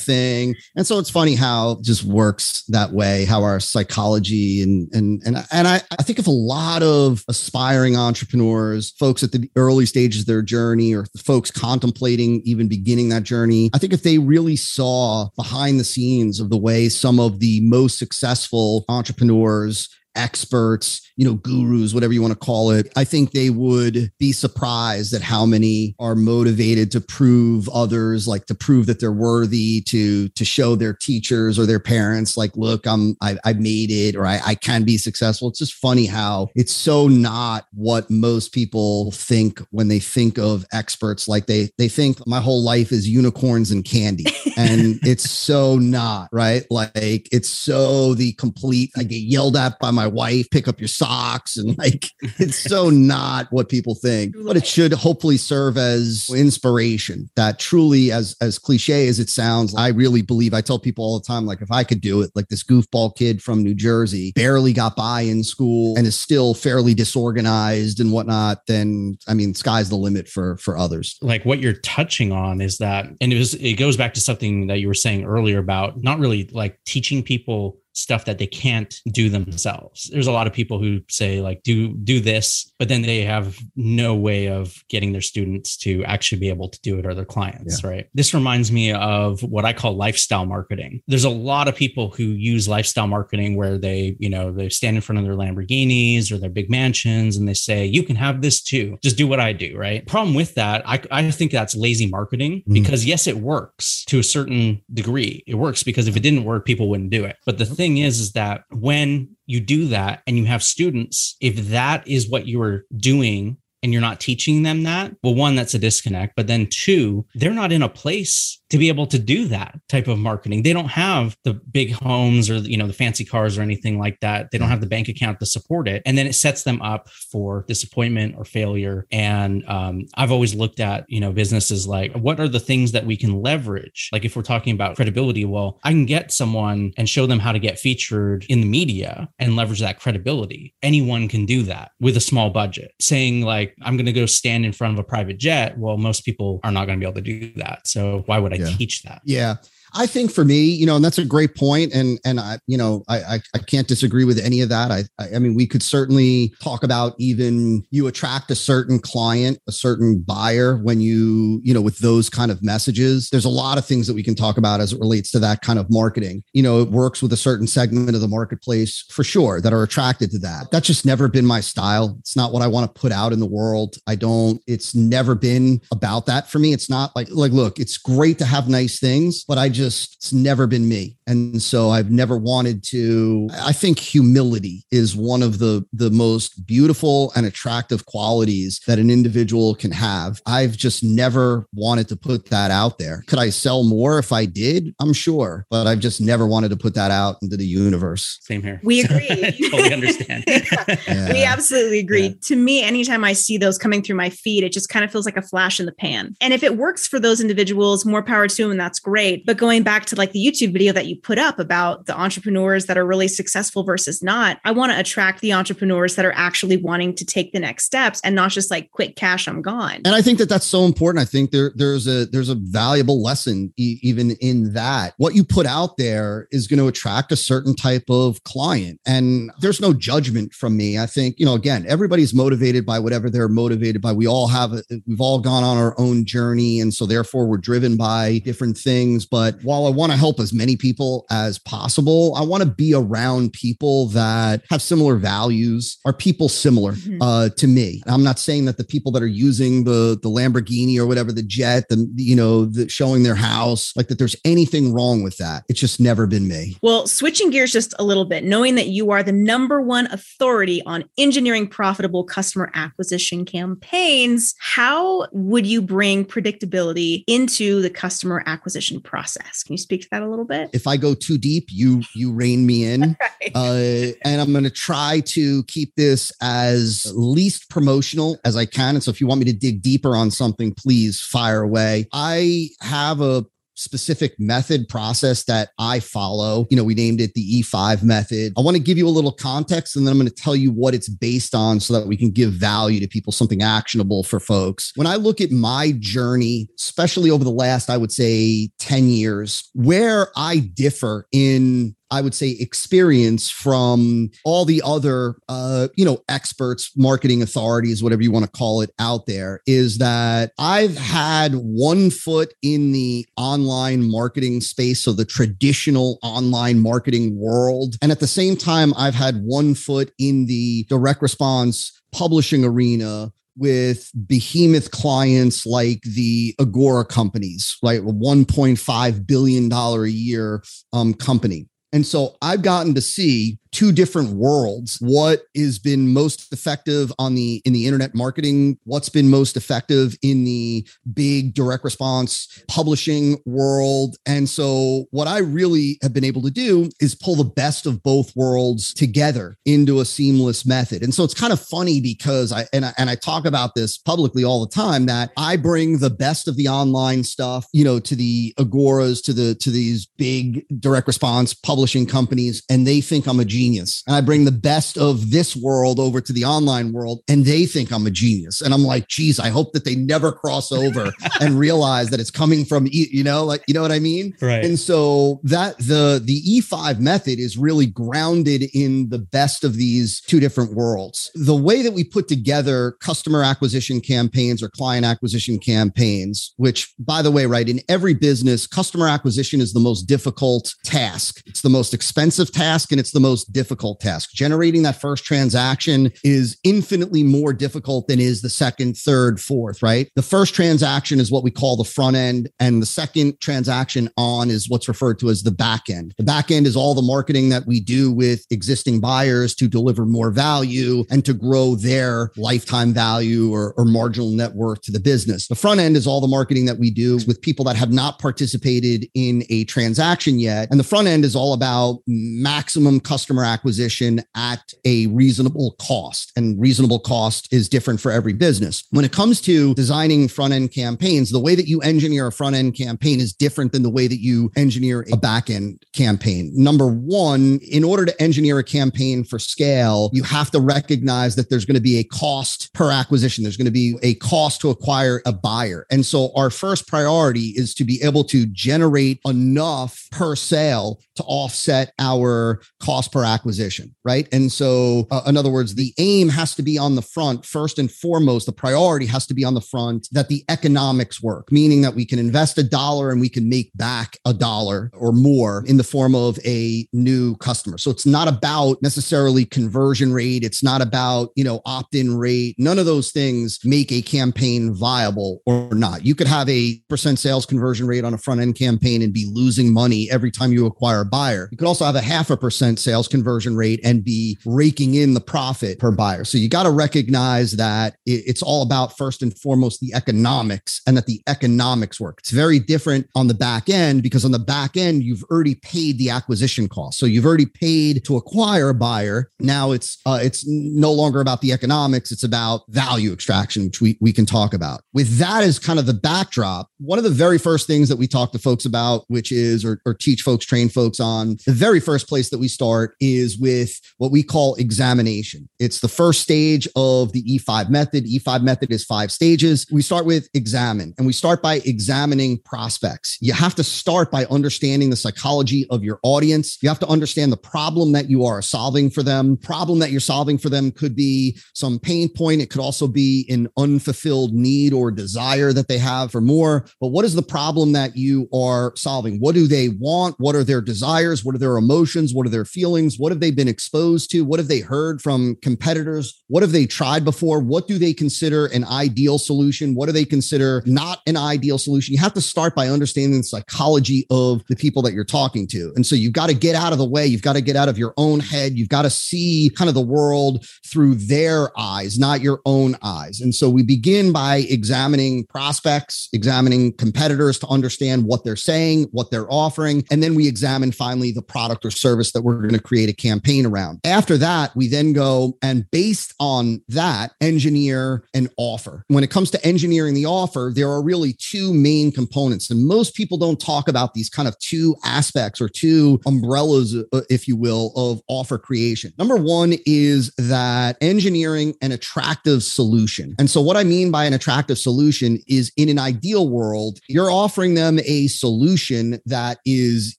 thing. 0.00 0.54
And 0.76 0.86
so 0.86 0.98
it's 0.98 1.10
funny 1.10 1.34
how 1.34 1.72
it 1.72 1.82
just 1.82 2.04
works 2.04 2.64
that 2.68 2.92
way, 2.92 3.24
how 3.24 3.42
our 3.42 3.60
psychology 3.60 4.62
and 4.62 4.88
and 4.92 5.22
and 5.24 5.44
and 5.50 5.68
I, 5.68 5.80
I 5.98 6.02
think 6.02 6.18
of 6.18 6.26
a 6.26 6.32
lot 6.32 6.82
of 6.82 7.24
aspiring 7.28 7.96
entrepreneurs, 7.96 8.92
folks 8.92 9.22
at 9.22 9.32
the 9.32 9.50
early 9.56 9.86
stages 9.86 10.22
of 10.22 10.26
their 10.26 10.42
journey, 10.42 10.94
or 10.94 11.06
folks 11.18 11.50
contemplating 11.50 12.42
even 12.44 12.68
beginning 12.68 13.08
that 13.10 13.22
journey. 13.22 13.70
I 13.74 13.78
think 13.78 13.92
if 13.92 14.02
they 14.02 14.18
really 14.18 14.56
saw 14.56 15.28
behind 15.36 15.80
the 15.80 15.84
scenes 15.84 16.40
of 16.40 16.50
the 16.50 16.58
way 16.58 16.88
some 16.88 17.18
of 17.20 17.40
the 17.40 17.60
most 17.62 17.98
successful 17.98 18.84
entrepreneurs 18.88 19.88
experts, 20.16 21.03
you 21.16 21.24
know, 21.24 21.34
gurus, 21.34 21.94
whatever 21.94 22.12
you 22.12 22.22
want 22.22 22.32
to 22.32 22.38
call 22.38 22.70
it, 22.70 22.92
I 22.96 23.04
think 23.04 23.30
they 23.30 23.50
would 23.50 24.10
be 24.18 24.32
surprised 24.32 25.14
at 25.14 25.22
how 25.22 25.46
many 25.46 25.94
are 25.98 26.14
motivated 26.14 26.90
to 26.92 27.00
prove 27.00 27.68
others, 27.68 28.26
like 28.26 28.46
to 28.46 28.54
prove 28.54 28.86
that 28.86 29.00
they're 29.00 29.12
worthy, 29.12 29.80
to 29.82 30.28
to 30.28 30.44
show 30.44 30.74
their 30.74 30.94
teachers 30.94 31.58
or 31.58 31.66
their 31.66 31.80
parents, 31.80 32.36
like, 32.36 32.56
look, 32.56 32.86
I'm 32.86 33.16
I, 33.20 33.36
I 33.44 33.52
made 33.52 33.90
it 33.90 34.16
or 34.16 34.26
I, 34.26 34.40
I 34.44 34.54
can 34.54 34.84
be 34.84 34.98
successful. 34.98 35.48
It's 35.48 35.58
just 35.58 35.74
funny 35.74 36.06
how 36.06 36.48
it's 36.54 36.74
so 36.74 37.08
not 37.08 37.66
what 37.72 38.10
most 38.10 38.52
people 38.52 39.12
think 39.12 39.60
when 39.70 39.88
they 39.88 40.00
think 40.00 40.38
of 40.38 40.64
experts. 40.72 41.28
Like 41.28 41.46
they 41.46 41.70
they 41.78 41.88
think 41.88 42.26
my 42.26 42.40
whole 42.40 42.62
life 42.62 42.92
is 42.92 43.08
unicorns 43.08 43.70
and 43.70 43.84
candy. 43.84 44.26
and 44.56 44.98
it's 45.02 45.30
so 45.30 45.76
not, 45.76 46.28
right? 46.32 46.64
Like 46.70 47.28
it's 47.32 47.50
so 47.50 48.14
the 48.14 48.32
complete, 48.34 48.90
I 48.96 49.02
get 49.04 49.22
yelled 49.22 49.56
at 49.56 49.78
by 49.78 49.90
my 49.90 50.06
wife, 50.06 50.48
pick 50.50 50.68
up 50.68 50.80
your 50.80 50.88
socks. 51.04 51.56
And 51.56 51.76
like, 51.78 52.06
it's 52.38 52.58
so 52.58 52.90
not 52.90 53.48
what 53.50 53.68
people 53.68 53.94
think, 53.94 54.34
but 54.44 54.56
it 54.56 54.66
should 54.66 54.92
hopefully 54.92 55.36
serve 55.36 55.76
as 55.76 56.28
inspiration 56.34 57.30
that 57.36 57.58
truly, 57.58 58.12
as, 58.12 58.36
as 58.40 58.58
cliche 58.58 59.08
as 59.08 59.18
it 59.18 59.28
sounds, 59.28 59.74
I 59.74 59.88
really 59.88 60.22
believe 60.22 60.54
I 60.54 60.60
tell 60.60 60.78
people 60.78 61.04
all 61.04 61.18
the 61.18 61.26
time, 61.26 61.46
like, 61.46 61.60
if 61.60 61.70
I 61.70 61.84
could 61.84 62.00
do 62.00 62.22
it, 62.22 62.30
like 62.34 62.48
this 62.48 62.64
goofball 62.64 63.16
kid 63.16 63.42
from 63.42 63.62
New 63.62 63.74
Jersey 63.74 64.32
barely 64.34 64.72
got 64.72 64.96
by 64.96 65.22
in 65.22 65.42
school 65.42 65.96
and 65.96 66.06
is 66.06 66.18
still 66.18 66.54
fairly 66.54 66.94
disorganized 66.94 68.00
and 68.00 68.12
whatnot, 68.12 68.58
then 68.66 69.16
I 69.28 69.34
mean, 69.34 69.54
sky's 69.54 69.88
the 69.88 69.96
limit 69.96 70.28
for, 70.28 70.56
for 70.58 70.76
others. 70.76 71.16
Like 71.20 71.44
what 71.44 71.60
you're 71.60 71.74
touching 71.74 72.32
on 72.32 72.60
is 72.60 72.78
that, 72.78 73.06
and 73.20 73.32
it 73.32 73.38
was, 73.38 73.54
it 73.54 73.74
goes 73.74 73.96
back 73.96 74.14
to 74.14 74.20
something 74.20 74.66
that 74.68 74.78
you 74.78 74.88
were 74.88 74.94
saying 74.94 75.24
earlier 75.24 75.58
about 75.58 76.02
not 76.02 76.18
really 76.18 76.48
like 76.52 76.78
teaching 76.84 77.22
people 77.22 77.78
stuff 77.94 78.24
that 78.26 78.38
they 78.38 78.46
can't 78.46 78.94
do 79.10 79.28
themselves. 79.28 80.10
There's 80.12 80.26
a 80.26 80.32
lot 80.32 80.46
of 80.46 80.52
people 80.52 80.78
who 80.78 81.00
say 81.08 81.40
like 81.40 81.62
do 81.62 81.94
do 81.94 82.20
this, 82.20 82.70
but 82.78 82.88
then 82.88 83.02
they 83.02 83.22
have 83.22 83.58
no 83.76 84.14
way 84.14 84.48
of 84.48 84.84
getting 84.88 85.12
their 85.12 85.20
students 85.20 85.76
to 85.78 86.04
actually 86.04 86.38
be 86.38 86.48
able 86.48 86.68
to 86.68 86.80
do 86.82 86.98
it 86.98 87.06
or 87.06 87.14
their 87.14 87.24
clients, 87.24 87.82
yeah. 87.82 87.90
right? 87.90 88.06
This 88.14 88.34
reminds 88.34 88.70
me 88.70 88.92
of 88.92 89.42
what 89.42 89.64
I 89.64 89.72
call 89.72 89.96
lifestyle 89.96 90.46
marketing. 90.46 91.02
There's 91.06 91.24
a 91.24 91.30
lot 91.30 91.68
of 91.68 91.76
people 91.76 92.10
who 92.10 92.24
use 92.24 92.68
lifestyle 92.68 93.06
marketing 93.06 93.56
where 93.56 93.78
they, 93.78 94.16
you 94.18 94.28
know, 94.28 94.52
they 94.52 94.68
stand 94.68 94.96
in 94.96 95.02
front 95.02 95.18
of 95.18 95.24
their 95.24 95.36
Lamborghinis 95.36 96.30
or 96.32 96.38
their 96.38 96.50
big 96.50 96.70
mansions 96.70 97.36
and 97.36 97.48
they 97.48 97.54
say, 97.54 97.86
"You 97.86 98.02
can 98.02 98.16
have 98.16 98.42
this 98.42 98.60
too. 98.62 98.98
Just 99.02 99.16
do 99.16 99.26
what 99.26 99.40
I 99.40 99.52
do," 99.52 99.76
right? 99.76 100.06
Problem 100.06 100.34
with 100.34 100.54
that, 100.54 100.82
I 100.86 101.00
I 101.10 101.30
think 101.30 101.52
that's 101.52 101.74
lazy 101.74 102.06
marketing 102.06 102.60
mm-hmm. 102.60 102.74
because 102.74 103.04
yes, 103.04 103.26
it 103.26 103.38
works 103.38 104.04
to 104.06 104.18
a 104.18 104.22
certain 104.22 104.82
degree. 104.92 105.44
It 105.46 105.54
works 105.54 105.82
because 105.82 106.08
if 106.08 106.16
it 106.16 106.20
didn't 106.20 106.44
work, 106.44 106.64
people 106.64 106.88
wouldn't 106.88 107.10
do 107.10 107.24
it. 107.24 107.36
But 107.46 107.58
the 107.58 107.66
thing 107.66 107.83
thing 107.84 107.98
is, 107.98 108.18
is 108.18 108.32
that 108.32 108.64
when 108.70 109.36
you 109.44 109.60
do 109.60 109.88
that 109.88 110.22
and 110.26 110.38
you 110.38 110.46
have 110.46 110.62
students, 110.62 111.36
if 111.40 111.56
that 111.68 112.08
is 112.08 112.30
what 112.30 112.46
you 112.46 112.62
are 112.62 112.86
doing 112.96 113.58
and 113.84 113.92
you're 113.92 114.00
not 114.00 114.18
teaching 114.18 114.62
them 114.62 114.82
that, 114.84 115.14
well, 115.22 115.34
one, 115.34 115.54
that's 115.54 115.74
a 115.74 115.78
disconnect. 115.78 116.34
But 116.36 116.46
then 116.46 116.66
two, 116.70 117.26
they're 117.34 117.52
not 117.52 117.70
in 117.70 117.82
a 117.82 117.88
place 117.88 118.58
to 118.70 118.78
be 118.78 118.88
able 118.88 119.06
to 119.06 119.18
do 119.20 119.46
that 119.46 119.78
type 119.88 120.08
of 120.08 120.18
marketing. 120.18 120.62
They 120.62 120.72
don't 120.72 120.88
have 120.88 121.36
the 121.44 121.54
big 121.54 121.92
homes 121.92 122.50
or 122.50 122.56
you 122.56 122.76
know 122.76 122.88
the 122.88 122.92
fancy 122.92 123.24
cars 123.24 123.56
or 123.56 123.62
anything 123.62 124.00
like 124.00 124.18
that. 124.20 124.50
They 124.50 124.58
don't 124.58 124.68
have 124.68 124.80
the 124.80 124.88
bank 124.88 125.08
account 125.08 125.38
to 125.38 125.46
support 125.46 125.86
it, 125.86 126.02
and 126.06 126.18
then 126.18 126.26
it 126.26 126.32
sets 126.32 126.64
them 126.64 126.82
up 126.82 127.08
for 127.08 127.64
disappointment 127.68 128.34
or 128.36 128.44
failure. 128.44 129.06
And 129.12 129.64
um, 129.68 130.06
I've 130.16 130.32
always 130.32 130.54
looked 130.54 130.80
at 130.80 131.04
you 131.08 131.20
know 131.20 131.30
businesses 131.30 131.86
like 131.86 132.12
what 132.14 132.40
are 132.40 132.48
the 132.48 132.58
things 132.58 132.90
that 132.92 133.06
we 133.06 133.16
can 133.16 133.42
leverage? 133.42 134.08
Like 134.12 134.24
if 134.24 134.34
we're 134.34 134.42
talking 134.42 134.74
about 134.74 134.96
credibility, 134.96 135.44
well, 135.44 135.78
I 135.84 135.90
can 135.90 136.06
get 136.06 136.32
someone 136.32 136.92
and 136.96 137.08
show 137.08 137.26
them 137.26 137.38
how 137.38 137.52
to 137.52 137.60
get 137.60 137.78
featured 137.78 138.44
in 138.48 138.60
the 138.60 138.66
media 138.66 139.28
and 139.38 139.56
leverage 139.56 139.80
that 139.80 140.00
credibility. 140.00 140.74
Anyone 140.82 141.28
can 141.28 141.46
do 141.46 141.62
that 141.62 141.92
with 142.00 142.16
a 142.16 142.20
small 142.20 142.50
budget. 142.50 142.92
Saying 143.00 143.42
like 143.42 143.73
I'm 143.82 143.96
going 143.96 144.06
to 144.06 144.12
go 144.12 144.26
stand 144.26 144.64
in 144.64 144.72
front 144.72 144.94
of 144.94 144.98
a 144.98 145.04
private 145.04 145.38
jet, 145.38 145.76
well, 145.78 145.96
most 145.96 146.24
people 146.24 146.60
are 146.62 146.70
not 146.70 146.86
going 146.86 146.98
to 146.98 147.04
be 147.04 147.08
able 147.08 147.20
to 147.20 147.20
do 147.20 147.52
that. 147.56 147.86
So 147.86 148.22
why 148.26 148.38
would 148.38 148.52
I 148.52 148.56
yeah. 148.56 148.66
teach 148.66 149.02
that. 149.02 149.22
Yeah. 149.24 149.56
I 149.94 150.06
think 150.06 150.32
for 150.32 150.44
me, 150.44 150.64
you 150.64 150.86
know, 150.86 150.96
and 150.96 151.04
that's 151.04 151.18
a 151.18 151.24
great 151.24 151.54
point, 151.54 151.94
and 151.94 152.18
and 152.24 152.40
I, 152.40 152.58
you 152.66 152.76
know, 152.76 153.04
I 153.08 153.18
I, 153.18 153.40
I 153.54 153.58
can't 153.58 153.86
disagree 153.86 154.24
with 154.24 154.38
any 154.38 154.60
of 154.60 154.68
that. 154.68 154.90
I, 154.90 155.04
I, 155.18 155.36
I 155.36 155.38
mean, 155.38 155.54
we 155.54 155.66
could 155.66 155.82
certainly 155.82 156.52
talk 156.62 156.82
about 156.82 157.14
even 157.18 157.84
you 157.90 158.06
attract 158.06 158.50
a 158.50 158.54
certain 158.54 158.98
client, 158.98 159.58
a 159.68 159.72
certain 159.72 160.20
buyer 160.26 160.76
when 160.78 161.00
you 161.00 161.60
you 161.62 161.72
know 161.72 161.80
with 161.80 161.98
those 161.98 162.28
kind 162.28 162.50
of 162.50 162.62
messages. 162.62 163.28
There's 163.30 163.44
a 163.44 163.50
lot 163.50 163.78
of 163.78 163.86
things 163.86 164.06
that 164.06 164.14
we 164.14 164.22
can 164.22 164.34
talk 164.34 164.58
about 164.58 164.80
as 164.80 164.92
it 164.92 165.00
relates 165.00 165.30
to 165.32 165.38
that 165.40 165.62
kind 165.62 165.78
of 165.78 165.86
marketing. 165.90 166.42
You 166.52 166.62
know, 166.62 166.80
it 166.80 166.90
works 166.90 167.22
with 167.22 167.32
a 167.32 167.36
certain 167.36 167.66
segment 167.66 168.14
of 168.14 168.20
the 168.20 168.28
marketplace 168.28 169.04
for 169.10 169.24
sure 169.24 169.60
that 169.60 169.72
are 169.72 169.82
attracted 169.82 170.30
to 170.32 170.38
that. 170.40 170.66
That's 170.72 170.86
just 170.86 171.06
never 171.06 171.28
been 171.28 171.46
my 171.46 171.60
style. 171.60 172.16
It's 172.20 172.36
not 172.36 172.52
what 172.52 172.62
I 172.62 172.66
want 172.66 172.92
to 172.92 173.00
put 173.00 173.12
out 173.12 173.32
in 173.32 173.40
the 173.40 173.46
world. 173.46 173.96
I 174.06 174.16
don't. 174.16 174.60
It's 174.66 174.94
never 174.94 175.34
been 175.34 175.80
about 175.92 176.26
that 176.26 176.50
for 176.50 176.58
me. 176.58 176.72
It's 176.72 176.90
not 176.90 177.14
like 177.14 177.28
like 177.30 177.52
look, 177.52 177.78
it's 177.78 177.96
great 177.96 178.38
to 178.38 178.44
have 178.44 178.68
nice 178.68 178.98
things, 178.98 179.44
but 179.44 179.58
I 179.58 179.68
just 179.68 179.83
just, 179.84 180.14
it's 180.16 180.32
never 180.32 180.66
been 180.66 180.88
me. 180.88 181.16
And 181.26 181.62
so 181.62 181.90
I've 181.90 182.10
never 182.10 182.38
wanted 182.38 182.82
to, 182.84 183.48
I 183.62 183.72
think 183.72 183.98
humility 183.98 184.84
is 184.90 185.14
one 185.14 185.42
of 185.42 185.58
the, 185.58 185.84
the 185.92 186.10
most 186.10 186.66
beautiful 186.66 187.32
and 187.36 187.44
attractive 187.44 188.06
qualities 188.06 188.80
that 188.86 188.98
an 188.98 189.10
individual 189.10 189.74
can 189.74 189.90
have. 189.90 190.40
I've 190.46 190.76
just 190.76 191.04
never 191.04 191.66
wanted 191.74 192.08
to 192.08 192.16
put 192.16 192.46
that 192.46 192.70
out 192.70 192.98
there. 192.98 193.24
Could 193.26 193.38
I 193.38 193.50
sell 193.50 193.84
more 193.84 194.18
if 194.18 194.32
I 194.32 194.46
did? 194.46 194.94
I'm 195.00 195.12
sure, 195.12 195.66
but 195.70 195.86
I've 195.86 196.00
just 196.00 196.20
never 196.20 196.46
wanted 196.46 196.70
to 196.70 196.76
put 196.76 196.94
that 196.94 197.10
out 197.10 197.36
into 197.42 197.56
the 197.56 197.66
universe. 197.66 198.38
Same 198.42 198.62
here. 198.62 198.80
We 198.82 199.00
agree. 199.04 199.28
totally 199.70 199.92
understand. 199.92 200.44
yeah. 200.48 201.32
We 201.32 201.44
absolutely 201.44 201.98
agree. 201.98 202.28
Yeah. 202.28 202.34
To 202.44 202.56
me, 202.56 202.82
anytime 202.82 203.22
I 203.22 203.34
see 203.34 203.58
those 203.58 203.76
coming 203.76 204.02
through 204.02 204.16
my 204.16 204.30
feed, 204.30 204.64
it 204.64 204.72
just 204.72 204.88
kind 204.88 205.04
of 205.04 205.12
feels 205.12 205.26
like 205.26 205.36
a 205.36 205.42
flash 205.42 205.78
in 205.78 205.84
the 205.84 205.92
pan. 205.92 206.34
And 206.40 206.54
if 206.54 206.62
it 206.62 206.78
works 206.78 207.06
for 207.06 207.20
those 207.20 207.40
individuals, 207.40 208.06
more 208.06 208.22
power 208.22 208.48
to 208.48 208.68
them, 208.68 208.78
that's 208.78 208.98
great. 208.98 209.44
But 209.44 209.58
going 209.58 209.73
back 209.82 210.06
to 210.06 210.16
like 210.16 210.32
the 210.32 210.44
YouTube 210.44 210.72
video 210.72 210.92
that 210.92 211.06
you 211.06 211.16
put 211.16 211.38
up 211.38 211.58
about 211.58 212.06
the 212.06 212.18
entrepreneurs 212.18 212.86
that 212.86 212.96
are 212.96 213.06
really 213.06 213.28
successful 213.28 213.84
versus 213.84 214.22
not, 214.22 214.60
I 214.64 214.70
want 214.70 214.92
to 214.92 214.98
attract 214.98 215.40
the 215.40 215.52
entrepreneurs 215.52 216.16
that 216.16 216.24
are 216.24 216.32
actually 216.32 216.76
wanting 216.76 217.14
to 217.16 217.24
take 217.24 217.52
the 217.52 217.60
next 217.60 217.84
steps 217.84 218.20
and 218.22 218.34
not 218.34 218.50
just 218.50 218.70
like 218.70 218.90
quick 218.90 219.16
cash, 219.16 219.46
I'm 219.46 219.62
gone. 219.62 220.02
And 220.04 220.14
I 220.14 220.22
think 220.22 220.38
that 220.38 220.48
that's 220.48 220.66
so 220.66 220.84
important. 220.84 221.22
I 221.22 221.24
think 221.24 221.50
there 221.50 221.72
there's 221.74 222.06
a 222.06 222.26
there's 222.26 222.48
a 222.48 222.54
valuable 222.54 223.22
lesson 223.22 223.72
e- 223.76 223.98
even 224.02 224.32
in 224.40 224.72
that. 224.74 225.14
What 225.16 225.34
you 225.34 225.44
put 225.44 225.66
out 225.66 225.96
there 225.96 226.48
is 226.50 226.66
going 226.66 226.78
to 226.78 226.88
attract 226.88 227.32
a 227.32 227.36
certain 227.36 227.74
type 227.74 228.04
of 228.08 228.42
client, 228.44 229.00
and 229.06 229.50
there's 229.60 229.80
no 229.80 229.92
judgment 229.92 230.54
from 230.54 230.76
me. 230.76 230.98
I 230.98 231.06
think 231.06 231.36
you 231.38 231.46
know 231.46 231.54
again, 231.54 231.84
everybody's 231.88 232.34
motivated 232.34 232.84
by 232.86 232.98
whatever 232.98 233.30
they're 233.30 233.48
motivated 233.48 234.02
by. 234.02 234.12
We 234.12 234.26
all 234.26 234.48
have 234.48 234.72
a, 234.72 234.82
we've 235.06 235.20
all 235.20 235.38
gone 235.38 235.64
on 235.64 235.76
our 235.76 235.98
own 235.98 236.24
journey, 236.24 236.80
and 236.80 236.92
so 236.92 237.06
therefore 237.06 237.46
we're 237.46 237.58
driven 237.58 237.96
by 237.96 238.38
different 238.44 238.76
things. 238.76 239.26
But 239.26 239.62
while 239.64 239.86
I 239.86 239.90
want 239.90 240.12
to 240.12 240.18
help 240.18 240.38
as 240.40 240.52
many 240.52 240.76
people 240.76 241.26
as 241.30 241.58
possible, 241.58 242.34
I 242.36 242.42
want 242.42 242.62
to 242.62 242.68
be 242.68 242.94
around 242.94 243.52
people 243.52 244.06
that 244.08 244.62
have 244.70 244.82
similar 244.82 245.16
values. 245.16 245.98
Are 246.04 246.12
people 246.12 246.48
similar 246.48 246.92
mm-hmm. 246.92 247.20
uh, 247.20 247.48
to 247.50 247.66
me? 247.66 248.02
I'm 248.06 248.22
not 248.22 248.38
saying 248.38 248.66
that 248.66 248.76
the 248.76 248.84
people 248.84 249.10
that 249.12 249.22
are 249.22 249.26
using 249.26 249.84
the 249.84 250.18
the 250.22 250.28
Lamborghini 250.28 250.98
or 250.98 251.06
whatever, 251.06 251.32
the 251.32 251.42
jet, 251.42 251.88
the 251.88 252.08
you 252.16 252.36
know, 252.36 252.66
the 252.66 252.88
showing 252.88 253.22
their 253.22 253.34
house, 253.34 253.92
like 253.96 254.08
that 254.08 254.18
there's 254.18 254.36
anything 254.44 254.92
wrong 254.92 255.22
with 255.22 255.36
that. 255.38 255.64
It's 255.68 255.80
just 255.80 256.00
never 256.00 256.26
been 256.26 256.46
me. 256.46 256.76
Well, 256.82 257.06
switching 257.06 257.50
gears 257.50 257.72
just 257.72 257.94
a 257.98 258.04
little 258.04 258.24
bit, 258.24 258.44
knowing 258.44 258.74
that 258.74 258.88
you 258.88 259.10
are 259.10 259.22
the 259.22 259.32
number 259.32 259.80
one 259.80 260.06
authority 260.12 260.82
on 260.86 261.04
engineering 261.18 261.68
profitable 261.68 262.24
customer 262.24 262.70
acquisition 262.74 263.44
campaigns, 263.44 264.54
how 264.58 265.26
would 265.32 265.66
you 265.66 265.80
bring 265.80 266.24
predictability 266.24 267.24
into 267.26 267.80
the 267.80 267.90
customer 267.90 268.42
acquisition 268.46 269.00
process? 269.00 269.43
Can 269.64 269.74
you 269.74 269.78
speak 269.78 270.02
to 270.02 270.08
that 270.10 270.22
a 270.22 270.28
little 270.28 270.44
bit? 270.44 270.70
If 270.72 270.86
I 270.86 270.96
go 270.96 271.14
too 271.14 271.38
deep, 271.38 271.68
you 271.70 272.02
you 272.14 272.32
rein 272.32 272.66
me 272.66 272.84
in. 272.84 273.16
right. 273.20 273.52
uh, 273.54 274.12
and 274.24 274.40
I'm 274.40 274.52
going 274.52 274.64
to 274.64 274.70
try 274.70 275.20
to 275.26 275.62
keep 275.64 275.94
this 275.96 276.32
as 276.40 277.10
least 277.14 277.70
promotional 277.70 278.38
as 278.44 278.56
I 278.56 278.66
can. 278.66 278.94
And 278.94 279.02
so 279.02 279.10
if 279.10 279.20
you 279.20 279.26
want 279.26 279.40
me 279.40 279.46
to 279.46 279.52
dig 279.56 279.82
deeper 279.82 280.16
on 280.16 280.30
something, 280.30 280.74
please 280.74 281.20
fire 281.20 281.62
away. 281.62 282.06
I 282.12 282.68
have 282.80 283.20
a 283.20 283.44
specific 283.74 284.38
method 284.38 284.88
process 284.88 285.44
that 285.44 285.70
I 285.78 286.00
follow. 286.00 286.66
You 286.70 286.76
know, 286.76 286.84
we 286.84 286.94
named 286.94 287.20
it 287.20 287.34
the 287.34 287.62
E5 287.62 288.02
method. 288.02 288.52
I 288.56 288.60
want 288.60 288.76
to 288.76 288.82
give 288.82 288.98
you 288.98 289.06
a 289.06 289.10
little 289.10 289.32
context 289.32 289.96
and 289.96 290.06
then 290.06 290.12
I'm 290.12 290.18
going 290.18 290.28
to 290.28 290.34
tell 290.34 290.56
you 290.56 290.70
what 290.70 290.94
it's 290.94 291.08
based 291.08 291.54
on 291.54 291.80
so 291.80 291.92
that 291.94 292.06
we 292.06 292.16
can 292.16 292.30
give 292.30 292.52
value 292.52 293.00
to 293.00 293.08
people, 293.08 293.32
something 293.32 293.62
actionable 293.62 294.22
for 294.22 294.40
folks. 294.40 294.92
When 294.96 295.06
I 295.06 295.16
look 295.16 295.40
at 295.40 295.50
my 295.50 295.92
journey, 295.98 296.68
especially 296.78 297.30
over 297.30 297.44
the 297.44 297.50
last, 297.50 297.90
I 297.90 297.96
would 297.96 298.12
say 298.12 298.70
10 298.78 299.08
years, 299.08 299.68
where 299.74 300.28
I 300.36 300.58
differ 300.58 301.26
in 301.32 301.94
I 302.10 302.20
would 302.20 302.34
say, 302.34 302.56
experience 302.60 303.50
from 303.50 304.30
all 304.44 304.64
the 304.64 304.82
other, 304.84 305.36
uh, 305.48 305.88
you 305.96 306.04
know, 306.04 306.22
experts, 306.28 306.90
marketing 306.96 307.42
authorities, 307.42 308.02
whatever 308.02 308.22
you 308.22 308.30
want 308.30 308.44
to 308.44 308.50
call 308.50 308.80
it 308.82 308.90
out 308.98 309.26
there, 309.26 309.60
is 309.66 309.98
that 309.98 310.52
I've 310.58 310.96
had 310.96 311.54
one 311.54 312.10
foot 312.10 312.54
in 312.62 312.92
the 312.92 313.26
online 313.36 314.08
marketing 314.08 314.60
space, 314.60 315.02
so 315.02 315.12
the 315.12 315.24
traditional 315.24 316.18
online 316.22 316.80
marketing 316.80 317.38
world. 317.38 317.96
And 318.02 318.12
at 318.12 318.20
the 318.20 318.26
same 318.26 318.56
time, 318.56 318.92
I've 318.96 319.14
had 319.14 319.42
one 319.42 319.74
foot 319.74 320.12
in 320.18 320.46
the 320.46 320.84
direct 320.88 321.22
response 321.22 322.00
publishing 322.12 322.64
arena 322.64 323.32
with 323.56 324.10
behemoth 324.26 324.90
clients 324.90 325.64
like 325.66 326.02
the 326.02 326.54
Agora 326.60 327.04
companies, 327.04 327.76
right? 327.82 328.00
A 328.00 328.02
$1.5 328.02 329.26
billion 329.26 329.72
a 329.72 330.06
year 330.06 330.62
um, 330.92 331.14
company. 331.14 331.68
And 331.94 332.04
so 332.04 332.36
I've 332.42 332.62
gotten 332.62 332.92
to 332.96 333.00
see 333.00 333.56
two 333.74 333.90
different 333.90 334.30
worlds. 334.30 334.98
What 335.00 335.42
has 335.56 335.78
been 335.80 336.12
most 336.12 336.52
effective 336.52 337.12
on 337.18 337.34
the 337.34 337.60
in 337.64 337.72
the 337.72 337.86
internet 337.86 338.14
marketing? 338.14 338.78
What's 338.84 339.08
been 339.08 339.28
most 339.28 339.56
effective 339.56 340.16
in 340.22 340.44
the 340.44 340.86
big 341.12 341.54
direct 341.54 341.82
response 341.84 342.62
publishing 342.68 343.38
world? 343.44 344.16
And 344.24 344.48
so 344.48 345.06
what 345.10 345.26
i 345.26 345.38
really 345.38 345.98
have 346.02 346.12
been 346.12 346.24
able 346.24 346.42
to 346.42 346.50
do 346.50 346.88
is 347.00 347.14
pull 347.14 347.34
the 347.34 347.44
best 347.44 347.84
of 347.84 348.02
both 348.02 348.34
worlds 348.36 348.94
together 348.94 349.56
into 349.64 350.00
a 350.00 350.04
seamless 350.04 350.64
method. 350.64 351.02
And 351.02 351.12
so 351.12 351.24
it's 351.24 351.34
kind 351.34 351.52
of 351.52 351.60
funny 351.60 352.00
because 352.00 352.52
i 352.52 352.64
and 352.72 352.84
i, 352.84 352.92
and 352.96 353.10
I 353.10 353.16
talk 353.16 353.44
about 353.44 353.74
this 353.74 353.98
publicly 353.98 354.44
all 354.44 354.64
the 354.64 354.72
time 354.72 355.06
that 355.06 355.32
i 355.36 355.56
bring 355.56 355.98
the 355.98 356.10
best 356.10 356.46
of 356.46 356.56
the 356.56 356.68
online 356.68 357.24
stuff 357.24 357.66
you 357.72 357.84
know 357.84 357.98
to 358.00 358.14
the 358.14 358.54
agoras 358.58 359.22
to 359.24 359.32
the 359.32 359.54
to 359.56 359.70
these 359.70 360.06
big 360.06 360.64
direct 360.78 361.08
response 361.08 361.54
publishing 361.54 362.06
companies 362.06 362.62
and 362.70 362.86
they 362.86 363.00
think 363.00 363.26
i'm 363.26 363.40
a 363.40 363.44
genius 363.44 363.63
genius. 363.64 364.02
And 364.06 364.14
I 364.14 364.20
bring 364.20 364.44
the 364.44 364.52
best 364.52 364.98
of 364.98 365.30
this 365.30 365.56
world 365.56 365.98
over 365.98 366.20
to 366.20 366.32
the 366.32 366.44
online 366.44 366.92
world 366.92 367.22
and 367.28 367.44
they 367.44 367.64
think 367.66 367.92
I'm 367.92 368.06
a 368.06 368.10
genius. 368.10 368.60
And 368.60 368.74
I'm 368.74 368.82
like, 368.82 369.08
geez, 369.08 369.40
I 369.40 369.48
hope 369.48 369.72
that 369.72 369.84
they 369.84 369.94
never 369.94 370.32
cross 370.32 370.70
over 370.70 371.12
and 371.40 371.58
realize 371.58 372.10
that 372.10 372.20
it's 372.20 372.30
coming 372.30 372.64
from, 372.64 372.86
you 372.90 373.24
know, 373.24 373.44
like, 373.44 373.62
you 373.66 373.74
know 373.74 373.82
what 373.82 373.92
I 373.92 374.00
mean? 374.00 374.34
Right. 374.40 374.64
And 374.64 374.78
so 374.78 375.40
that 375.44 375.78
the, 375.78 376.20
the 376.22 376.42
E5 376.42 376.98
method 376.98 377.38
is 377.38 377.56
really 377.56 377.86
grounded 377.86 378.64
in 378.74 379.08
the 379.08 379.18
best 379.18 379.64
of 379.64 379.76
these 379.76 380.20
two 380.22 380.40
different 380.40 380.74
worlds. 380.74 381.30
The 381.34 381.56
way 381.56 381.82
that 381.82 381.92
we 381.92 382.04
put 382.04 382.28
together 382.28 382.92
customer 383.00 383.42
acquisition 383.42 384.00
campaigns 384.00 384.62
or 384.62 384.68
client 384.68 385.06
acquisition 385.06 385.58
campaigns, 385.58 386.52
which 386.56 386.92
by 386.98 387.22
the 387.22 387.30
way, 387.30 387.46
right, 387.46 387.68
in 387.68 387.80
every 387.88 388.14
business, 388.14 388.66
customer 388.66 389.08
acquisition 389.08 389.60
is 389.60 389.72
the 389.72 389.80
most 389.80 390.02
difficult 390.02 390.74
task. 390.84 391.42
It's 391.46 391.62
the 391.62 391.70
most 391.70 391.94
expensive 391.94 392.52
task 392.52 392.92
and 392.92 393.00
it's 393.00 393.12
the 393.12 393.20
most 393.20 393.53
difficult 393.54 394.00
task. 394.00 394.32
Generating 394.32 394.82
that 394.82 395.00
first 395.00 395.24
transaction 395.24 396.12
is 396.22 396.58
infinitely 396.64 397.22
more 397.22 397.54
difficult 397.54 398.08
than 398.08 398.20
is 398.20 398.42
the 398.42 398.50
second, 398.50 398.98
third, 398.98 399.40
fourth, 399.40 399.82
right? 399.82 400.10
The 400.16 400.22
first 400.22 400.54
transaction 400.54 401.20
is 401.20 401.30
what 401.30 401.44
we 401.44 401.50
call 401.50 401.76
the 401.76 401.84
front 401.84 402.16
end, 402.16 402.50
and 402.60 402.82
the 402.82 402.86
second 402.86 403.40
transaction 403.40 404.10
on 404.18 404.50
is 404.50 404.68
what's 404.68 404.88
referred 404.88 405.18
to 405.20 405.30
as 405.30 405.42
the 405.42 405.50
back 405.50 405.88
end. 405.88 406.12
The 406.18 406.24
back 406.24 406.50
end 406.50 406.66
is 406.66 406.76
all 406.76 406.94
the 406.94 407.00
marketing 407.02 407.48
that 407.48 407.66
we 407.66 407.80
do 407.80 408.12
with 408.12 408.44
existing 408.50 409.00
buyers 409.00 409.54
to 409.54 409.68
deliver 409.68 410.04
more 410.04 410.30
value 410.30 411.04
and 411.10 411.24
to 411.24 411.32
grow 411.32 411.76
their 411.76 412.32
lifetime 412.36 412.92
value 412.92 413.52
or, 413.52 413.72
or 413.76 413.84
marginal 413.84 414.30
net 414.30 414.54
worth 414.54 414.82
to 414.82 414.92
the 414.92 415.00
business. 415.00 415.48
The 415.48 415.54
front 415.54 415.80
end 415.80 415.96
is 415.96 416.06
all 416.06 416.20
the 416.20 416.26
marketing 416.26 416.66
that 416.66 416.78
we 416.78 416.90
do 416.90 417.14
with 417.26 417.40
people 417.40 417.64
that 417.66 417.76
have 417.76 417.92
not 417.92 418.18
participated 418.18 419.08
in 419.14 419.44
a 419.50 419.64
transaction 419.64 420.40
yet. 420.40 420.68
And 420.70 420.80
the 420.80 420.84
front 420.84 421.06
end 421.06 421.24
is 421.24 421.36
all 421.36 421.52
about 421.52 422.00
maximum 422.08 422.98
customer 422.98 423.43
acquisition 423.44 424.22
at 424.34 424.72
a 424.84 425.06
reasonable 425.08 425.76
cost. 425.80 426.32
And 426.36 426.60
reasonable 426.60 426.98
cost 426.98 427.52
is 427.52 427.68
different 427.68 428.00
for 428.00 428.10
every 428.10 428.32
business. 428.32 428.84
When 428.90 429.04
it 429.04 429.12
comes 429.12 429.40
to 429.42 429.74
designing 429.74 430.28
front 430.28 430.52
end 430.52 430.72
campaigns, 430.72 431.30
the 431.30 431.40
way 431.40 431.54
that 431.54 431.68
you 431.68 431.80
engineer 431.80 432.26
a 432.26 432.32
front 432.32 432.56
end 432.56 432.76
campaign 432.76 433.20
is 433.20 433.32
different 433.32 433.72
than 433.72 433.82
the 433.82 433.90
way 433.90 434.06
that 434.06 434.20
you 434.20 434.50
engineer 434.56 435.04
a 435.12 435.16
back 435.16 435.50
end 435.50 435.84
campaign. 435.92 436.52
Number 436.54 436.86
one, 436.86 437.60
in 437.70 437.84
order 437.84 438.04
to 438.04 438.22
engineer 438.22 438.58
a 438.58 438.64
campaign 438.64 439.24
for 439.24 439.38
scale, 439.38 440.10
you 440.12 440.22
have 440.22 440.50
to 440.52 440.60
recognize 440.60 441.36
that 441.36 441.50
there's 441.50 441.64
going 441.64 441.74
to 441.74 441.80
be 441.80 441.98
a 441.98 442.04
cost 442.04 442.72
per 442.74 442.90
acquisition. 442.90 443.44
There's 443.44 443.56
going 443.56 443.66
to 443.66 443.70
be 443.70 443.96
a 444.02 444.14
cost 444.14 444.60
to 444.62 444.70
acquire 444.70 445.22
a 445.26 445.32
buyer. 445.32 445.86
And 445.90 446.04
so 446.04 446.32
our 446.34 446.50
first 446.50 446.86
priority 446.86 447.52
is 447.56 447.74
to 447.74 447.84
be 447.84 448.02
able 448.02 448.24
to 448.24 448.46
generate 448.46 449.20
enough 449.26 450.06
per 450.10 450.36
sale 450.36 451.00
to 451.16 451.22
offset 451.24 451.92
our 451.98 452.60
cost 452.80 453.12
per 453.12 453.24
acquisition, 453.24 453.94
right? 454.04 454.28
And 454.32 454.50
so, 454.50 455.06
uh, 455.10 455.22
in 455.26 455.36
other 455.36 455.50
words, 455.50 455.74
the 455.74 455.92
aim 455.98 456.28
has 456.28 456.54
to 456.56 456.62
be 456.62 456.78
on 456.78 456.94
the 456.94 457.02
front 457.02 457.44
first 457.44 457.78
and 457.78 457.90
foremost. 457.90 458.46
The 458.46 458.52
priority 458.52 459.06
has 459.06 459.26
to 459.26 459.34
be 459.34 459.44
on 459.44 459.54
the 459.54 459.60
front 459.60 460.08
that 460.12 460.28
the 460.28 460.44
economics 460.48 461.22
work, 461.22 461.50
meaning 461.52 461.82
that 461.82 461.94
we 461.94 462.04
can 462.04 462.18
invest 462.18 462.58
a 462.58 462.62
dollar 462.62 463.10
and 463.10 463.20
we 463.20 463.28
can 463.28 463.48
make 463.48 463.70
back 463.74 464.18
a 464.24 464.34
dollar 464.34 464.90
or 464.94 465.12
more 465.12 465.64
in 465.66 465.76
the 465.76 465.84
form 465.84 466.14
of 466.14 466.38
a 466.44 466.86
new 466.92 467.36
customer. 467.36 467.78
So 467.78 467.90
it's 467.90 468.06
not 468.06 468.28
about 468.28 468.82
necessarily 468.82 469.44
conversion 469.44 470.12
rate. 470.12 470.42
It's 470.42 470.62
not 470.62 470.82
about, 470.82 471.30
you 471.36 471.44
know, 471.44 471.60
opt 471.64 471.94
in 471.94 472.16
rate. 472.16 472.56
None 472.58 472.78
of 472.78 472.86
those 472.86 473.12
things 473.12 473.58
make 473.64 473.92
a 473.92 474.02
campaign 474.02 474.74
viable 474.74 475.40
or 475.46 475.74
not. 475.74 476.04
You 476.04 476.14
could 476.14 476.26
have 476.26 476.48
a 476.48 476.80
percent 476.88 477.18
sales 477.18 477.46
conversion 477.46 477.86
rate 477.86 478.04
on 478.04 478.14
a 478.14 478.18
front 478.18 478.40
end 478.40 478.56
campaign 478.56 479.02
and 479.02 479.12
be 479.12 479.30
losing 479.32 479.72
money 479.72 480.10
every 480.10 480.30
time 480.30 480.52
you 480.52 480.66
acquire 480.66 481.03
buyer. 481.04 481.48
You 481.50 481.56
could 481.56 481.66
also 481.68 481.84
have 481.84 481.96
a 481.96 482.00
half 482.00 482.30
a 482.30 482.36
percent 482.36 482.78
sales 482.78 483.08
conversion 483.08 483.56
rate 483.56 483.80
and 483.84 484.04
be 484.04 484.38
raking 484.44 484.94
in 484.94 485.14
the 485.14 485.20
profit 485.20 485.78
per 485.78 485.90
buyer. 485.90 486.24
So 486.24 486.38
you 486.38 486.48
got 486.48 486.64
to 486.64 486.70
recognize 486.70 487.52
that 487.52 487.96
it's 488.06 488.42
all 488.42 488.62
about 488.62 488.96
first 488.96 489.22
and 489.22 489.36
foremost 489.38 489.80
the 489.80 489.94
economics 489.94 490.80
and 490.86 490.96
that 490.96 491.06
the 491.06 491.20
economics 491.26 492.00
work. 492.00 492.18
It's 492.20 492.30
very 492.30 492.58
different 492.58 493.08
on 493.14 493.28
the 493.28 493.34
back 493.34 493.68
end 493.68 494.02
because 494.02 494.24
on 494.24 494.32
the 494.32 494.38
back 494.38 494.76
end, 494.76 495.02
you've 495.02 495.24
already 495.30 495.54
paid 495.56 495.98
the 495.98 496.10
acquisition 496.10 496.68
cost. 496.68 496.98
So 496.98 497.06
you've 497.06 497.26
already 497.26 497.46
paid 497.46 498.04
to 498.06 498.16
acquire 498.16 498.70
a 498.70 498.74
buyer. 498.74 499.30
Now 499.40 499.72
it's 499.72 499.98
uh, 500.06 500.18
it's 500.22 500.46
no 500.46 500.92
longer 500.92 501.20
about 501.20 501.40
the 501.40 501.52
economics. 501.52 502.12
It's 502.12 502.24
about 502.24 502.62
value 502.68 503.12
extraction, 503.12 503.64
which 503.66 503.80
we, 503.80 503.98
we 504.00 504.12
can 504.12 504.26
talk 504.26 504.54
about. 504.54 504.80
With 504.92 505.18
that 505.18 505.42
as 505.42 505.58
kind 505.58 505.78
of 505.78 505.86
the 505.86 505.94
backdrop, 505.94 506.68
one 506.78 506.98
of 506.98 507.04
the 507.04 507.10
very 507.10 507.38
first 507.38 507.66
things 507.66 507.88
that 507.88 507.96
we 507.96 508.06
talk 508.06 508.32
to 508.32 508.38
folks 508.38 508.64
about, 508.64 509.04
which 509.08 509.32
is 509.32 509.64
or, 509.64 509.80
or 509.86 509.94
teach 509.94 510.22
folks, 510.22 510.44
train 510.44 510.68
folks 510.68 510.93
on, 511.00 511.36
the 511.46 511.52
very 511.52 511.80
first 511.80 512.08
place 512.08 512.30
that 512.30 512.38
we 512.38 512.48
start 512.48 512.94
is 513.00 513.38
with 513.38 513.80
what 513.98 514.10
we 514.10 514.22
call 514.22 514.54
examination. 514.56 515.48
It's 515.58 515.80
the 515.80 515.88
first 515.88 516.22
stage 516.22 516.68
of 516.76 517.12
the 517.12 517.22
E5 517.22 517.70
method. 517.70 518.06
E5 518.06 518.42
method 518.42 518.70
is 518.70 518.84
five 518.84 519.10
stages. 519.12 519.66
We 519.70 519.82
start 519.82 520.06
with 520.06 520.28
examine 520.34 520.94
and 520.98 521.06
we 521.06 521.12
start 521.12 521.42
by 521.42 521.56
examining 521.64 522.38
prospects. 522.38 523.18
You 523.20 523.32
have 523.32 523.54
to 523.56 523.64
start 523.64 524.10
by 524.10 524.24
understanding 524.26 524.90
the 524.90 524.96
psychology 524.96 525.66
of 525.70 525.82
your 525.82 526.00
audience. 526.02 526.58
You 526.62 526.68
have 526.68 526.80
to 526.80 526.88
understand 526.88 527.32
the 527.32 527.36
problem 527.36 527.92
that 527.92 528.08
you 528.10 528.24
are 528.24 528.42
solving 528.42 528.90
for 528.90 529.02
them. 529.02 529.36
Problem 529.36 529.78
that 529.80 529.90
you're 529.90 530.00
solving 530.00 530.38
for 530.38 530.48
them 530.48 530.70
could 530.70 530.94
be 530.94 531.38
some 531.54 531.78
pain 531.78 532.08
point. 532.08 532.40
It 532.40 532.50
could 532.50 532.60
also 532.60 532.86
be 532.86 533.26
an 533.28 533.48
unfulfilled 533.56 534.34
need 534.34 534.72
or 534.72 534.90
desire 534.90 535.52
that 535.52 535.68
they 535.68 535.78
have 535.78 536.12
for 536.12 536.20
more. 536.20 536.66
But 536.80 536.88
what 536.88 537.04
is 537.04 537.14
the 537.14 537.22
problem 537.22 537.72
that 537.72 537.96
you 537.96 538.28
are 538.32 538.72
solving? 538.76 539.18
What 539.18 539.34
do 539.34 539.46
they 539.46 539.68
want? 539.68 540.16
What 540.18 540.34
are 540.34 540.44
their 540.44 540.60
desires? 540.60 540.83
What 541.24 541.34
are 541.34 541.38
their 541.38 541.56
emotions? 541.56 542.12
What 542.14 542.26
are 542.26 542.30
their 542.30 542.44
feelings? 542.44 542.98
What 542.98 543.12
have 543.12 543.20
they 543.20 543.30
been 543.30 543.48
exposed 543.48 544.10
to? 544.10 544.24
What 544.24 544.38
have 544.38 544.48
they 544.48 544.60
heard 544.60 545.02
from 545.02 545.36
competitors? 545.42 546.22
What 546.28 546.42
have 546.42 546.52
they 546.52 546.66
tried 546.66 547.04
before? 547.04 547.40
What 547.40 547.66
do 547.66 547.78
they 547.78 547.92
consider 547.92 548.46
an 548.46 548.64
ideal 548.64 549.18
solution? 549.18 549.74
What 549.74 549.86
do 549.86 549.92
they 549.92 550.04
consider 550.04 550.62
not 550.66 551.00
an 551.06 551.16
ideal 551.16 551.58
solution? 551.58 551.94
You 551.94 552.00
have 552.00 552.14
to 552.14 552.20
start 552.20 552.54
by 552.54 552.68
understanding 552.68 553.18
the 553.18 553.24
psychology 553.24 554.06
of 554.10 554.42
the 554.48 554.56
people 554.56 554.82
that 554.82 554.92
you're 554.92 555.04
talking 555.04 555.46
to. 555.48 555.72
And 555.76 555.86
so 555.86 555.94
you've 555.94 556.12
got 556.12 556.28
to 556.28 556.34
get 556.34 556.54
out 556.54 556.72
of 556.72 556.78
the 556.78 556.88
way. 556.88 557.06
You've 557.06 557.22
got 557.22 557.34
to 557.34 557.40
get 557.40 557.56
out 557.56 557.68
of 557.68 557.78
your 557.78 557.94
own 557.96 558.20
head. 558.20 558.58
You've 558.58 558.68
got 558.68 558.82
to 558.82 558.90
see 558.90 559.50
kind 559.56 559.68
of 559.68 559.74
the 559.74 559.80
world 559.80 560.46
through 560.66 560.96
their 560.96 561.50
eyes, 561.58 561.98
not 561.98 562.20
your 562.20 562.40
own 562.44 562.76
eyes. 562.82 563.20
And 563.20 563.34
so 563.34 563.48
we 563.48 563.62
begin 563.62 564.12
by 564.12 564.44
examining 564.48 565.24
prospects, 565.26 566.08
examining 566.12 566.72
competitors 566.76 567.38
to 567.40 567.46
understand 567.48 568.04
what 568.04 568.24
they're 568.24 568.36
saying, 568.36 568.88
what 568.92 569.10
they're 569.10 569.30
offering. 569.30 569.84
And 569.90 570.02
then 570.02 570.14
we 570.14 570.28
examine 570.28 570.72
finally 570.74 571.12
the 571.12 571.22
product 571.22 571.64
or 571.64 571.70
service 571.70 572.12
that 572.12 572.22
we're 572.22 572.36
going 572.36 572.52
to 572.52 572.62
create 572.62 572.88
a 572.88 572.92
campaign 572.92 573.46
around. 573.46 573.80
After 573.84 574.16
that, 574.18 574.54
we 574.54 574.68
then 574.68 574.92
go 574.92 575.36
and 575.42 575.70
based 575.70 576.14
on 576.20 576.62
that, 576.68 577.12
engineer 577.20 578.04
an 578.14 578.28
offer. 578.36 578.84
When 578.88 579.04
it 579.04 579.10
comes 579.10 579.30
to 579.32 579.46
engineering 579.46 579.94
the 579.94 580.06
offer, 580.06 580.52
there 580.54 580.68
are 580.68 580.82
really 580.82 581.14
two 581.14 581.52
main 581.54 581.92
components. 581.92 582.50
And 582.50 582.66
most 582.66 582.94
people 582.94 583.18
don't 583.18 583.40
talk 583.40 583.68
about 583.68 583.94
these 583.94 584.08
kind 584.08 584.28
of 584.28 584.38
two 584.38 584.76
aspects 584.84 585.40
or 585.40 585.48
two 585.48 586.00
umbrellas, 586.06 586.74
uh, 586.74 587.00
if 587.10 587.28
you 587.28 587.36
will, 587.36 587.72
of 587.76 588.00
offer 588.08 588.38
creation. 588.38 588.92
Number 588.98 589.16
one 589.16 589.54
is 589.66 590.12
that 590.16 590.76
engineering 590.80 591.54
an 591.62 591.72
attractive 591.72 592.42
solution. 592.42 593.14
And 593.18 593.30
so, 593.30 593.40
what 593.40 593.56
I 593.56 593.64
mean 593.64 593.90
by 593.90 594.04
an 594.04 594.12
attractive 594.12 594.58
solution 594.58 595.20
is 595.28 595.52
in 595.56 595.68
an 595.68 595.78
ideal 595.78 596.28
world, 596.28 596.78
you're 596.88 597.10
offering 597.10 597.54
them 597.54 597.78
a 597.84 598.08
solution 598.08 599.00
that 599.06 599.38
is 599.44 599.96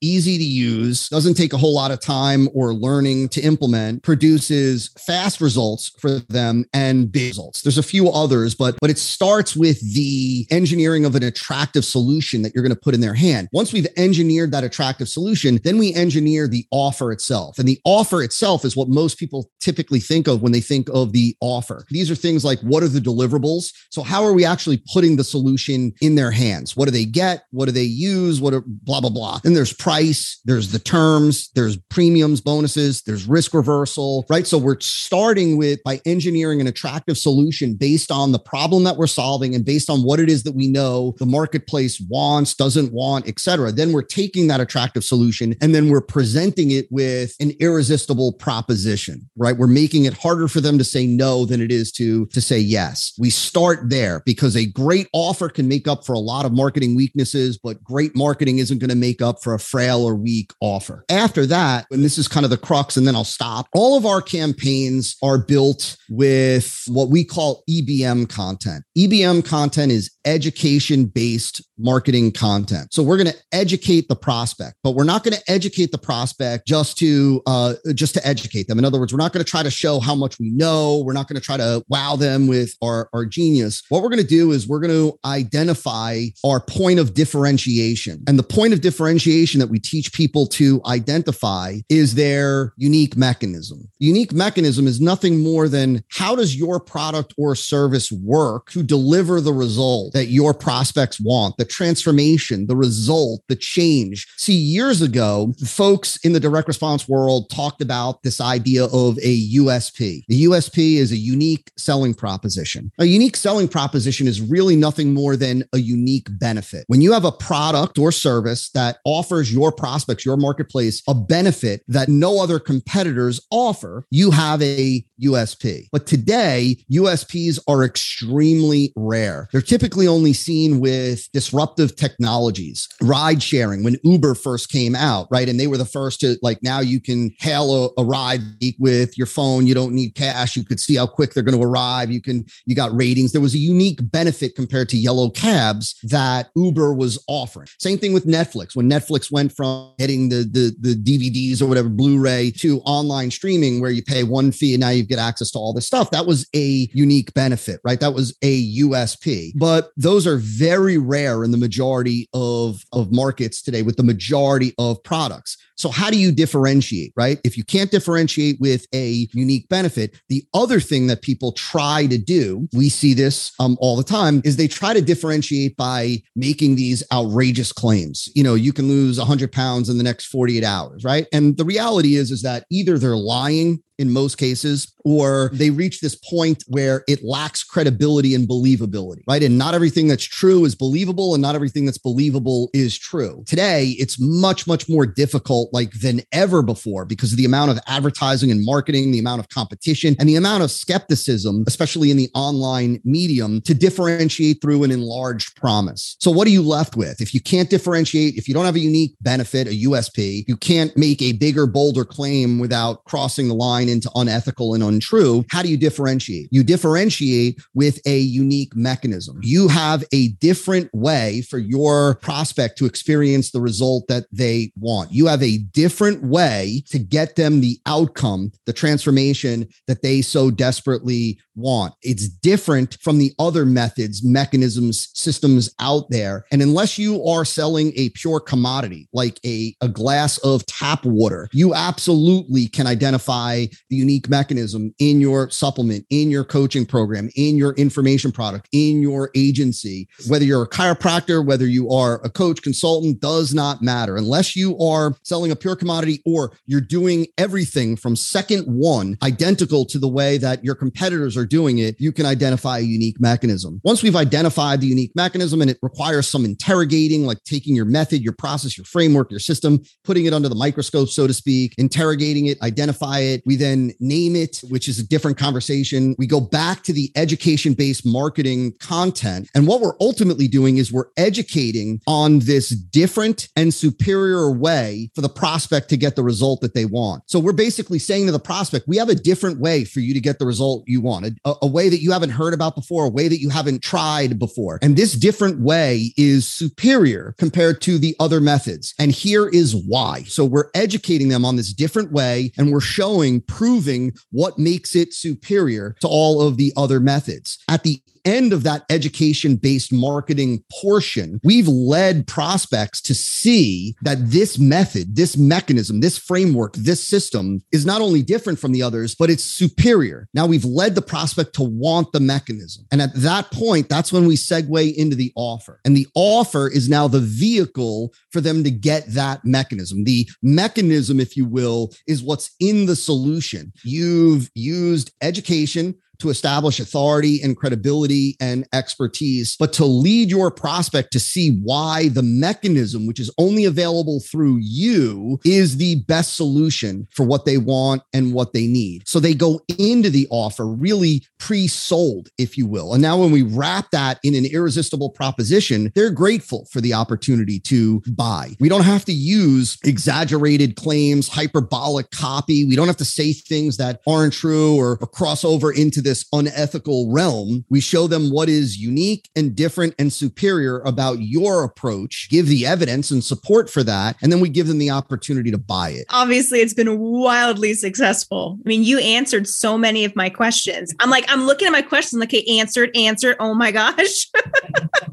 easy 0.00 0.38
to 0.38 0.44
use, 0.44 0.61
doesn't 1.08 1.34
take 1.34 1.52
a 1.52 1.58
whole 1.58 1.74
lot 1.74 1.90
of 1.90 2.00
time 2.00 2.48
or 2.54 2.74
learning 2.74 3.28
to 3.30 3.40
implement, 3.40 4.02
produces 4.02 4.90
fast 4.98 5.40
results 5.40 5.90
for 5.98 6.20
them 6.28 6.64
and 6.72 7.10
big 7.10 7.30
results. 7.30 7.62
There's 7.62 7.78
a 7.78 7.82
few 7.82 8.10
others, 8.10 8.54
but 8.54 8.76
but 8.80 8.90
it 8.90 8.98
starts 8.98 9.56
with 9.56 9.80
the 9.94 10.46
engineering 10.50 11.04
of 11.04 11.14
an 11.14 11.22
attractive 11.22 11.84
solution 11.84 12.42
that 12.42 12.54
you're 12.54 12.62
going 12.62 12.74
to 12.74 12.80
put 12.80 12.94
in 12.94 13.00
their 13.00 13.14
hand. 13.14 13.48
Once 13.52 13.72
we've 13.72 13.86
engineered 13.96 14.52
that 14.52 14.64
attractive 14.64 15.08
solution, 15.08 15.58
then 15.64 15.78
we 15.78 15.94
engineer 15.94 16.46
the 16.46 16.66
offer 16.70 17.12
itself. 17.12 17.58
And 17.58 17.66
the 17.66 17.80
offer 17.84 18.22
itself 18.22 18.64
is 18.64 18.76
what 18.76 18.88
most 18.88 19.18
people 19.18 19.50
typically 19.60 20.00
think 20.00 20.26
of 20.26 20.42
when 20.42 20.52
they 20.52 20.60
think 20.60 20.88
of 20.92 21.12
the 21.12 21.36
offer. 21.40 21.84
These 21.90 22.10
are 22.10 22.14
things 22.14 22.44
like 22.44 22.60
what 22.60 22.82
are 22.82 22.88
the 22.88 23.00
deliverables? 23.00 23.72
So 23.90 24.02
how 24.02 24.24
are 24.24 24.32
we 24.32 24.44
actually 24.44 24.82
putting 24.92 25.16
the 25.16 25.24
solution 25.24 25.92
in 26.00 26.14
their 26.14 26.30
hands? 26.30 26.76
What 26.76 26.86
do 26.86 26.90
they 26.90 27.04
get? 27.04 27.44
What 27.50 27.66
do 27.66 27.72
they 27.72 27.82
use? 27.82 28.40
What 28.40 28.54
are 28.54 28.62
blah 28.66 29.00
blah 29.00 29.10
blah. 29.10 29.40
Then 29.42 29.54
there's 29.54 29.72
price, 29.72 30.40
there's 30.44 30.51
the 30.60 30.78
terms, 30.78 31.50
there's 31.54 31.76
premiums, 31.76 32.40
bonuses, 32.40 33.02
there's 33.02 33.26
risk 33.26 33.54
reversal, 33.54 34.26
right? 34.28 34.46
So 34.46 34.58
we're 34.58 34.80
starting 34.80 35.56
with 35.56 35.82
by 35.82 36.00
engineering 36.04 36.60
an 36.60 36.66
attractive 36.66 37.16
solution 37.16 37.74
based 37.74 38.10
on 38.10 38.32
the 38.32 38.38
problem 38.38 38.84
that 38.84 38.96
we're 38.96 39.06
solving 39.06 39.54
and 39.54 39.64
based 39.64 39.88
on 39.88 40.02
what 40.02 40.20
it 40.20 40.28
is 40.28 40.42
that 40.42 40.54
we 40.54 40.68
know 40.68 41.14
the 41.18 41.26
marketplace 41.26 42.00
wants, 42.08 42.54
doesn't 42.54 42.92
want, 42.92 43.26
etc. 43.28 43.72
Then 43.72 43.92
we're 43.92 44.02
taking 44.02 44.46
that 44.48 44.60
attractive 44.60 45.04
solution 45.04 45.54
and 45.60 45.74
then 45.74 45.88
we're 45.88 46.00
presenting 46.00 46.70
it 46.70 46.86
with 46.90 47.34
an 47.40 47.52
irresistible 47.60 48.32
proposition, 48.32 49.28
right? 49.36 49.56
We're 49.56 49.66
making 49.66 50.04
it 50.04 50.14
harder 50.14 50.48
for 50.48 50.60
them 50.60 50.78
to 50.78 50.84
say 50.84 51.06
no 51.06 51.44
than 51.44 51.60
it 51.60 51.72
is 51.72 51.92
to 51.92 52.26
to 52.26 52.40
say 52.40 52.58
yes. 52.58 53.14
We 53.18 53.30
start 53.30 53.90
there 53.90 54.22
because 54.26 54.56
a 54.56 54.66
great 54.66 55.08
offer 55.12 55.48
can 55.48 55.68
make 55.68 55.88
up 55.88 56.04
for 56.04 56.12
a 56.12 56.18
lot 56.18 56.44
of 56.44 56.52
marketing 56.52 56.96
weaknesses, 56.96 57.58
but 57.58 57.82
great 57.82 58.14
marketing 58.16 58.58
isn't 58.58 58.78
going 58.78 58.90
to 58.90 58.96
make 58.96 59.22
up 59.22 59.42
for 59.42 59.54
a 59.54 59.58
frail 59.58 60.04
or 60.04 60.14
weak 60.14 60.41
offer. 60.60 61.04
After 61.08 61.46
that, 61.46 61.86
and 61.90 62.04
this 62.04 62.18
is 62.18 62.28
kind 62.28 62.44
of 62.44 62.50
the 62.50 62.56
crux 62.56 62.96
and 62.96 63.06
then 63.06 63.14
I'll 63.14 63.24
stop. 63.24 63.66
All 63.74 63.96
of 63.96 64.06
our 64.06 64.22
campaigns 64.22 65.16
are 65.22 65.38
built 65.38 65.96
with 66.08 66.82
what 66.86 67.08
we 67.08 67.24
call 67.24 67.62
EBM 67.68 68.28
content. 68.28 68.84
EBM 68.96 69.44
content 69.44 69.92
is 69.92 70.10
education 70.24 71.06
based 71.06 71.62
marketing 71.78 72.30
content. 72.32 72.92
So 72.92 73.02
we're 73.02 73.16
going 73.16 73.32
to 73.32 73.38
educate 73.52 74.08
the 74.08 74.16
prospect, 74.16 74.76
but 74.82 74.92
we're 74.92 75.04
not 75.04 75.24
going 75.24 75.34
to 75.34 75.42
educate 75.50 75.90
the 75.90 75.98
prospect 75.98 76.66
just 76.66 76.96
to 76.98 77.42
uh, 77.46 77.74
just 77.94 78.14
to 78.14 78.26
educate 78.26 78.68
them. 78.68 78.78
In 78.78 78.84
other 78.84 78.98
words, 78.98 79.12
we're 79.12 79.18
not 79.18 79.32
going 79.32 79.44
to 79.44 79.50
try 79.50 79.62
to 79.62 79.70
show 79.70 80.00
how 80.00 80.14
much 80.14 80.38
we 80.38 80.50
know. 80.50 81.02
We're 81.04 81.12
not 81.12 81.28
going 81.28 81.40
to 81.40 81.44
try 81.44 81.56
to 81.56 81.82
wow 81.88 82.16
them 82.16 82.46
with 82.46 82.74
our, 82.82 83.08
our 83.12 83.26
genius. 83.26 83.82
What 83.88 84.02
we're 84.02 84.10
going 84.10 84.22
to 84.22 84.26
do 84.26 84.52
is 84.52 84.68
we're 84.68 84.80
going 84.80 84.90
to 84.90 85.18
identify 85.24 86.24
our 86.44 86.60
point 86.60 86.98
of 86.98 87.14
differentiation. 87.14 88.22
And 88.26 88.38
the 88.38 88.44
point 88.44 88.72
of 88.72 88.80
differentiation 88.80 89.60
that 89.60 89.68
we 89.68 89.78
teach 89.78 90.12
people 90.12 90.21
to 90.22 90.80
identify 90.86 91.76
is 91.88 92.14
their 92.14 92.72
unique 92.76 93.16
mechanism. 93.16 93.88
unique 93.98 94.32
mechanism 94.32 94.86
is 94.86 95.00
nothing 95.00 95.40
more 95.40 95.68
than 95.68 96.02
how 96.08 96.36
does 96.36 96.56
your 96.56 96.78
product 96.80 97.34
or 97.38 97.54
service 97.54 98.10
work 98.12 98.70
to 98.70 98.82
deliver 98.82 99.40
the 99.40 99.52
result 99.52 100.12
that 100.12 100.26
your 100.26 100.52
prospects 100.52 101.20
want, 101.20 101.56
the 101.56 101.64
transformation, 101.64 102.66
the 102.66 102.76
result, 102.76 103.42
the 103.48 103.56
change. 103.56 104.26
See, 104.36 104.54
years 104.54 105.02
ago, 105.02 105.54
folks 105.64 106.16
in 106.24 106.32
the 106.32 106.40
direct 106.40 106.68
response 106.68 107.08
world 107.08 107.50
talked 107.50 107.80
about 107.80 108.22
this 108.22 108.40
idea 108.40 108.84
of 108.84 109.18
a 109.22 109.48
USP. 109.54 110.22
The 110.28 110.44
USP 110.44 110.96
is 110.96 111.12
a 111.12 111.16
unique 111.16 111.70
selling 111.76 112.14
proposition. 112.14 112.90
A 112.98 113.04
unique 113.04 113.36
selling 113.36 113.68
proposition 113.68 114.26
is 114.26 114.40
really 114.40 114.76
nothing 114.76 115.14
more 115.14 115.36
than 115.36 115.64
a 115.72 115.78
unique 115.78 116.28
benefit. 116.38 116.84
When 116.88 117.00
you 117.00 117.12
have 117.12 117.24
a 117.24 117.32
product 117.32 117.98
or 117.98 118.12
service 118.12 118.70
that 118.70 118.98
offers 119.04 119.52
your 119.52 119.72
prospects, 119.72 120.11
your 120.24 120.36
marketplace, 120.36 121.02
a 121.08 121.14
benefit 121.14 121.82
that 121.88 122.08
no 122.08 122.42
other 122.42 122.58
competitors 122.58 123.40
offer, 123.50 124.06
you 124.10 124.30
have 124.30 124.62
a 124.62 125.04
USP. 125.22 125.88
But 125.92 126.06
today, 126.06 126.76
USPs 126.90 127.58
are 127.68 127.84
extremely 127.84 128.92
rare. 128.96 129.48
They're 129.52 129.60
typically 129.60 130.06
only 130.06 130.32
seen 130.32 130.80
with 130.80 131.30
disruptive 131.32 131.96
technologies, 131.96 132.88
ride 133.00 133.42
sharing, 133.42 133.82
when 133.82 133.96
Uber 134.02 134.34
first 134.34 134.70
came 134.70 134.94
out, 134.94 135.28
right? 135.30 135.48
And 135.48 135.58
they 135.58 135.66
were 135.66 135.76
the 135.76 135.84
first 135.84 136.20
to 136.20 136.36
like 136.42 136.62
now 136.62 136.80
you 136.80 137.00
can 137.00 137.30
hail 137.38 137.92
a, 137.96 138.00
a 138.02 138.04
ride 138.04 138.40
with 138.78 139.16
your 139.16 139.26
phone. 139.26 139.66
You 139.66 139.74
don't 139.74 139.94
need 139.94 140.14
cash. 140.14 140.56
You 140.56 140.64
could 140.64 140.80
see 140.80 140.96
how 140.96 141.06
quick 141.06 141.34
they're 141.34 141.42
going 141.42 141.58
to 141.58 141.64
arrive. 141.64 142.10
You 142.10 142.20
can, 142.20 142.44
you 142.66 142.74
got 142.74 142.94
ratings. 142.94 143.32
There 143.32 143.40
was 143.40 143.54
a 143.54 143.58
unique 143.58 143.98
benefit 144.10 144.54
compared 144.54 144.88
to 144.90 144.96
yellow 144.96 145.30
cabs 145.30 145.98
that 146.04 146.50
Uber 146.56 146.94
was 146.94 147.22
offering. 147.28 147.68
Same 147.78 147.98
thing 147.98 148.12
with 148.12 148.26
Netflix. 148.26 148.74
When 148.74 148.88
Netflix 148.88 149.30
went 149.30 149.52
from 149.52 149.94
getting 150.02 150.28
the, 150.28 150.42
the, 150.42 150.74
the 150.80 150.94
DVDs 150.96 151.62
or 151.62 151.66
whatever, 151.66 151.88
Blu-ray 151.88 152.50
to 152.56 152.80
online 152.80 153.30
streaming 153.30 153.80
where 153.80 153.92
you 153.92 154.02
pay 154.02 154.24
one 154.24 154.50
fee 154.50 154.74
and 154.74 154.80
now 154.80 154.88
you 154.88 155.04
get 155.04 155.20
access 155.20 155.52
to 155.52 155.58
all 155.60 155.72
this 155.72 155.86
stuff. 155.86 156.10
That 156.10 156.26
was 156.26 156.48
a 156.56 156.88
unique 156.92 157.32
benefit, 157.34 157.78
right? 157.84 158.00
That 158.00 158.12
was 158.12 158.36
a 158.42 158.76
USP. 158.78 159.52
But 159.54 159.90
those 159.96 160.26
are 160.26 160.38
very 160.38 160.98
rare 160.98 161.44
in 161.44 161.52
the 161.52 161.56
majority 161.56 162.28
of, 162.34 162.82
of 162.92 163.12
markets 163.12 163.62
today 163.62 163.82
with 163.82 163.96
the 163.96 164.02
majority 164.02 164.74
of 164.76 165.00
products. 165.04 165.56
So, 165.82 165.90
how 165.90 166.10
do 166.10 166.16
you 166.16 166.30
differentiate, 166.30 167.12
right? 167.16 167.40
If 167.42 167.56
you 167.56 167.64
can't 167.64 167.90
differentiate 167.90 168.60
with 168.60 168.86
a 168.94 169.26
unique 169.32 169.68
benefit, 169.68 170.16
the 170.28 170.44
other 170.54 170.78
thing 170.78 171.08
that 171.08 171.22
people 171.22 171.50
try 171.50 172.06
to 172.06 172.18
do, 172.18 172.68
we 172.72 172.88
see 172.88 173.14
this 173.14 173.50
um, 173.58 173.76
all 173.80 173.96
the 173.96 174.04
time, 174.04 174.42
is 174.44 174.54
they 174.54 174.68
try 174.68 174.94
to 174.94 175.00
differentiate 175.00 175.76
by 175.76 176.22
making 176.36 176.76
these 176.76 177.02
outrageous 177.12 177.72
claims. 177.72 178.28
You 178.36 178.44
know, 178.44 178.54
you 178.54 178.72
can 178.72 178.86
lose 178.86 179.18
100 179.18 179.50
pounds 179.50 179.88
in 179.88 179.98
the 179.98 180.04
next 180.04 180.26
48 180.26 180.62
hours, 180.62 181.02
right? 181.02 181.26
And 181.32 181.56
the 181.56 181.64
reality 181.64 182.14
is, 182.14 182.30
is 182.30 182.42
that 182.42 182.64
either 182.70 182.96
they're 182.96 183.16
lying 183.16 183.82
in 184.02 184.12
most 184.12 184.36
cases, 184.36 184.92
or 185.04 185.50
they 185.52 185.70
reach 185.70 186.00
this 186.00 186.14
point 186.14 186.64
where 186.68 187.04
it 187.08 187.24
lacks 187.24 187.64
credibility 187.64 188.34
and 188.34 188.48
believability, 188.48 189.22
right? 189.26 189.42
And 189.42 189.58
not 189.58 189.74
everything 189.74 190.08
that's 190.08 190.24
true 190.24 190.64
is 190.64 190.74
believable, 190.74 191.34
and 191.34 191.42
not 191.42 191.54
everything 191.54 191.86
that's 191.86 191.98
believable 191.98 192.70
is 192.74 192.98
true. 192.98 193.42
Today, 193.46 193.94
it's 193.98 194.20
much, 194.20 194.66
much 194.66 194.88
more 194.88 195.06
difficult 195.06 195.70
like 195.72 195.92
than 196.00 196.20
ever 196.32 196.62
before 196.62 197.04
because 197.04 197.32
of 197.32 197.38
the 197.38 197.44
amount 197.44 197.70
of 197.70 197.78
advertising 197.86 198.50
and 198.50 198.64
marketing, 198.64 199.10
the 199.10 199.18
amount 199.18 199.40
of 199.40 199.48
competition, 199.48 200.14
and 200.18 200.28
the 200.28 200.36
amount 200.36 200.62
of 200.62 200.70
skepticism, 200.70 201.64
especially 201.66 202.10
in 202.10 202.16
the 202.16 202.30
online 202.34 203.00
medium, 203.04 203.60
to 203.62 203.74
differentiate 203.74 204.60
through 204.60 204.84
an 204.84 204.90
enlarged 204.90 205.56
promise. 205.56 206.16
So, 206.20 206.30
what 206.30 206.46
are 206.46 206.50
you 206.50 206.62
left 206.62 206.96
with? 206.96 207.20
If 207.20 207.34
you 207.34 207.40
can't 207.40 207.70
differentiate, 207.70 208.34
if 208.34 208.48
you 208.48 208.54
don't 208.54 208.64
have 208.64 208.76
a 208.76 208.80
unique 208.80 209.16
benefit, 209.20 209.66
a 209.66 209.70
USP, 209.70 210.44
you 210.46 210.56
can't 210.56 210.96
make 210.96 211.22
a 211.22 211.32
bigger, 211.32 211.66
bolder 211.66 212.04
claim 212.04 212.58
without 212.58 213.04
crossing 213.04 213.48
the 213.48 213.54
line 213.54 213.88
into 213.92 214.10
unethical 214.16 214.74
and 214.74 214.82
untrue, 214.82 215.44
how 215.50 215.62
do 215.62 215.68
you 215.68 215.76
differentiate? 215.76 216.48
You 216.50 216.64
differentiate 216.64 217.60
with 217.74 218.00
a 218.06 218.18
unique 218.18 218.74
mechanism. 218.74 219.38
You 219.42 219.68
have 219.68 220.04
a 220.12 220.28
different 220.28 220.90
way 220.92 221.42
for 221.42 221.58
your 221.58 222.16
prospect 222.16 222.78
to 222.78 222.86
experience 222.86 223.52
the 223.52 223.60
result 223.60 224.08
that 224.08 224.24
they 224.32 224.72
want. 224.76 225.12
You 225.12 225.26
have 225.26 225.42
a 225.42 225.58
different 225.58 226.24
way 226.24 226.82
to 226.88 226.98
get 226.98 227.36
them 227.36 227.60
the 227.60 227.78
outcome, 227.86 228.50
the 228.66 228.72
transformation 228.72 229.68
that 229.86 230.02
they 230.02 230.22
so 230.22 230.50
desperately 230.50 231.38
want. 231.54 231.94
It's 232.02 232.28
different 232.28 232.96
from 233.02 233.18
the 233.18 233.32
other 233.38 233.66
methods, 233.66 234.24
mechanisms, 234.24 235.10
systems 235.14 235.74
out 235.78 236.04
there. 236.10 236.44
And 236.50 236.62
unless 236.62 236.98
you 236.98 237.24
are 237.26 237.44
selling 237.44 237.92
a 237.96 238.08
pure 238.10 238.40
commodity 238.40 239.08
like 239.12 239.38
a, 239.44 239.74
a 239.80 239.88
glass 239.88 240.38
of 240.38 240.64
tap 240.66 241.04
water, 241.04 241.48
you 241.52 241.74
absolutely 241.74 242.68
can 242.68 242.86
identify 242.86 243.66
the 243.90 243.96
unique 243.96 244.28
mechanism 244.28 244.94
in 244.98 245.20
your 245.20 245.50
supplement, 245.50 246.04
in 246.10 246.30
your 246.30 246.44
coaching 246.44 246.86
program, 246.86 247.28
in 247.36 247.56
your 247.56 247.72
information 247.74 248.32
product, 248.32 248.68
in 248.72 249.02
your 249.02 249.30
agency. 249.34 250.08
Whether 250.28 250.44
you're 250.44 250.62
a 250.62 250.68
chiropractor, 250.68 251.44
whether 251.44 251.66
you 251.66 251.90
are 251.90 252.20
a 252.24 252.30
coach, 252.30 252.62
consultant, 252.62 253.20
does 253.20 253.54
not 253.54 253.82
matter. 253.82 254.16
Unless 254.16 254.56
you 254.56 254.78
are 254.78 255.14
selling 255.22 255.50
a 255.50 255.56
pure 255.56 255.76
commodity 255.76 256.22
or 256.24 256.52
you're 256.66 256.80
doing 256.80 257.26
everything 257.38 257.96
from 257.96 258.16
second 258.16 258.64
one 258.66 259.16
identical 259.22 259.84
to 259.86 259.98
the 259.98 260.08
way 260.08 260.38
that 260.38 260.64
your 260.64 260.74
competitors 260.74 261.36
are 261.36 261.46
doing 261.46 261.78
it, 261.78 261.96
you 261.98 262.12
can 262.12 262.26
identify 262.26 262.78
a 262.78 262.82
unique 262.82 263.20
mechanism. 263.20 263.80
Once 263.84 264.02
we've 264.02 264.16
identified 264.16 264.80
the 264.80 264.86
unique 264.86 265.12
mechanism 265.14 265.60
and 265.60 265.70
it 265.70 265.78
requires 265.82 266.28
some 266.28 266.44
interrogating, 266.44 267.26
like 267.26 267.42
taking 267.44 267.74
your 267.74 267.84
method, 267.84 268.22
your 268.22 268.34
process, 268.34 268.76
your 268.76 268.84
framework, 268.84 269.30
your 269.30 269.40
system, 269.40 269.80
putting 270.04 270.26
it 270.26 270.32
under 270.32 270.48
the 270.48 270.54
microscope, 270.54 271.08
so 271.08 271.26
to 271.26 271.34
speak, 271.34 271.74
interrogating 271.78 272.46
it, 272.46 272.60
identify 272.62 273.18
it. 273.18 273.42
We 273.46 273.56
then 273.62 273.92
name 274.00 274.34
it, 274.34 274.60
which 274.68 274.88
is 274.88 274.98
a 274.98 275.06
different 275.06 275.38
conversation. 275.38 276.14
We 276.18 276.26
go 276.26 276.40
back 276.40 276.82
to 276.84 276.92
the 276.92 277.10
education 277.16 277.74
based 277.74 278.04
marketing 278.04 278.74
content. 278.80 279.48
And 279.54 279.66
what 279.66 279.80
we're 279.80 279.96
ultimately 280.00 280.48
doing 280.48 280.78
is 280.78 280.92
we're 280.92 281.10
educating 281.16 282.00
on 282.06 282.40
this 282.40 282.70
different 282.70 283.48
and 283.56 283.72
superior 283.72 284.50
way 284.50 285.10
for 285.14 285.20
the 285.20 285.28
prospect 285.28 285.88
to 285.90 285.96
get 285.96 286.16
the 286.16 286.22
result 286.22 286.60
that 286.60 286.74
they 286.74 286.84
want. 286.84 287.22
So 287.26 287.38
we're 287.38 287.52
basically 287.52 287.98
saying 287.98 288.26
to 288.26 288.32
the 288.32 288.38
prospect, 288.38 288.88
we 288.88 288.96
have 288.96 289.08
a 289.08 289.14
different 289.14 289.60
way 289.60 289.84
for 289.84 290.00
you 290.00 290.12
to 290.14 290.20
get 290.20 290.38
the 290.38 290.46
result 290.46 290.84
you 290.86 291.00
wanted, 291.00 291.38
a, 291.44 291.54
a 291.62 291.66
way 291.66 291.88
that 291.88 292.00
you 292.00 292.12
haven't 292.12 292.30
heard 292.30 292.54
about 292.54 292.74
before, 292.74 293.06
a 293.06 293.10
way 293.10 293.28
that 293.28 293.40
you 293.40 293.48
haven't 293.48 293.82
tried 293.82 294.38
before. 294.38 294.78
And 294.82 294.96
this 294.96 295.12
different 295.12 295.60
way 295.60 296.12
is 296.16 296.48
superior 296.48 297.34
compared 297.38 297.80
to 297.82 297.98
the 297.98 298.16
other 298.18 298.40
methods. 298.40 298.94
And 298.98 299.12
here 299.12 299.48
is 299.48 299.76
why. 299.76 300.22
So 300.24 300.44
we're 300.44 300.70
educating 300.74 301.28
them 301.28 301.44
on 301.44 301.56
this 301.56 301.72
different 301.72 302.12
way 302.12 302.52
and 302.56 302.72
we're 302.72 302.80
showing, 302.80 303.40
proving 303.52 304.12
what 304.30 304.58
makes 304.58 304.96
it 304.96 305.12
superior 305.12 305.94
to 306.00 306.08
all 306.08 306.40
of 306.40 306.56
the 306.56 306.72
other 306.76 307.00
methods. 307.00 307.58
At 307.68 307.82
the 307.82 308.00
end 308.24 308.52
of 308.52 308.62
that 308.62 308.84
education 308.90 309.56
based 309.56 309.92
marketing 309.92 310.62
portion, 310.80 311.40
we've 311.44 311.68
led 311.68 312.26
prospects 312.26 313.00
to 313.02 313.14
see 313.14 313.94
that 314.02 314.30
this 314.30 314.58
method, 314.58 315.16
this 315.16 315.36
mechanism, 315.36 316.00
this 316.00 316.18
framework, 316.18 316.74
this 316.74 317.06
system 317.06 317.62
is 317.72 317.86
not 317.86 318.00
only 318.00 318.22
different 318.22 318.58
from 318.58 318.72
the 318.72 318.82
others, 318.82 319.14
but 319.14 319.30
it's 319.30 319.44
superior. 319.44 320.28
Now 320.34 320.46
we've 320.46 320.64
led 320.64 320.94
the 320.94 321.02
prospect 321.02 321.54
to 321.54 321.62
want 321.62 322.12
the 322.12 322.20
mechanism. 322.20 322.86
And 322.90 323.02
at 323.02 323.14
that 323.14 323.50
point, 323.50 323.88
that's 323.88 324.12
when 324.12 324.26
we 324.26 324.36
segue 324.36 324.94
into 324.94 325.16
the 325.16 325.32
offer. 325.36 325.80
And 325.84 325.96
the 325.96 326.06
offer 326.14 326.68
is 326.68 326.88
now 326.88 327.08
the 327.08 327.20
vehicle 327.20 328.12
for 328.30 328.40
them 328.40 328.64
to 328.64 328.70
get 328.70 329.06
that 329.08 329.44
mechanism. 329.44 330.04
The 330.04 330.28
mechanism, 330.42 331.20
if 331.20 331.36
you 331.36 331.44
will, 331.44 331.92
is 332.06 332.22
what's 332.22 332.50
in 332.60 332.86
the 332.86 332.96
solution. 332.96 333.72
You've 333.84 334.50
used 334.54 335.12
education 335.20 335.94
to 336.22 336.30
establish 336.30 336.80
authority 336.80 337.40
and 337.42 337.56
credibility 337.56 338.36
and 338.40 338.66
expertise, 338.72 339.56
but 339.56 339.72
to 339.74 339.84
lead 339.84 340.30
your 340.30 340.50
prospect 340.50 341.12
to 341.12 341.20
see 341.20 341.58
why 341.62 342.08
the 342.08 342.22
mechanism, 342.22 343.06
which 343.06 343.20
is 343.20 343.30
only 343.38 343.64
available 343.64 344.20
through 344.20 344.58
you, 344.60 345.40
is 345.44 345.76
the 345.76 345.96
best 346.06 346.36
solution 346.36 347.06
for 347.10 347.24
what 347.24 347.44
they 347.44 347.58
want 347.58 348.02
and 348.12 348.32
what 348.32 348.52
they 348.52 348.66
need. 348.66 349.06
So 349.06 349.18
they 349.18 349.34
go 349.34 349.60
into 349.78 350.10
the 350.10 350.28
offer 350.30 350.66
really 350.66 351.26
pre 351.38 351.66
sold, 351.66 352.28
if 352.38 352.56
you 352.56 352.66
will. 352.66 352.92
And 352.92 353.02
now 353.02 353.18
when 353.18 353.32
we 353.32 353.42
wrap 353.42 353.90
that 353.90 354.20
in 354.22 354.34
an 354.36 354.46
irresistible 354.46 355.10
proposition, 355.10 355.90
they're 355.96 356.10
grateful 356.10 356.66
for 356.70 356.80
the 356.80 356.94
opportunity 356.94 357.58
to 357.60 358.00
buy. 358.12 358.50
We 358.60 358.68
don't 358.68 358.84
have 358.84 359.04
to 359.06 359.12
use 359.12 359.76
exaggerated 359.84 360.76
claims, 360.76 361.26
hyperbolic 361.26 362.10
copy. 362.12 362.64
We 362.64 362.76
don't 362.76 362.86
have 362.86 362.96
to 362.98 363.04
say 363.04 363.32
things 363.32 363.76
that 363.78 364.00
aren't 364.06 364.34
true 364.34 364.76
or, 364.76 364.98
or 365.00 365.06
cross 365.08 365.44
over 365.44 365.72
into 365.72 366.00
this 366.00 366.11
this 366.12 366.26
unethical 366.30 367.10
realm, 367.10 367.64
we 367.70 367.80
show 367.80 368.06
them 368.06 368.30
what 368.30 368.50
is 368.50 368.76
unique 368.76 369.30
and 369.34 369.56
different 369.56 369.94
and 369.98 370.12
superior 370.12 370.80
about 370.80 371.20
your 371.20 371.64
approach, 371.64 372.28
give 372.28 372.48
the 372.48 372.66
evidence 372.66 373.10
and 373.10 373.24
support 373.24 373.70
for 373.70 373.82
that, 373.82 374.14
and 374.20 374.30
then 374.30 374.38
we 374.38 374.50
give 374.50 374.66
them 374.66 374.76
the 374.76 374.90
opportunity 374.90 375.50
to 375.50 375.56
buy 375.56 375.88
it. 375.88 376.04
Obviously, 376.10 376.60
it's 376.60 376.74
been 376.74 376.98
wildly 376.98 377.72
successful. 377.72 378.58
I 378.62 378.68
mean, 378.68 378.84
you 378.84 378.98
answered 378.98 379.48
so 379.48 379.78
many 379.78 380.04
of 380.04 380.14
my 380.14 380.28
questions. 380.28 380.94
I'm 381.00 381.08
like, 381.08 381.24
I'm 381.28 381.46
looking 381.46 381.66
at 381.66 381.72
my 381.72 381.80
questions, 381.80 382.20
like, 382.20 382.30
hey, 382.30 382.44
answered, 382.58 382.94
answered. 382.94 383.36
Oh 383.40 383.54
my 383.54 383.70
gosh. 383.72 384.28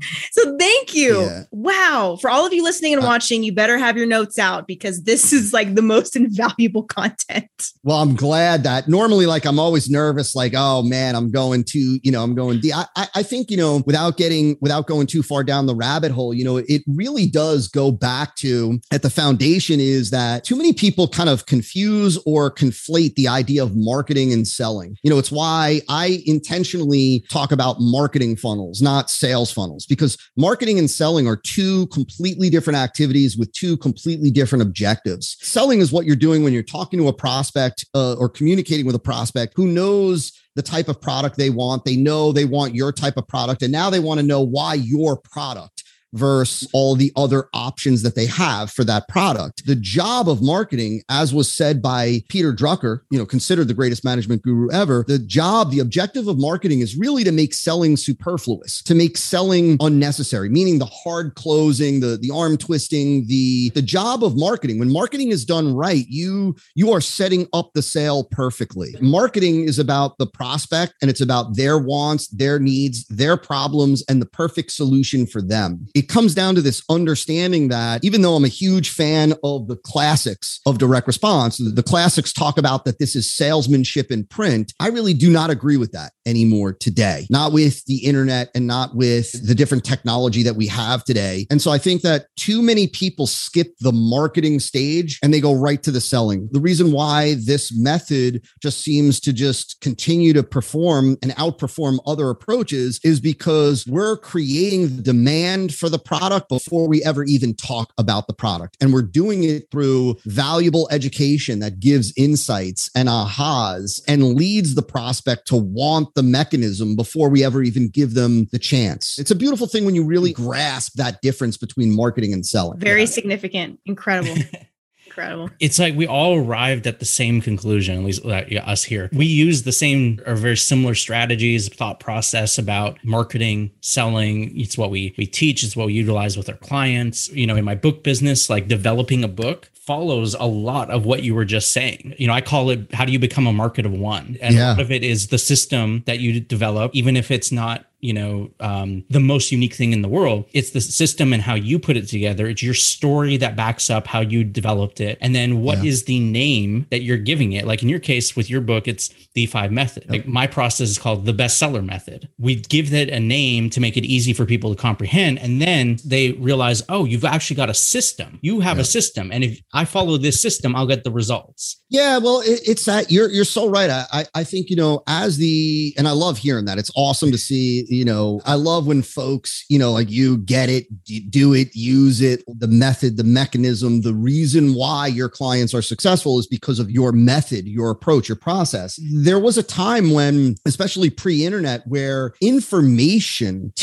so 0.32 0.58
thank 0.58 0.94
you. 0.94 1.22
Yeah. 1.22 1.44
Wow. 1.52 2.18
For 2.20 2.30
all 2.30 2.46
of 2.46 2.54
you 2.54 2.64
listening 2.64 2.94
and 2.94 3.04
uh, 3.04 3.06
watching, 3.06 3.44
you 3.44 3.54
better 3.54 3.78
have 3.78 3.98
your 3.98 4.06
notes 4.06 4.40
out 4.40 4.68
because 4.68 5.04
this 5.04 5.34
is 5.34 5.54
like 5.54 5.76
the 5.76 5.82
most 5.82 6.16
invaluable 6.16 6.84
content. 6.84 7.50
Well, 7.84 7.98
I'm 7.98 8.16
glad 8.16 8.64
that 8.64 8.88
normally, 8.88 9.26
like, 9.26 9.46
I'm 9.46 9.60
always 9.60 9.90
nervous, 9.90 10.36
like, 10.36 10.54
oh, 10.56 10.84
man, 10.84 11.16
I'm 11.16 11.32
going 11.32 11.64
to, 11.66 12.00
you 12.04 12.12
know, 12.12 12.24
I'm 12.24 12.36
going 12.36 12.60
deep. 12.60 12.74
I, 12.76 13.08
I 13.16 13.24
think, 13.24 13.52
you 13.52 13.58
know, 13.58 13.84
without 13.86 14.18
getting, 14.18 14.58
without 14.62 14.88
going 14.88 15.08
too 15.08 15.24
far 15.24 15.44
down 15.44 15.66
the 15.66 15.76
rabbit 15.76 16.12
hole, 16.12 16.34
you 16.34 16.44
know, 16.44 16.58
it 16.58 16.84
really 16.88 17.28
does 17.28 17.68
go 17.68 17.92
back 17.92 18.36
to 18.38 18.80
at 18.92 19.02
the 19.02 19.10
foundation 19.10 19.80
is 19.80 20.10
that 20.12 20.44
too 20.44 20.56
many 20.56 20.74
people 20.74 21.08
kind 21.08 21.30
of 21.30 21.46
confuse 21.46 22.18
or 22.26 22.52
conflate 22.52 23.16
the 23.16 23.28
idea 23.28 23.64
of 23.64 23.76
marketing 23.76 24.34
and 24.34 24.48
selling. 24.48 24.98
You 25.04 25.10
know, 25.10 25.18
it's 25.18 25.32
why 25.32 25.82
I 25.90 26.22
intentionally 26.26 27.26
talk 27.30 27.52
about 27.52 27.78
marketing 27.80 28.36
funnels, 28.36 28.82
not 28.82 29.10
sales 29.10 29.52
funnels, 29.52 29.86
because 29.90 30.18
marketing 30.38 30.80
and 30.80 30.90
selling 30.90 31.28
are 31.28 31.36
two 31.36 31.88
completely 31.88 32.50
different 32.50 32.78
activities 32.78 33.38
with 33.38 33.52
two 33.52 33.76
completely 33.78 34.32
different 34.32 34.62
objectives. 34.62 35.36
Selling 35.42 35.82
is 35.82 35.92
what 35.92 36.06
you're 36.06 36.16
doing 36.16 36.44
when 36.44 36.54
you're 36.54 36.64
talking 36.64 37.00
to 37.00 37.10
a 37.10 37.14
prospect 37.14 37.86
uh, 37.94 38.14
or 38.14 38.30
communicating 38.30 38.86
with 38.86 38.96
a 38.96 39.00
prospect 39.00 39.54
who 39.58 39.68
knows 39.68 40.32
the 40.56 40.62
type 40.62 40.88
of 40.88 41.02
product 41.02 41.38
they 41.38 41.50
want. 41.50 41.84
They 41.84 41.98
know 41.98 42.32
they 42.32 42.46
want 42.46 42.76
your 42.76 42.92
type 42.92 43.18
of 43.18 43.28
product. 43.28 43.62
And 43.64 43.72
now 43.72 43.90
they 43.90 44.00
want 44.00 44.20
to 44.20 44.26
know 44.26 44.42
why 44.42 44.76
your 44.76 45.18
product 45.18 45.84
versus 46.14 46.68
all 46.74 46.96
the 46.96 47.12
other 47.16 47.50
options 47.54 48.02
that 48.04 48.16
they 48.16 48.26
have 48.26 48.72
for 48.72 48.84
that 48.84 49.08
product. 49.08 49.66
The 49.66 49.76
job 49.76 50.30
of 50.30 50.42
marketing, 50.42 51.04
as 51.10 51.34
was 51.34 51.54
said 51.54 51.82
by 51.82 52.24
Peter 52.30 52.54
Drucker, 52.54 53.02
you 53.10 53.18
know, 53.18 53.26
considered 53.26 53.68
the 53.68 53.74
greatest 53.74 54.04
management 54.04 54.42
guru 54.42 54.70
ever, 54.72 55.06
the 55.08 55.20
job, 55.20 55.72
the 55.72 55.80
objective 55.80 56.28
of 56.28 56.40
marketing 56.40 56.80
is 56.80 56.98
really 56.98 57.24
to 57.24 57.32
make 57.32 57.54
selling 57.54 57.98
superfluous, 57.98 58.82
to 58.84 58.96
make 58.96 59.18
selling 59.18 59.78
unnecessary, 59.80 60.50
meaning 60.50 60.80
the 60.80 60.86
hard 60.86 61.36
closing, 61.36 62.00
the 62.00 62.18
the 62.22 62.32
arm 62.34 62.58
twisting, 62.58 63.26
the 63.28 63.70
the 63.72 63.82
job 63.82 64.24
of 64.24 64.38
marketing. 64.38 64.80
When 64.80 64.92
marketing 64.92 65.30
is 65.30 65.46
done 65.46 65.74
right, 65.74 66.06
you 66.08 66.56
you 66.76 66.92
are 66.92 67.02
setting 67.02 67.48
up 67.54 67.72
the 67.74 67.82
sale 67.82 68.24
perfectly. 68.24 68.96
Marketing 69.02 69.64
is 69.64 69.80
about 69.80 70.18
the 70.18 70.28
prospect 70.28 70.94
and 71.02 71.10
it's 71.10 71.22
about 71.22 71.56
their 71.56 71.78
wants, 71.78 72.28
their 72.28 72.60
needs, 72.60 73.06
their 73.08 73.38
problems 73.38 74.04
and 74.10 74.22
the 74.22 74.26
perfect 74.26 74.72
solution 74.72 75.26
for 75.26 75.42
them. 75.42 75.88
It 76.00 76.08
comes 76.08 76.34
down 76.34 76.56
to 76.56 76.62
this 76.62 76.82
understanding 76.90 77.68
that 77.68 78.06
even 78.06 78.22
though 78.22 78.36
I'm 78.36 78.46
a 78.46 78.48
huge 78.48 78.90
fan 78.90 79.34
of 79.44 79.68
the 79.68 79.76
classics 79.76 80.62
of 80.66 80.78
direct 80.78 81.08
response, 81.08 81.58
the 81.58 81.84
classics 81.84 82.32
talk 82.32 82.58
about 82.58 82.86
that 82.86 83.00
this 83.00 83.18
is 83.18 83.30
salesmanship 83.30 84.10
in 84.10 84.24
print. 84.24 84.72
I 84.80 84.88
really 84.88 85.14
do 85.14 85.30
not 85.30 85.50
agree 85.50 85.76
with 85.76 85.92
that 85.92 86.14
anymore 86.26 86.72
today, 86.72 87.28
not 87.30 87.52
with 87.52 87.84
the 87.84 87.98
internet 88.06 88.50
and 88.56 88.66
not 88.66 88.96
with 88.96 89.46
the 89.46 89.54
different 89.54 89.84
technology 89.84 90.42
that 90.42 90.56
we 90.56 90.68
have 90.68 91.04
today. 91.04 91.46
And 91.52 91.62
so 91.62 91.70
I 91.70 91.78
think 91.78 92.02
that 92.04 92.28
too 92.38 92.62
many 92.62 92.88
people 92.88 93.28
skip 93.28 93.76
the 93.82 93.92
marketing 93.92 94.62
stage 94.62 95.20
and 95.22 95.34
they 95.34 95.42
go 95.42 95.54
right 95.54 95.84
to 95.84 95.92
the 95.92 96.00
selling. 96.00 96.48
The 96.54 96.62
reason 96.62 96.94
why 96.94 97.36
this 97.46 97.78
method 97.78 98.46
just 98.62 98.80
seems 98.80 99.20
to 99.20 99.34
just 99.34 99.82
continue 99.82 100.32
to 100.32 100.44
perform 100.44 101.18
and 101.22 101.34
outperform 101.34 102.00
other 102.08 102.30
approaches 102.30 103.02
is 103.04 103.20
because 103.20 103.86
we're 103.86 104.16
creating 104.16 104.96
the 104.96 105.02
demand 105.02 105.74
for 105.74 105.89
the 105.90 106.00
product 106.00 106.50
before 106.50 106.88
we 106.88 107.04
ever 107.04 107.24
even 107.24 107.54
talk 107.54 107.94
about 107.98 108.28
the 108.28 108.34
product. 108.34 108.78
And 108.82 108.94
we're 108.94 109.02
doing 109.02 109.44
it 109.44 109.70
through 109.72 110.18
valuable 110.26 110.88
education 110.92 111.60
that 111.60 111.80
gives 111.80 112.14
insights 112.16 112.90
and 112.96 113.10
ahas 113.10 114.02
and 114.08 114.36
leads 114.36 114.76
the 114.76 114.82
prospect 114.82 115.48
to 115.48 115.56
want 115.56 116.14
the 116.16 116.24
mechanism 116.24 116.96
before 116.96 117.30
we 117.30 117.44
ever 117.44 117.62
even 117.62 117.90
give 117.90 118.14
them 118.14 118.48
the 118.52 118.60
chance. 118.60 119.18
It's 119.20 119.32
a 119.32 119.36
beautiful 119.36 119.68
thing 119.68 119.86
when 119.86 119.96
you 119.96 120.04
really 120.04 120.34
grasp 120.34 120.94
that 120.96 121.22
difference 121.22 121.58
between 121.58 121.96
marketing 121.96 122.34
and 122.34 122.46
selling. 122.46 122.80
Very 122.80 123.02
yeah. 123.02 123.08
significant. 123.08 123.80
Incredible. 123.86 124.36
incredible. 125.10 125.50
It's 125.60 125.80
like 125.80 125.96
we 125.96 126.08
all 126.08 126.38
arrived 126.38 126.88
at 126.88 127.00
the 127.00 127.06
same 127.06 127.42
conclusion, 127.42 127.98
at 127.98 128.04
least 128.04 128.26
uh, 128.26 128.44
yeah, 128.48 128.66
us 128.70 128.84
here. 128.84 129.10
We 129.12 129.26
use 129.26 129.64
the 129.64 129.72
same 129.72 130.22
or 130.26 130.36
very 130.36 130.58
similar 130.58 130.96
strategies, 130.96 131.68
thought 131.74 132.00
process 132.00 132.58
about 132.58 133.04
marketing, 133.04 133.72
selling. 133.82 134.58
It's 134.60 134.78
what 134.78 134.92
we 134.92 135.14
we 135.18 135.26
teach. 135.26 135.64
It's 135.64 135.76
what 135.76 135.88
we 135.88 135.94
utilize 135.94 136.38
with 136.38 136.50
our 136.50 136.58
clients. 136.58 137.30
You 137.30 137.48
know, 137.48 137.56
in 137.56 137.66
my 137.66 137.76
book 137.76 138.04
business, 138.04 138.50
like 138.50 138.68
developing 138.68 139.24
a 139.24 139.28
book 139.28 139.70
follows 139.74 140.36
a 140.36 140.46
lot 140.46 140.92
of 140.92 141.04
what 141.04 141.24
you 141.24 141.34
were 141.34 141.46
just 141.46 141.72
saying. 141.72 142.14
You 142.20 142.28
know, 142.28 142.34
I 142.34 142.42
call 142.42 142.70
it 142.70 142.94
how 142.94 143.06
do 143.06 143.12
you 143.12 143.18
become 143.18 143.48
a 143.48 143.54
market 143.54 143.88
of 143.88 143.92
one? 143.92 144.38
And 144.40 144.54
yeah. 144.54 144.68
a 144.68 144.72
lot 144.74 144.80
of 144.80 144.92
it 144.92 145.04
is 145.04 145.28
the 145.28 145.40
system 145.40 146.04
that 146.06 146.20
you 146.20 146.40
develop, 146.40 146.92
even 146.94 147.18
if 147.18 147.32
it's 147.32 147.52
not 147.52 147.86
you 148.02 148.14
know 148.14 148.50
um, 148.60 149.04
the 149.10 149.20
most 149.20 149.52
unique 149.52 149.74
thing 149.74 149.94
in 149.94 150.02
the 150.02 150.08
world. 150.08 150.46
It's 150.54 150.72
the 150.72 150.82
system 150.82 151.34
and 151.34 151.42
how 151.42 151.56
you 151.56 151.80
put 151.80 151.98
it 151.98 152.08
together. 152.08 152.48
It's 152.48 152.64
your 152.64 152.74
story 152.74 153.38
that 153.38 153.56
backs 153.56 153.90
up 153.90 154.08
how 154.08 154.22
you 154.22 154.44
developed 154.44 155.02
it. 155.02 155.18
And 155.22 155.36
then 155.36 155.62
what 155.62 155.80
yeah. 155.80 155.90
is 155.90 156.06
the 156.06 156.20
name 156.20 156.88
that 156.92 157.02
you're 157.02 157.18
giving 157.18 157.54
it? 157.54 157.66
Like 157.66 157.84
in 157.84 157.90
your 157.90 158.00
case 158.00 158.36
with 158.36 158.50
your 158.50 158.62
book 158.62 158.88
it's 158.88 159.10
the 159.34 159.46
five 159.48 159.72
method. 159.72 160.04
Yep. 160.04 160.12
like 160.12 160.28
my 160.28 160.48
process 160.48 160.90
is 160.90 160.98
called 160.98 161.26
the 161.26 161.34
bestseller 161.34 161.86
method. 161.86 162.30
We 162.38 162.56
give 162.56 162.94
it 162.94 163.10
a 163.10 163.20
name 163.20 163.70
to 163.72 163.80
make 163.80 163.98
it 163.98 164.06
easy 164.06 164.34
for 164.34 164.46
people 164.46 164.74
to 164.74 164.82
comprehend. 164.82 165.40
And 165.40 165.62
then 165.62 165.98
they 166.06 166.32
realize 166.34 166.82
oh 166.90 167.06
you've 167.06 167.26
actually 167.26 167.58
got 167.58 167.70
a 167.70 167.74
system. 167.74 168.40
You 168.42 168.62
have 168.62 168.78
yep. 168.78 168.86
a 168.86 168.88
system. 168.88 169.32
And 169.32 169.44
if 169.44 169.62
i 169.74 169.86
follow 169.86 170.18
this 170.18 170.42
system 170.42 170.76
i'll 170.76 170.88
get 170.88 171.04
the 171.04 171.12
results. 171.12 171.82
Yeah 171.90 172.18
well 172.18 172.42
it, 172.42 172.62
it's 172.66 172.86
that 172.86 173.12
you're 173.12 173.30
you're 173.30 173.46
so 173.46 173.70
right. 173.70 173.90
I, 173.90 174.26
I 174.34 174.44
think 174.44 174.70
you 174.70 174.76
know 174.76 175.04
as 175.08 175.38
the 175.38 175.94
and 175.98 176.08
i 176.08 176.12
love 176.12 176.38
hearing 176.38 176.66
that. 176.66 176.78
It's 176.78 176.92
awesome 176.96 177.32
to 177.32 177.38
see 177.38 177.86
you 177.90 178.06
know, 178.06 178.42
I 178.46 178.54
love 178.54 178.86
when 178.86 179.02
folks, 179.02 179.66
you 179.68 179.80
know, 179.80 179.92
like 179.92 180.10
you 180.10 180.38
get 180.38 180.70
it, 180.70 180.86
do 181.30 181.54
it, 181.54 181.76
use 181.76 182.22
it, 182.22 182.44
the 182.48 182.68
method, 182.68 183.18
the 183.18 183.24
mechanism, 183.24 184.02
the 184.02 184.14
reason 184.14 184.74
why 184.74 185.08
your 185.08 185.30
clients 185.30 185.74
are 185.74 185.82
successful 185.82 186.40
is 186.40 186.48
because 186.48 186.80
of 186.80 186.92
your 186.92 187.12
method, 187.12 187.68
your 187.68 187.90
approach, 187.90 188.30
your 188.30 188.36
process. 188.36 189.00
There 189.12 189.40
was 189.40 189.58
a 189.58 189.64
time 189.64 190.12
when, 190.12 190.56
especially 190.66 191.10
pre 191.10 191.46
internet, 191.46 191.86
where 191.88 192.34
information 192.42 193.74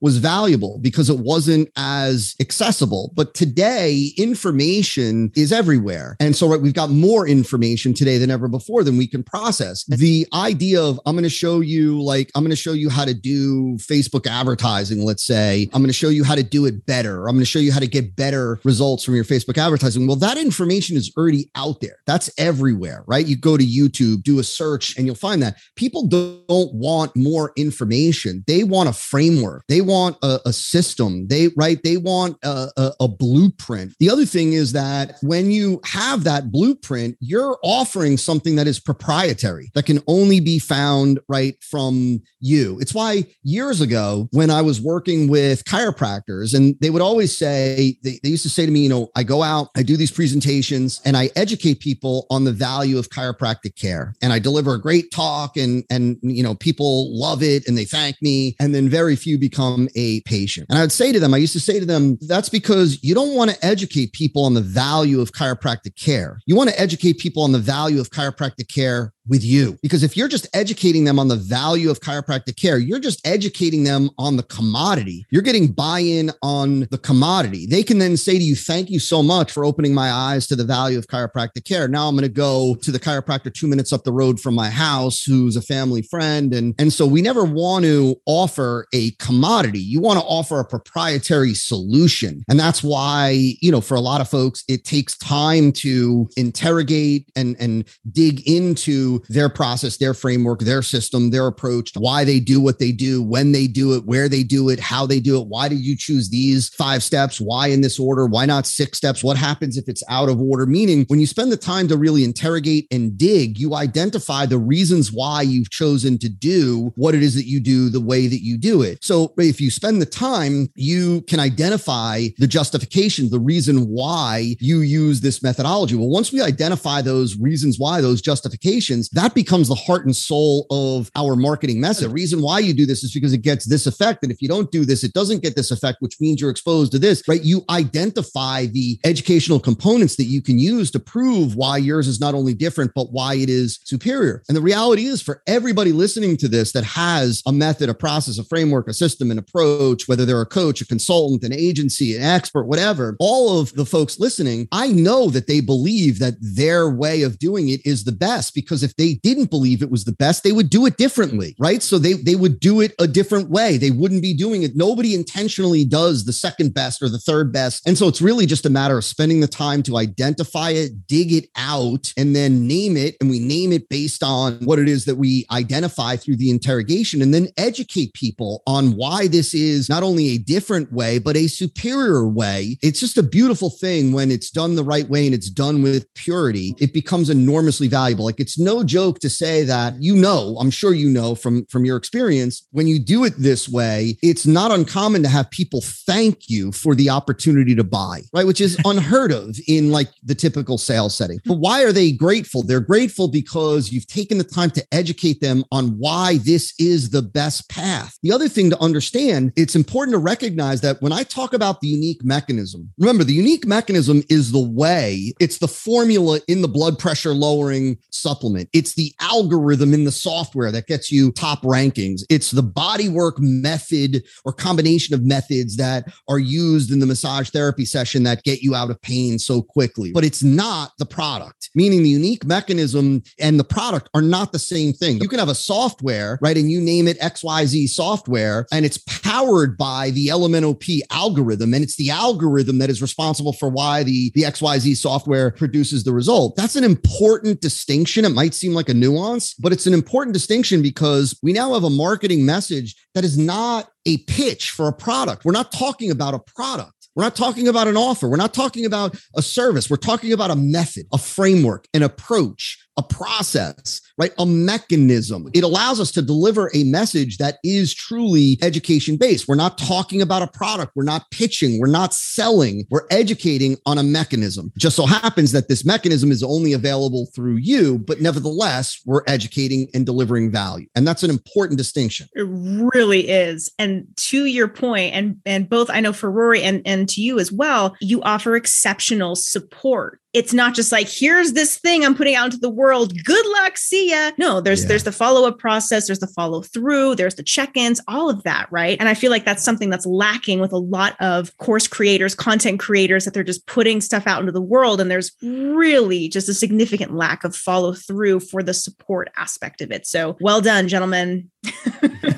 was 0.00 0.18
valuable 0.18 0.78
because 0.80 1.10
it 1.10 1.18
wasn't 1.18 1.68
as 1.76 2.34
accessible. 2.40 3.12
But 3.14 3.34
today, 3.34 4.12
information 4.16 5.30
is 5.36 5.52
everywhere. 5.52 6.16
And 6.20 6.34
so, 6.34 6.48
right, 6.48 6.60
we've 6.60 6.74
got 6.74 6.90
more 6.90 7.28
information 7.28 7.94
today 7.94 8.18
than 8.18 8.30
ever 8.30 8.48
before 8.48 8.82
than 8.82 8.96
we 8.96 9.06
can 9.06 9.22
process. 9.22 9.84
The 9.84 10.26
idea 10.32 10.82
of 10.82 11.00
I'm 11.06 11.14
going 11.14 11.24
to 11.24 11.30
show 11.30 11.60
you, 11.60 12.00
like, 12.02 12.30
I'm 12.34 12.42
going 12.42 12.50
to 12.50 12.56
show 12.56 12.72
you 12.72 12.88
how 12.88 13.04
to 13.04 13.14
do 13.14 13.76
Facebook 13.76 14.26
advertising, 14.26 15.04
let's 15.04 15.24
say, 15.24 15.68
I'm 15.72 15.82
going 15.82 15.88
to 15.88 15.92
show 15.92 16.08
you 16.08 16.24
how 16.24 16.34
to 16.34 16.42
do 16.42 16.66
it 16.66 16.86
better. 16.86 17.28
I'm 17.28 17.34
going 17.34 17.40
to 17.40 17.50
show 17.50 17.58
you 17.58 17.72
how 17.72 17.80
to 17.80 17.86
get 17.86 18.16
better 18.16 18.60
results 18.64 19.04
from 19.04 19.14
your 19.14 19.24
Facebook 19.24 19.58
advertising. 19.58 20.06
Well, 20.06 20.16
that 20.16 20.38
information 20.38 20.96
is 20.96 21.12
already 21.16 21.50
out 21.54 21.80
there. 21.80 21.96
That's 22.06 22.30
everywhere, 22.38 23.04
right? 23.06 23.26
You 23.26 23.36
go 23.36 23.56
to 23.56 23.64
YouTube, 23.64 24.22
do 24.22 24.38
a 24.38 24.44
search, 24.44 24.96
and 24.96 25.06
you'll 25.06 25.14
find 25.14 25.42
that 25.42 25.56
people 25.76 26.06
don't 26.06 26.72
want 26.74 27.14
more 27.14 27.52
information. 27.56 28.44
They 28.46 28.64
want 28.64 28.88
a 28.88 28.92
framework 28.92 29.49
framework. 29.50 29.66
They 29.68 29.80
want 29.80 30.16
a, 30.22 30.40
a 30.46 30.52
system. 30.52 31.26
They 31.28 31.48
right. 31.56 31.82
They 31.82 31.96
want 31.96 32.38
a, 32.42 32.68
a, 32.76 32.92
a 33.00 33.08
blueprint. 33.08 33.94
The 33.98 34.10
other 34.10 34.24
thing 34.24 34.52
is 34.52 34.72
that 34.72 35.16
when 35.22 35.50
you 35.50 35.80
have 35.84 36.24
that 36.24 36.50
blueprint, 36.50 37.16
you're 37.20 37.58
offering 37.62 38.16
something 38.16 38.56
that 38.56 38.66
is 38.66 38.80
proprietary 38.80 39.70
that 39.74 39.86
can 39.86 40.02
only 40.06 40.40
be 40.40 40.58
found 40.58 41.20
right 41.28 41.62
from 41.62 42.22
you. 42.40 42.78
It's 42.80 42.94
why 42.94 43.24
years 43.42 43.80
ago 43.80 44.28
when 44.32 44.50
I 44.50 44.62
was 44.62 44.80
working 44.80 45.28
with 45.28 45.64
chiropractors, 45.64 46.54
and 46.54 46.76
they 46.80 46.90
would 46.90 47.02
always 47.02 47.36
say 47.36 47.98
they, 48.02 48.18
they 48.22 48.30
used 48.30 48.42
to 48.42 48.50
say 48.50 48.66
to 48.66 48.72
me, 48.72 48.80
you 48.80 48.88
know, 48.88 49.08
I 49.16 49.22
go 49.22 49.42
out, 49.42 49.68
I 49.76 49.82
do 49.82 49.96
these 49.96 50.10
presentations, 50.10 51.00
and 51.04 51.16
I 51.16 51.30
educate 51.36 51.80
people 51.80 52.26
on 52.30 52.44
the 52.44 52.52
value 52.52 52.98
of 52.98 53.10
chiropractic 53.10 53.76
care, 53.76 54.14
and 54.22 54.32
I 54.32 54.38
deliver 54.38 54.74
a 54.74 54.80
great 54.80 55.10
talk, 55.10 55.56
and 55.56 55.84
and 55.90 56.18
you 56.22 56.42
know 56.42 56.54
people 56.54 57.16
love 57.16 57.42
it 57.42 57.66
and 57.66 57.76
they 57.76 57.84
thank 57.84 58.20
me, 58.22 58.56
and 58.60 58.74
then 58.74 58.88
very 58.88 59.16
few 59.16 59.38
become 59.40 59.88
a 59.96 60.20
patient. 60.22 60.66
And 60.68 60.78
I 60.78 60.82
would 60.82 60.92
say 60.92 61.12
to 61.12 61.18
them, 61.18 61.34
I 61.34 61.38
used 61.38 61.52
to 61.54 61.60
say 61.60 61.80
to 61.80 61.86
them, 61.86 62.18
that's 62.20 62.48
because 62.48 63.02
you 63.02 63.14
don't 63.14 63.34
want 63.34 63.50
to 63.50 63.66
educate 63.66 64.12
people 64.12 64.44
on 64.44 64.54
the 64.54 64.60
value 64.60 65.20
of 65.20 65.32
chiropractic 65.32 65.96
care. 65.96 66.38
You 66.46 66.54
want 66.54 66.70
to 66.70 66.80
educate 66.80 67.18
people 67.18 67.42
on 67.42 67.52
the 67.52 67.58
value 67.58 68.00
of 68.00 68.10
chiropractic 68.10 68.68
care 68.72 69.12
with 69.28 69.44
you. 69.44 69.78
Because 69.82 70.02
if 70.02 70.16
you're 70.16 70.28
just 70.28 70.46
educating 70.54 71.04
them 71.04 71.18
on 71.18 71.28
the 71.28 71.36
value 71.36 71.90
of 71.90 72.00
chiropractic 72.00 72.56
care, 72.56 72.78
you're 72.78 72.98
just 72.98 73.26
educating 73.26 73.84
them 73.84 74.10
on 74.18 74.36
the 74.36 74.42
commodity. 74.44 75.26
You're 75.30 75.42
getting 75.42 75.68
buy 75.68 76.00
in 76.00 76.30
on 76.42 76.80
the 76.90 76.98
commodity. 76.98 77.66
They 77.66 77.82
can 77.82 77.98
then 77.98 78.16
say 78.16 78.38
to 78.38 78.44
you, 78.44 78.56
Thank 78.56 78.90
you 78.90 78.98
so 78.98 79.22
much 79.22 79.52
for 79.52 79.64
opening 79.64 79.94
my 79.94 80.10
eyes 80.10 80.46
to 80.48 80.56
the 80.56 80.64
value 80.64 80.98
of 80.98 81.06
chiropractic 81.06 81.64
care. 81.64 81.88
Now 81.88 82.08
I'm 82.08 82.14
going 82.14 82.22
to 82.22 82.28
go 82.28 82.74
to 82.82 82.90
the 82.90 82.98
chiropractor 82.98 83.52
two 83.52 83.66
minutes 83.66 83.92
up 83.92 84.04
the 84.04 84.12
road 84.12 84.40
from 84.40 84.54
my 84.54 84.70
house, 84.70 85.22
who's 85.22 85.56
a 85.56 85.62
family 85.62 86.02
friend. 86.02 86.52
And, 86.54 86.74
and 86.78 86.92
so 86.92 87.06
we 87.06 87.22
never 87.22 87.44
want 87.44 87.84
to 87.84 88.16
offer 88.26 88.86
a 88.92 89.10
commodity. 89.12 89.80
You 89.80 90.00
want 90.00 90.18
to 90.18 90.24
offer 90.24 90.60
a 90.60 90.64
proprietary 90.64 91.54
solution. 91.54 92.42
And 92.48 92.58
that's 92.58 92.82
why, 92.82 93.54
you 93.60 93.70
know, 93.70 93.80
for 93.80 93.94
a 93.94 94.00
lot 94.00 94.20
of 94.20 94.28
folks, 94.28 94.64
it 94.68 94.84
takes 94.84 95.16
time 95.18 95.72
to 95.72 96.28
interrogate 96.36 97.30
and, 97.36 97.56
and 97.58 97.84
dig 98.12 98.46
into 98.48 99.19
their 99.28 99.48
process, 99.48 99.96
their 99.96 100.14
framework, 100.14 100.60
their 100.60 100.82
system, 100.82 101.30
their 101.30 101.46
approach, 101.46 101.92
why 101.96 102.24
they 102.24 102.40
do 102.40 102.60
what 102.60 102.78
they 102.78 102.92
do, 102.92 103.22
when 103.22 103.52
they 103.52 103.66
do 103.66 103.94
it, 103.94 104.04
where 104.04 104.28
they 104.28 104.42
do 104.42 104.68
it, 104.68 104.80
how 104.80 105.06
they 105.06 105.20
do 105.20 105.40
it. 105.40 105.46
Why 105.46 105.68
did 105.68 105.80
you 105.80 105.96
choose 105.96 106.30
these 106.30 106.68
five 106.70 107.02
steps? 107.02 107.40
Why 107.40 107.68
in 107.68 107.80
this 107.80 107.98
order? 107.98 108.26
Why 108.26 108.46
not 108.46 108.66
six 108.66 108.98
steps? 108.98 109.24
What 109.24 109.36
happens 109.36 109.76
if 109.76 109.88
it's 109.88 110.02
out 110.08 110.28
of 110.28 110.40
order? 110.40 110.66
Meaning, 110.66 111.04
when 111.08 111.20
you 111.20 111.26
spend 111.26 111.52
the 111.52 111.56
time 111.56 111.88
to 111.88 111.96
really 111.96 112.24
interrogate 112.24 112.86
and 112.90 113.16
dig, 113.16 113.58
you 113.58 113.74
identify 113.74 114.46
the 114.46 114.58
reasons 114.58 115.12
why 115.12 115.42
you've 115.42 115.70
chosen 115.70 116.18
to 116.18 116.28
do 116.28 116.92
what 116.96 117.14
it 117.14 117.22
is 117.22 117.34
that 117.34 117.46
you 117.46 117.60
do 117.60 117.88
the 117.88 118.00
way 118.00 118.26
that 118.26 118.42
you 118.42 118.58
do 118.58 118.82
it. 118.82 119.02
So, 119.02 119.32
if 119.36 119.60
you 119.60 119.70
spend 119.70 120.00
the 120.00 120.06
time, 120.06 120.68
you 120.74 121.22
can 121.22 121.40
identify 121.40 122.26
the 122.38 122.46
justification, 122.46 123.30
the 123.30 123.40
reason 123.40 123.88
why 123.88 124.56
you 124.60 124.80
use 124.80 125.20
this 125.20 125.42
methodology. 125.42 125.94
Well, 125.94 126.08
once 126.08 126.32
we 126.32 126.40
identify 126.40 127.02
those 127.02 127.38
reasons 127.38 127.78
why, 127.78 128.00
those 128.00 128.20
justifications, 128.20 128.99
that 129.10 129.34
becomes 129.34 129.68
the 129.68 129.74
heart 129.74 130.04
and 130.04 130.14
soul 130.14 130.66
of 130.70 131.10
our 131.16 131.36
marketing 131.36 131.80
message. 131.80 132.06
The 132.06 132.12
reason 132.12 132.42
why 132.42 132.58
you 132.60 132.74
do 132.74 132.86
this 132.86 133.02
is 133.02 133.12
because 133.12 133.32
it 133.32 133.42
gets 133.42 133.66
this 133.66 133.86
effect. 133.86 134.22
And 134.22 134.32
if 134.32 134.40
you 134.42 134.48
don't 134.48 134.70
do 134.70 134.84
this, 134.84 135.04
it 135.04 135.12
doesn't 135.12 135.42
get 135.42 135.56
this 135.56 135.70
effect, 135.70 135.98
which 136.00 136.20
means 136.20 136.40
you're 136.40 136.50
exposed 136.50 136.92
to 136.92 136.98
this, 136.98 137.22
right? 137.28 137.42
You 137.42 137.64
identify 137.70 138.66
the 138.66 138.98
educational 139.04 139.60
components 139.60 140.16
that 140.16 140.24
you 140.24 140.42
can 140.42 140.58
use 140.58 140.90
to 140.92 140.98
prove 140.98 141.56
why 141.56 141.78
yours 141.78 142.08
is 142.08 142.20
not 142.20 142.34
only 142.34 142.54
different, 142.54 142.92
but 142.94 143.12
why 143.12 143.34
it 143.34 143.48
is 143.48 143.80
superior. 143.84 144.42
And 144.48 144.56
the 144.56 144.62
reality 144.62 145.06
is 145.06 145.22
for 145.22 145.42
everybody 145.46 145.92
listening 145.92 146.36
to 146.38 146.48
this 146.48 146.72
that 146.72 146.84
has 146.84 147.42
a 147.46 147.52
method, 147.52 147.88
a 147.88 147.94
process, 147.94 148.38
a 148.38 148.44
framework, 148.44 148.88
a 148.88 148.94
system, 148.94 149.30
an 149.30 149.38
approach, 149.38 150.08
whether 150.08 150.24
they're 150.24 150.40
a 150.40 150.46
coach, 150.46 150.80
a 150.80 150.86
consultant, 150.86 151.42
an 151.44 151.52
agency, 151.52 152.16
an 152.16 152.22
expert, 152.22 152.64
whatever, 152.64 153.16
all 153.20 153.60
of 153.60 153.72
the 153.74 153.86
folks 153.86 154.18
listening, 154.20 154.68
I 154.72 154.88
know 154.88 155.30
that 155.30 155.46
they 155.46 155.60
believe 155.60 156.18
that 156.18 156.34
their 156.40 156.90
way 156.90 157.22
of 157.22 157.38
doing 157.38 157.68
it 157.68 157.84
is 157.84 158.04
the 158.04 158.12
best 158.12 158.54
because 158.54 158.82
if 158.82 158.89
they 158.96 159.14
didn't 159.22 159.50
believe 159.50 159.82
it 159.82 159.90
was 159.90 160.04
the 160.04 160.12
best, 160.12 160.42
they 160.42 160.52
would 160.52 160.70
do 160.70 160.86
it 160.86 160.96
differently, 160.96 161.54
right? 161.58 161.82
So 161.82 161.98
they, 161.98 162.14
they 162.14 162.36
would 162.36 162.60
do 162.60 162.80
it 162.80 162.94
a 162.98 163.06
different 163.06 163.50
way. 163.50 163.76
They 163.76 163.90
wouldn't 163.90 164.22
be 164.22 164.34
doing 164.34 164.62
it. 164.62 164.76
Nobody 164.76 165.14
intentionally 165.14 165.84
does 165.84 166.24
the 166.24 166.32
second 166.32 166.74
best 166.74 167.02
or 167.02 167.08
the 167.08 167.18
third 167.18 167.52
best. 167.52 167.86
And 167.86 167.96
so 167.96 168.08
it's 168.08 168.22
really 168.22 168.46
just 168.46 168.66
a 168.66 168.70
matter 168.70 168.98
of 168.98 169.04
spending 169.04 169.40
the 169.40 169.48
time 169.48 169.82
to 169.84 169.96
identify 169.96 170.70
it, 170.70 171.06
dig 171.06 171.32
it 171.32 171.48
out, 171.56 172.12
and 172.16 172.34
then 172.34 172.66
name 172.66 172.96
it. 172.96 173.16
And 173.20 173.30
we 173.30 173.38
name 173.38 173.72
it 173.72 173.88
based 173.88 174.22
on 174.22 174.54
what 174.64 174.78
it 174.78 174.88
is 174.88 175.04
that 175.04 175.16
we 175.16 175.46
identify 175.50 176.16
through 176.16 176.36
the 176.36 176.50
interrogation 176.50 177.22
and 177.22 177.32
then 177.32 177.48
educate 177.56 178.14
people 178.14 178.62
on 178.66 178.96
why 178.96 179.26
this 179.26 179.54
is 179.54 179.88
not 179.88 180.02
only 180.02 180.30
a 180.30 180.38
different 180.38 180.92
way, 180.92 181.18
but 181.18 181.36
a 181.36 181.46
superior 181.46 182.26
way. 182.26 182.78
It's 182.82 183.00
just 183.00 183.18
a 183.18 183.22
beautiful 183.22 183.70
thing 183.70 184.12
when 184.12 184.30
it's 184.30 184.50
done 184.50 184.74
the 184.74 184.84
right 184.84 185.08
way 185.08 185.26
and 185.26 185.34
it's 185.34 185.50
done 185.50 185.82
with 185.82 186.12
purity. 186.14 186.74
It 186.78 186.92
becomes 186.92 187.30
enormously 187.30 187.88
valuable. 187.88 188.24
Like 188.24 188.40
it's 188.40 188.58
no 188.58 188.79
joke 188.84 189.18
to 189.20 189.30
say 189.30 189.64
that 189.64 189.94
you 190.00 190.14
know, 190.14 190.56
I'm 190.60 190.70
sure 190.70 190.94
you 190.94 191.08
know 191.08 191.34
from 191.34 191.66
from 191.66 191.84
your 191.84 191.96
experience, 191.96 192.66
when 192.70 192.86
you 192.86 192.98
do 192.98 193.24
it 193.24 193.34
this 193.36 193.68
way, 193.68 194.16
it's 194.22 194.46
not 194.46 194.70
uncommon 194.70 195.22
to 195.22 195.28
have 195.28 195.50
people 195.50 195.80
thank 195.82 196.48
you 196.48 196.72
for 196.72 196.94
the 196.94 197.10
opportunity 197.10 197.74
to 197.74 197.84
buy, 197.84 198.22
right? 198.32 198.46
Which 198.46 198.60
is 198.60 198.78
unheard 198.84 199.32
of 199.32 199.56
in 199.68 199.90
like 199.90 200.08
the 200.22 200.34
typical 200.34 200.78
sales 200.78 201.16
setting. 201.16 201.40
But 201.44 201.58
why 201.58 201.84
are 201.84 201.92
they 201.92 202.12
grateful? 202.12 202.62
They're 202.62 202.80
grateful 202.80 203.28
because 203.28 203.92
you've 203.92 204.06
taken 204.06 204.38
the 204.38 204.44
time 204.44 204.70
to 204.72 204.86
educate 204.92 205.40
them 205.40 205.64
on 205.72 205.98
why 205.98 206.38
this 206.38 206.74
is 206.78 207.10
the 207.10 207.22
best 207.22 207.68
path. 207.68 208.18
The 208.22 208.32
other 208.32 208.48
thing 208.48 208.70
to 208.70 208.80
understand, 208.80 209.52
it's 209.56 209.76
important 209.76 210.14
to 210.14 210.18
recognize 210.18 210.80
that 210.80 211.00
when 211.02 211.12
I 211.12 211.22
talk 211.22 211.52
about 211.52 211.80
the 211.80 211.88
unique 211.88 212.24
mechanism, 212.24 212.90
remember 212.98 213.24
the 213.24 213.34
unique 213.34 213.66
mechanism 213.66 214.22
is 214.28 214.52
the 214.52 214.58
way, 214.58 215.32
it's 215.40 215.58
the 215.58 215.68
formula 215.68 216.40
in 216.48 216.62
the 216.62 216.68
blood 216.68 216.98
pressure 216.98 217.34
lowering 217.34 217.98
supplement. 218.10 218.68
It's 218.72 218.94
the 218.94 219.12
algorithm 219.20 219.92
in 219.94 220.04
the 220.04 220.12
software 220.12 220.70
that 220.72 220.86
gets 220.86 221.10
you 221.10 221.32
top 221.32 221.62
rankings. 221.62 222.22
It's 222.30 222.50
the 222.50 222.62
bodywork 222.62 223.38
method 223.38 224.24
or 224.44 224.52
combination 224.52 225.14
of 225.14 225.24
methods 225.24 225.76
that 225.76 226.04
are 226.28 226.38
used 226.38 226.92
in 226.92 227.00
the 227.00 227.06
massage 227.06 227.50
therapy 227.50 227.84
session 227.84 228.22
that 228.24 228.44
get 228.44 228.62
you 228.62 228.74
out 228.74 228.90
of 228.90 229.00
pain 229.02 229.38
so 229.38 229.62
quickly. 229.62 230.12
But 230.12 230.24
it's 230.24 230.42
not 230.42 230.92
the 230.98 231.06
product, 231.06 231.70
meaning 231.74 232.02
the 232.02 232.08
unique 232.08 232.44
mechanism 232.44 233.22
and 233.38 233.58
the 233.58 233.64
product 233.64 234.08
are 234.14 234.22
not 234.22 234.52
the 234.52 234.58
same 234.58 234.92
thing. 234.92 235.20
You 235.20 235.28
can 235.28 235.38
have 235.38 235.48
a 235.48 235.54
software, 235.54 236.38
right? 236.40 236.56
And 236.56 236.70
you 236.70 236.80
name 236.80 237.08
it 237.08 237.18
XYZ 237.20 237.88
software, 237.88 238.66
and 238.72 238.84
it's 238.84 238.98
powered 238.98 239.76
by 239.76 240.10
the 240.10 240.28
LMNOP 240.28 241.00
algorithm. 241.10 241.74
And 241.74 241.82
it's 241.82 241.96
the 241.96 242.10
algorithm 242.10 242.78
that 242.78 242.90
is 242.90 243.02
responsible 243.02 243.52
for 243.52 243.68
why 243.68 244.02
the, 244.02 244.30
the 244.34 244.42
XYZ 244.42 244.96
software 244.96 245.50
produces 245.52 246.04
the 246.04 246.12
result. 246.12 246.56
That's 246.56 246.76
an 246.76 246.84
important 246.84 247.60
distinction. 247.60 248.24
It 248.24 248.30
might 248.30 248.54
seem 248.60 248.74
like 248.74 248.88
a 248.88 248.94
nuance, 248.94 249.54
but 249.54 249.72
it's 249.72 249.86
an 249.86 249.94
important 249.94 250.34
distinction 250.34 250.82
because 250.82 251.38
we 251.42 251.52
now 251.52 251.74
have 251.74 251.84
a 251.84 251.90
marketing 251.90 252.44
message 252.44 252.94
that 253.14 253.24
is 253.24 253.38
not 253.38 253.90
a 254.06 254.18
pitch 254.18 254.70
for 254.70 254.86
a 254.86 254.92
product. 254.92 255.44
We're 255.44 255.52
not 255.52 255.72
talking 255.72 256.10
about 256.10 256.34
a 256.34 256.38
product. 256.38 256.92
We're 257.16 257.24
not 257.24 257.36
talking 257.36 257.66
about 257.66 257.88
an 257.88 257.96
offer. 257.96 258.28
We're 258.28 258.36
not 258.36 258.54
talking 258.54 258.84
about 258.84 259.16
a 259.34 259.42
service. 259.42 259.90
We're 259.90 259.96
talking 259.96 260.32
about 260.32 260.50
a 260.50 260.56
method, 260.56 261.06
a 261.12 261.18
framework, 261.18 261.88
an 261.92 262.02
approach, 262.02 262.78
a 262.96 263.02
process, 263.02 264.00
right? 264.18 264.32
A 264.38 264.46
mechanism. 264.46 265.48
It 265.54 265.64
allows 265.64 266.00
us 266.00 266.10
to 266.12 266.22
deliver 266.22 266.70
a 266.74 266.84
message 266.84 267.38
that 267.38 267.58
is 267.64 267.94
truly 267.94 268.58
education 268.62 269.16
based. 269.16 269.48
We're 269.48 269.54
not 269.54 269.78
talking 269.78 270.20
about 270.20 270.42
a 270.42 270.48
product. 270.48 270.92
We're 270.94 271.04
not 271.04 271.30
pitching. 271.30 271.80
We're 271.80 271.86
not 271.86 272.12
selling. 272.12 272.84
We're 272.90 273.06
educating 273.10 273.76
on 273.86 273.98
a 273.98 274.02
mechanism. 274.02 274.72
Just 274.76 274.96
so 274.96 275.06
happens 275.06 275.52
that 275.52 275.68
this 275.68 275.84
mechanism 275.84 276.30
is 276.30 276.42
only 276.42 276.72
available 276.72 277.28
through 277.34 277.56
you, 277.56 277.98
but 277.98 278.20
nevertheless, 278.20 279.00
we're 279.06 279.22
educating 279.26 279.88
and 279.94 280.04
delivering 280.04 280.50
value. 280.50 280.86
And 280.94 281.06
that's 281.06 281.22
an 281.22 281.30
important 281.30 281.78
distinction. 281.78 282.28
It 282.34 282.46
really 282.48 283.28
is. 283.28 283.72
And 283.78 284.06
to 284.16 284.46
your 284.46 284.68
point, 284.68 285.14
and 285.14 285.40
and 285.46 285.68
both 285.68 285.90
I 285.90 286.00
know 286.00 286.12
for 286.12 286.30
Rory 286.30 286.62
and, 286.62 286.82
and 286.84 287.08
to 287.10 287.22
you 287.22 287.38
as 287.38 287.50
well, 287.50 287.96
you 288.00 288.22
offer 288.22 288.56
exceptional 288.56 289.36
support 289.36 290.20
it's 290.32 290.52
not 290.52 290.74
just 290.74 290.92
like 290.92 291.08
here's 291.08 291.54
this 291.54 291.78
thing 291.78 292.04
i'm 292.04 292.14
putting 292.14 292.34
out 292.34 292.46
into 292.46 292.58
the 292.58 292.70
world. 292.70 293.12
Good 293.24 293.46
luck. 293.46 293.76
See 293.76 294.10
ya. 294.10 294.30
No 294.38 294.60
there's 294.60 294.82
yeah. 294.82 294.88
there's 294.88 295.04
the 295.04 295.12
follow-up 295.12 295.58
process. 295.58 296.06
There's 296.06 296.20
the 296.20 296.26
follow 296.28 296.62
through 296.62 297.16
there's 297.16 297.34
the 297.34 297.42
check-ins 297.42 298.00
all 298.06 298.30
of 298.30 298.42
that 298.44 298.68
right? 298.70 298.96
And 299.00 299.08
i 299.08 299.14
feel 299.14 299.30
like 299.30 299.44
that's 299.44 299.64
something 299.64 299.90
that's 299.90 300.06
lacking 300.06 300.60
with 300.60 300.72
a 300.72 300.78
lot 300.78 301.16
of 301.20 301.56
course 301.58 301.86
creators 301.86 302.34
content 302.34 302.78
creators 302.78 303.24
that 303.24 303.34
they're 303.34 303.42
just 303.42 303.66
putting 303.66 304.00
stuff 304.00 304.26
out 304.26 304.40
into 304.40 304.52
the 304.52 304.60
world 304.60 305.00
and 305.00 305.10
there's 305.10 305.32
really 305.42 306.28
just 306.28 306.48
a 306.48 306.54
significant 306.54 307.14
lack 307.14 307.44
of 307.44 307.54
follow 307.54 307.92
through 307.92 308.40
for 308.40 308.62
the 308.62 308.74
support 308.74 309.30
aspect 309.36 309.80
of 309.80 309.90
it. 309.90 310.06
So 310.06 310.36
well 310.40 310.60
done 310.60 310.88
gentlemen. 310.88 311.50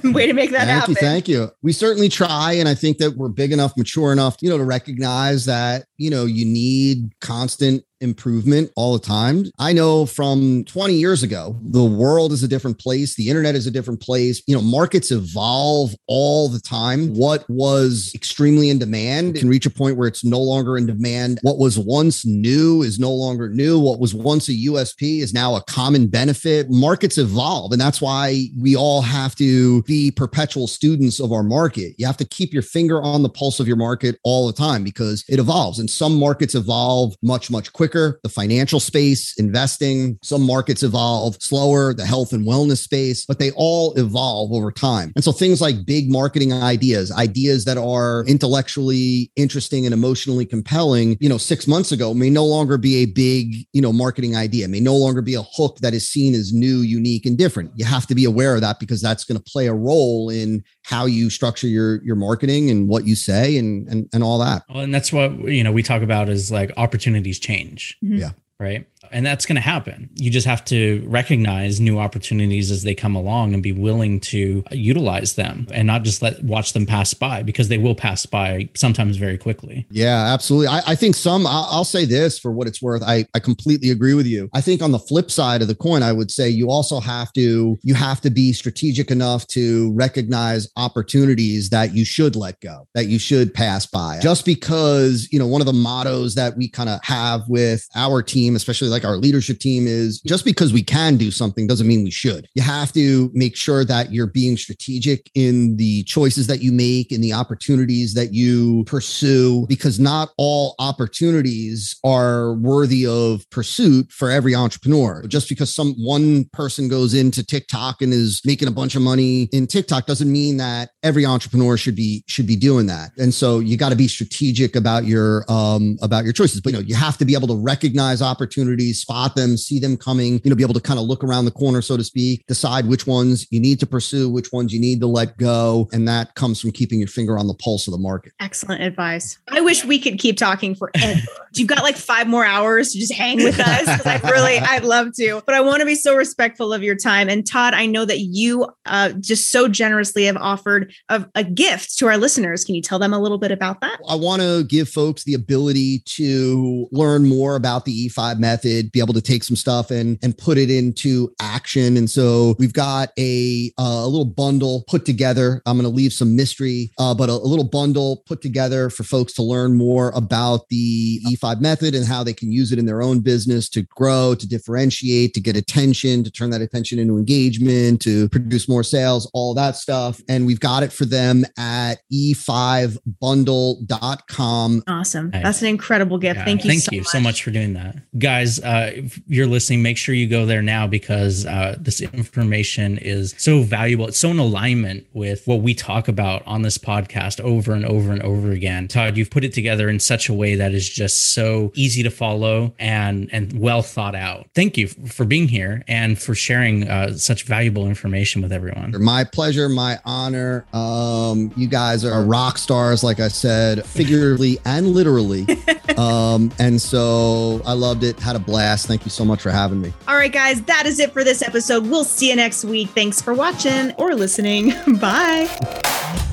Way 0.05 0.26
to 0.26 0.32
make 0.32 0.51
that 0.51 0.66
thank 0.66 0.80
happen. 0.80 0.90
you 0.90 0.95
thank 0.97 1.28
you. 1.28 1.51
We 1.62 1.72
certainly 1.72 2.09
try 2.09 2.53
and 2.53 2.68
i 2.68 2.74
think 2.74 2.99
that 2.99 3.16
we're 3.16 3.28
big 3.28 3.53
enough 3.53 3.76
mature 3.76 4.12
enough 4.12 4.36
you 4.40 4.51
know 4.51 4.59
to 4.59 4.64
recognize 4.64 5.45
that 5.47 5.86
you 5.97 6.11
know 6.11 6.24
you 6.24 6.45
need 6.45 7.12
constant 7.20 7.82
improvement 8.03 8.70
all 8.76 8.92
the 8.92 9.05
time. 9.05 9.44
I 9.59 9.72
know 9.72 10.07
from 10.07 10.64
20 10.64 10.94
years 10.94 11.22
ago, 11.22 11.57
the 11.62 11.84
world 11.84 12.32
is 12.32 12.42
a 12.42 12.48
different 12.48 12.78
place. 12.78 13.14
The 13.14 13.28
internet 13.28 13.55
is 13.55 13.66
a 13.66 13.70
different 13.70 14.00
place. 14.00 14.42
You 14.46 14.55
know, 14.55 14.62
markets 14.62 15.11
evolve 15.11 15.94
all 16.07 16.48
the 16.48 16.61
time. 16.61 17.14
What 17.14 17.48
was 17.48 18.12
extremely 18.14 18.68
in 18.68 18.78
demand 18.78 19.36
can 19.36 19.48
reach 19.48 19.66
a 19.66 19.70
point 19.70 19.96
where 19.96 20.09
it's 20.09 20.24
no 20.24 20.40
longer 20.40 20.76
in 20.76 20.86
demand. 20.86 21.38
What 21.42 21.59
was 21.59 21.78
once 21.78 22.26
new 22.26 22.82
is 22.82 22.98
no 22.98 23.12
longer 23.12 23.48
new. 23.48 23.78
What 23.78 24.00
was 24.00 24.14
once 24.14 24.48
a 24.48 24.53
USP 24.53 25.20
is 25.20 25.32
now 25.32 25.55
a 25.55 25.62
common 25.64 26.09
benefit. 26.09 26.66
Markets 26.68 27.18
evolve. 27.18 27.72
And 27.72 27.80
that's 27.80 28.00
why 28.00 28.46
we 28.59 28.76
all 28.76 29.03
have 29.03 29.34
to 29.36 29.82
be 29.82 30.11
perpetual 30.11 30.66
students 30.66 31.20
of 31.20 31.32
our 31.32 31.42
market. 31.42 31.94
You 31.98 32.07
have 32.07 32.16
to 32.18 32.24
keep 32.24 32.53
your 32.53 32.62
finger 32.62 33.00
on 33.03 33.22
the 33.22 33.28
pulse 33.28 33.61
of 33.61 33.68
your 33.68 33.76
market 33.76 34.18
all 34.24 34.46
the 34.46 34.53
time 34.53 34.82
because 34.82 35.24
it 35.28 35.38
evolves. 35.38 35.78
And 35.78 35.88
some 35.88 36.18
markets 36.18 36.55
evolve 36.55 37.14
much, 37.22 37.50
much 37.50 37.72
quicker 37.72 37.91
quicker. 37.93 38.20
The 38.22 38.28
financial 38.28 38.80
space, 38.80 39.34
investing, 39.38 40.18
some 40.22 40.43
markets 40.43 40.82
evolve 40.82 41.36
slower, 41.40 41.95
the 41.95 42.07
health 42.07 42.32
and 42.32 42.47
wellness 42.47 42.78
space, 42.78 43.24
but 43.26 43.38
they 43.38 43.51
all 43.53 43.93
evolve 43.95 44.53
over 44.53 44.72
time. 44.72 45.12
And 45.14 45.24
so 45.24 45.32
things 45.32 45.61
like 45.61 45.86
big 45.86 46.11
marketing 46.11 46.53
ideas, 46.53 47.12
ideas 47.12 47.64
that 47.66 47.78
are 47.78 48.24
intellectually 48.26 49.30
interesting 49.36 49.84
and 49.84 49.93
emotionally 49.93 50.47
compelling, 50.47 51.16
you 51.20 51.28
know, 51.28 51.38
six 51.38 51.66
months 51.66 51.93
ago 51.93 52.14
may 52.14 52.30
no 52.30 52.45
longer 52.45 52.78
be 52.78 52.97
a 52.97 53.07
big, 53.07 53.55
you 53.72 53.82
know, 53.82 53.93
marketing 53.93 54.36
idea, 54.36 54.68
may 54.68 54.80
no 54.80 54.97
longer 54.97 55.22
be 55.22 55.34
a 55.34 55.43
hook 55.43 55.78
that 55.82 55.95
is 55.95 56.09
seen 56.09 56.34
as 56.34 56.53
new, 56.53 56.78
unique, 56.78 57.26
and 57.26 57.36
different. 57.36 57.70
You 57.74 57.84
have 57.84 58.07
to 58.07 58.14
be 58.14 58.24
aware 58.24 58.55
of 58.55 58.62
that 58.62 58.80
because 58.80 59.03
that's 59.03 59.24
going 59.24 59.38
to 59.38 59.51
play 59.53 59.66
a 59.66 59.74
role 59.74 60.30
in 60.30 60.62
how 60.82 61.06
you 61.06 61.30
structure 61.30 61.66
your 61.66 62.02
your 62.02 62.16
marketing 62.16 62.70
and 62.70 62.88
what 62.88 63.06
you 63.06 63.14
say 63.14 63.56
and 63.56 63.88
and, 63.88 64.08
and 64.12 64.22
all 64.22 64.38
that. 64.38 64.62
Well, 64.68 64.82
and 64.82 64.94
that's 64.94 65.12
what 65.12 65.32
you 65.48 65.64
know 65.64 65.72
we 65.72 65.82
talk 65.82 66.02
about 66.02 66.28
is 66.28 66.50
like 66.50 66.72
opportunities 66.76 67.38
change. 67.38 67.96
Mm-hmm. 68.04 68.16
Yeah. 68.16 68.30
Right 68.58 68.86
and 69.12 69.24
that's 69.24 69.46
going 69.46 69.56
to 69.56 69.62
happen. 69.62 70.10
You 70.14 70.30
just 70.30 70.46
have 70.46 70.64
to 70.66 71.04
recognize 71.06 71.80
new 71.80 71.98
opportunities 71.98 72.70
as 72.70 72.82
they 72.82 72.94
come 72.94 73.14
along 73.14 73.54
and 73.54 73.62
be 73.62 73.72
willing 73.72 74.20
to 74.20 74.64
utilize 74.70 75.34
them 75.34 75.66
and 75.72 75.86
not 75.86 76.02
just 76.02 76.22
let 76.22 76.42
watch 76.42 76.72
them 76.72 76.86
pass 76.86 77.14
by 77.14 77.42
because 77.42 77.68
they 77.68 77.78
will 77.78 77.94
pass 77.94 78.26
by 78.26 78.68
sometimes 78.74 79.16
very 79.16 79.38
quickly. 79.38 79.86
Yeah, 79.90 80.32
absolutely. 80.32 80.68
I, 80.68 80.82
I 80.88 80.94
think 80.94 81.14
some, 81.14 81.46
I'll, 81.46 81.68
I'll, 81.70 81.92
say 81.92 82.04
this 82.06 82.38
for 82.38 82.50
what 82.52 82.68
it's 82.68 82.80
worth. 82.80 83.02
I, 83.02 83.26
I 83.34 83.38
completely 83.38 83.90
agree 83.90 84.14
with 84.14 84.24
you. 84.24 84.48
I 84.54 84.62
think 84.62 84.80
on 84.80 84.92
the 84.92 84.98
flip 84.98 85.30
side 85.30 85.60
of 85.60 85.68
the 85.68 85.74
coin, 85.74 86.02
I 86.02 86.12
would 86.12 86.30
say 86.30 86.48
you 86.48 86.70
also 86.70 87.00
have 87.00 87.32
to, 87.34 87.78
you 87.82 87.94
have 87.94 88.20
to 88.22 88.30
be 88.30 88.52
strategic 88.52 89.10
enough 89.10 89.46
to 89.48 89.92
recognize 89.92 90.68
opportunities 90.76 91.68
that 91.70 91.94
you 91.94 92.04
should 92.06 92.34
let 92.34 92.60
go, 92.60 92.88
that 92.94 93.06
you 93.06 93.18
should 93.18 93.52
pass 93.52 93.84
by. 93.84 94.20
Just 94.22 94.46
because, 94.46 95.28
you 95.30 95.38
know, 95.38 95.46
one 95.46 95.60
of 95.60 95.66
the 95.66 95.72
mottos 95.72 96.34
that 96.36 96.56
we 96.56 96.68
kind 96.68 96.88
of 96.88 97.00
have 97.02 97.42
with 97.48 97.86
our 97.94 98.22
team, 98.22 98.56
especially 98.56 98.88
like 98.88 99.01
our 99.05 99.16
leadership 99.16 99.59
team 99.59 99.86
is 99.86 100.20
just 100.20 100.44
because 100.44 100.72
we 100.72 100.82
can 100.82 101.16
do 101.16 101.30
something 101.30 101.66
doesn't 101.66 101.86
mean 101.86 102.05
we 102.05 102.11
should. 102.11 102.48
You 102.55 102.62
have 102.62 102.92
to 102.92 103.30
make 103.34 103.57
sure 103.57 103.84
that 103.84 104.12
you're 104.12 104.26
being 104.26 104.57
strategic 104.57 105.30
in 105.34 105.76
the 105.76 106.05
choices 106.05 106.46
that 106.46 106.62
you 106.62 106.72
make, 106.72 107.12
in 107.12 107.20
the 107.20 107.32
opportunities 107.32 108.14
that 108.14 108.32
you 108.32 108.84
pursue, 108.84 109.66
because 109.68 109.98
not 109.98 110.30
all 110.38 110.74
opportunities 110.78 111.98
are 112.05 112.55
worthy 112.55 113.07
of 113.07 113.48
pursuit 113.50 114.11
for 114.11 114.30
every 114.30 114.55
entrepreneur. 114.55 115.24
Just 115.26 115.48
because 115.48 115.74
some 115.74 115.94
one 115.94 116.44
person 116.53 116.88
goes 116.88 117.14
into 117.14 117.44
TikTok 117.44 118.03
and 118.03 118.12
is 118.12 118.40
making 118.44 118.68
a 118.68 118.72
bunch 118.72 118.94
of 118.94 119.03
money 119.03 119.48
in 119.53 119.66
TikTok 119.66 120.07
doesn't 120.07 120.30
mean 120.30 120.57
that 120.59 120.90
every 121.03 121.26
entrepreneur 121.26 121.76
should 121.76 121.96
be 121.96 122.24
should 122.26 122.46
be 122.46 122.57
doing 122.57 122.86
that. 122.86 123.11
And 123.18 123.34
so 123.34 123.59
you 123.59 123.76
got 123.76 123.90
to 123.90 123.96
be 123.96 124.09
strategic 124.09 124.76
about 124.76 125.05
your 125.05 125.44
um 125.48 125.98
about 126.03 126.24
your 126.24 126.32
choices. 126.32 126.61
But 126.61 126.72
you 126.72 126.78
know, 126.78 126.84
you 126.84 126.94
have 126.94 127.18
to 127.18 127.24
be 127.24 127.34
able 127.34 127.48
to 127.48 127.57
recognize 127.57 128.22
opportunities, 128.22 129.00
spot 129.00 129.34
them, 129.34 129.57
see 129.57 129.78
them 129.78 129.96
coming, 129.96 130.40
you 130.44 130.50
know, 130.50 130.57
be 130.57 130.62
able 130.62 130.74
to 130.74 130.80
kind 130.80 130.98
of 130.98 131.07
look 131.07 131.24
around 131.24 131.44
the 131.44 131.50
corner, 131.50 131.82
so 131.82 131.96
to 131.96 132.05
speak, 132.05 132.46
decide 132.46 132.86
which 132.86 133.07
ones 133.07 133.46
you 133.50 133.61
need 133.61 133.80
to 133.80 133.86
pursue, 133.86 134.28
which 134.28 134.53
ones 134.53 134.72
you 134.72 134.80
need 134.80 135.00
to 135.00 135.07
let 135.07 135.36
go. 135.36 135.88
And 135.92 136.07
that 136.09 136.34
comes 136.34 136.61
from 136.61 136.70
keeping 136.70 136.98
your 136.98 137.09
finger 137.09 137.38
on 137.38 137.46
the 137.46 137.55
pulse 137.55 137.86
of 137.86 137.92
the 137.92 137.98
market. 137.98 138.32
Excellent 138.40 138.82
advice. 138.82 139.38
I 139.48 139.61
wish 139.61 139.84
we 139.84 139.98
could 139.98 140.18
keep 140.18 140.36
talking 140.36 140.74
forever. 140.74 141.20
You've 141.55 141.68
got 141.68 141.82
like 141.82 141.96
five 141.96 142.28
more 142.28 142.46
hours 142.46 142.92
to 142.92 142.98
just 142.98 143.12
hang 143.12 143.36
with 143.44 143.61
us. 143.61 144.07
I 144.07 144.18
really, 144.30 144.59
I'd 144.59 144.84
love 144.84 145.09
to, 145.16 145.42
but 145.44 145.55
I 145.55 145.61
want 145.61 145.80
to 145.80 145.86
be 145.86 145.94
so 145.94 146.16
respectful 146.16 146.72
of 146.72 146.82
your 146.82 146.96
time. 146.96 147.28
And 147.28 147.46
Todd, 147.46 147.74
I 147.74 147.84
know 147.84 148.07
that 148.07 148.20
you 148.20 148.68
uh, 148.86 149.12
just 149.20 149.50
so 149.50 149.68
generously 149.68 150.24
have 150.24 150.38
offered 150.38 150.91
a, 151.09 151.26
a 151.34 151.45
gift 151.45 151.97
to 151.99 152.07
our 152.07 152.16
listeners. 152.16 152.64
Can 152.64 152.74
you 152.74 152.82
tell 152.82 152.99
them 152.99 153.12
a 153.12 153.18
little 153.18 153.38
bit 153.38 153.51
about 153.51 153.80
that? 153.80 153.99
I 154.09 154.14
want 154.14 154.43
to 154.43 154.64
give 154.64 154.88
folks 154.88 155.24
the 155.24 155.34
ability 155.34 156.01
to 156.07 156.88
learn 156.93 157.28
more 157.28 157.57
about 157.57 157.84
the 157.84 158.09
E5 158.09 158.38
method, 158.38 158.93
be 158.93 159.01
able 159.01 159.14
to 159.14 159.20
take 159.20 159.45
some 159.45 159.57
stuff 159.57 159.90
and 159.90 160.18
and 160.22 160.36
put 160.36 160.59
it 160.59 160.70
into 160.70 161.32
action. 161.40 161.97
And 161.97 162.09
so 162.09 162.55
we've 162.59 162.72
got 162.72 163.11
a 163.18 163.72
a 163.78 164.07
little 164.07 164.24
bundle 164.24 164.84
put 164.88 165.05
together. 165.05 165.62
I'm 165.66 165.76
going 165.76 165.90
to 165.90 165.95
leave 165.95 166.12
some 166.12 166.36
mystery, 166.36 166.90
uh, 166.99 167.14
but 167.14 167.28
a, 167.28 167.32
a 167.32 167.49
little 167.49 167.68
bundle 167.68 168.22
put 168.26 168.43
together 168.43 168.90
for 168.90 169.05
folks 169.05 169.32
to 169.34 169.43
learn 169.43 169.76
more 169.76 170.11
about 170.14 170.68
the 170.68 171.20
E5 171.30 171.61
method 171.61 171.95
and 171.95 172.07
how 172.07 172.22
they 172.22 172.32
can 172.32 172.51
use 172.53 172.72
it 172.72 172.78
in 172.78 172.86
their 172.86 173.03
own 173.03 173.20
business 173.20 173.68
to 173.70 173.82
grow, 173.82 174.34
to 174.34 174.49
differentiate, 174.49 175.34
to 175.34 175.40
get 175.40 175.57
attention, 175.57 176.24
to 176.24 176.30
turn 176.30 176.51
that 176.51 176.61
attention 176.61 176.99
into 176.99 177.16
engagement, 177.16 178.01
to 178.03 178.28
produce 178.28 178.68
more 178.68 178.82
sales, 178.82 179.30
all 179.32 179.55
that 179.55 179.76
stuff. 179.76 180.20
And 180.28 180.47
we've 180.47 180.61
got 180.61 180.81
it 180.82 180.92
for 180.92 181.04
them 181.04 181.44
at 181.58 181.96
e5bundle.com. 182.12 184.82
Awesome. 184.86 185.30
That's 185.30 185.62
an 185.62 185.68
incredible 185.68 186.18
gift. 186.18 186.38
Yeah, 186.38 186.44
thank 186.44 186.64
you. 186.64 186.70
Thank 186.70 186.82
so 186.82 186.90
you 186.92 187.00
much. 187.00 187.08
so 187.08 187.20
much 187.20 187.42
for 187.42 187.50
doing 187.50 187.74
that. 187.74 187.96
Guys, 188.18 188.60
uh, 188.60 188.92
if 188.94 189.20
you're 189.26 189.46
listening, 189.46 189.82
make 189.82 189.96
sure 189.96 190.14
you 190.14 190.28
go 190.28 190.46
there 190.46 190.62
now 190.62 190.86
because 190.86 191.46
uh, 191.46 191.76
this 191.78 192.00
information 192.00 192.98
is 192.98 193.34
so 193.38 193.62
valuable. 193.62 194.08
It's 194.08 194.18
so 194.18 194.30
in 194.30 194.38
alignment 194.38 195.06
with 195.12 195.46
what 195.46 195.62
we 195.62 195.74
talk 195.74 196.08
about 196.08 196.42
on 196.46 196.62
this 196.62 196.78
podcast 196.78 197.40
over 197.40 197.72
and 197.72 197.84
over 197.84 198.12
and 198.12 198.22
over 198.22 198.50
again. 198.50 198.88
Todd, 198.88 199.16
you've 199.16 199.30
put 199.30 199.44
it 199.44 199.52
together 199.52 199.88
in 199.88 200.00
such 200.00 200.28
a 200.28 200.34
way 200.34 200.54
that 200.54 200.72
is 200.72 200.88
just 200.88 201.34
so 201.34 201.72
easy 201.74 202.02
to 202.02 202.10
follow 202.10 202.74
and 202.78 203.28
and 203.32 203.58
well 203.58 203.82
thought 203.82 204.14
out. 204.14 204.48
Thank 204.54 204.76
you 204.76 204.88
for 204.88 205.24
being 205.24 205.48
here 205.48 205.82
and 205.88 206.18
for 206.18 206.34
sharing 206.34 206.88
uh, 206.88 207.14
such 207.14 207.44
valuable 207.44 207.86
information 207.86 208.42
with 208.42 208.52
everyone. 208.52 208.94
My 209.02 209.24
pleasure, 209.24 209.68
my 209.68 209.98
honor. 210.04 210.66
Um, 210.72 211.52
you 211.56 211.66
guys 211.66 212.04
are 212.04 212.22
rock 212.22 212.58
stars, 212.58 213.04
like 213.04 213.20
I 213.20 213.28
said, 213.28 213.84
figuratively 213.84 214.58
and 214.64 214.88
literally. 214.88 215.46
um, 215.96 216.50
and 216.58 216.80
so 216.80 217.60
I 217.66 217.74
loved 217.74 218.04
it. 218.04 218.18
Had 218.18 218.36
a 218.36 218.40
blast. 218.40 218.86
Thank 218.86 219.04
you 219.04 219.10
so 219.10 219.24
much 219.24 219.42
for 219.42 219.50
having 219.50 219.80
me. 219.80 219.92
All 220.08 220.16
right, 220.16 220.32
guys, 220.32 220.62
that 220.62 220.86
is 220.86 220.98
it 220.98 221.12
for 221.12 221.24
this 221.24 221.42
episode. 221.42 221.86
We'll 221.86 222.04
see 222.04 222.30
you 222.30 222.36
next 222.36 222.64
week. 222.64 222.88
Thanks 222.90 223.20
for 223.20 223.34
watching 223.34 223.92
or 223.92 224.14
listening. 224.14 224.72
Bye. 224.98 226.28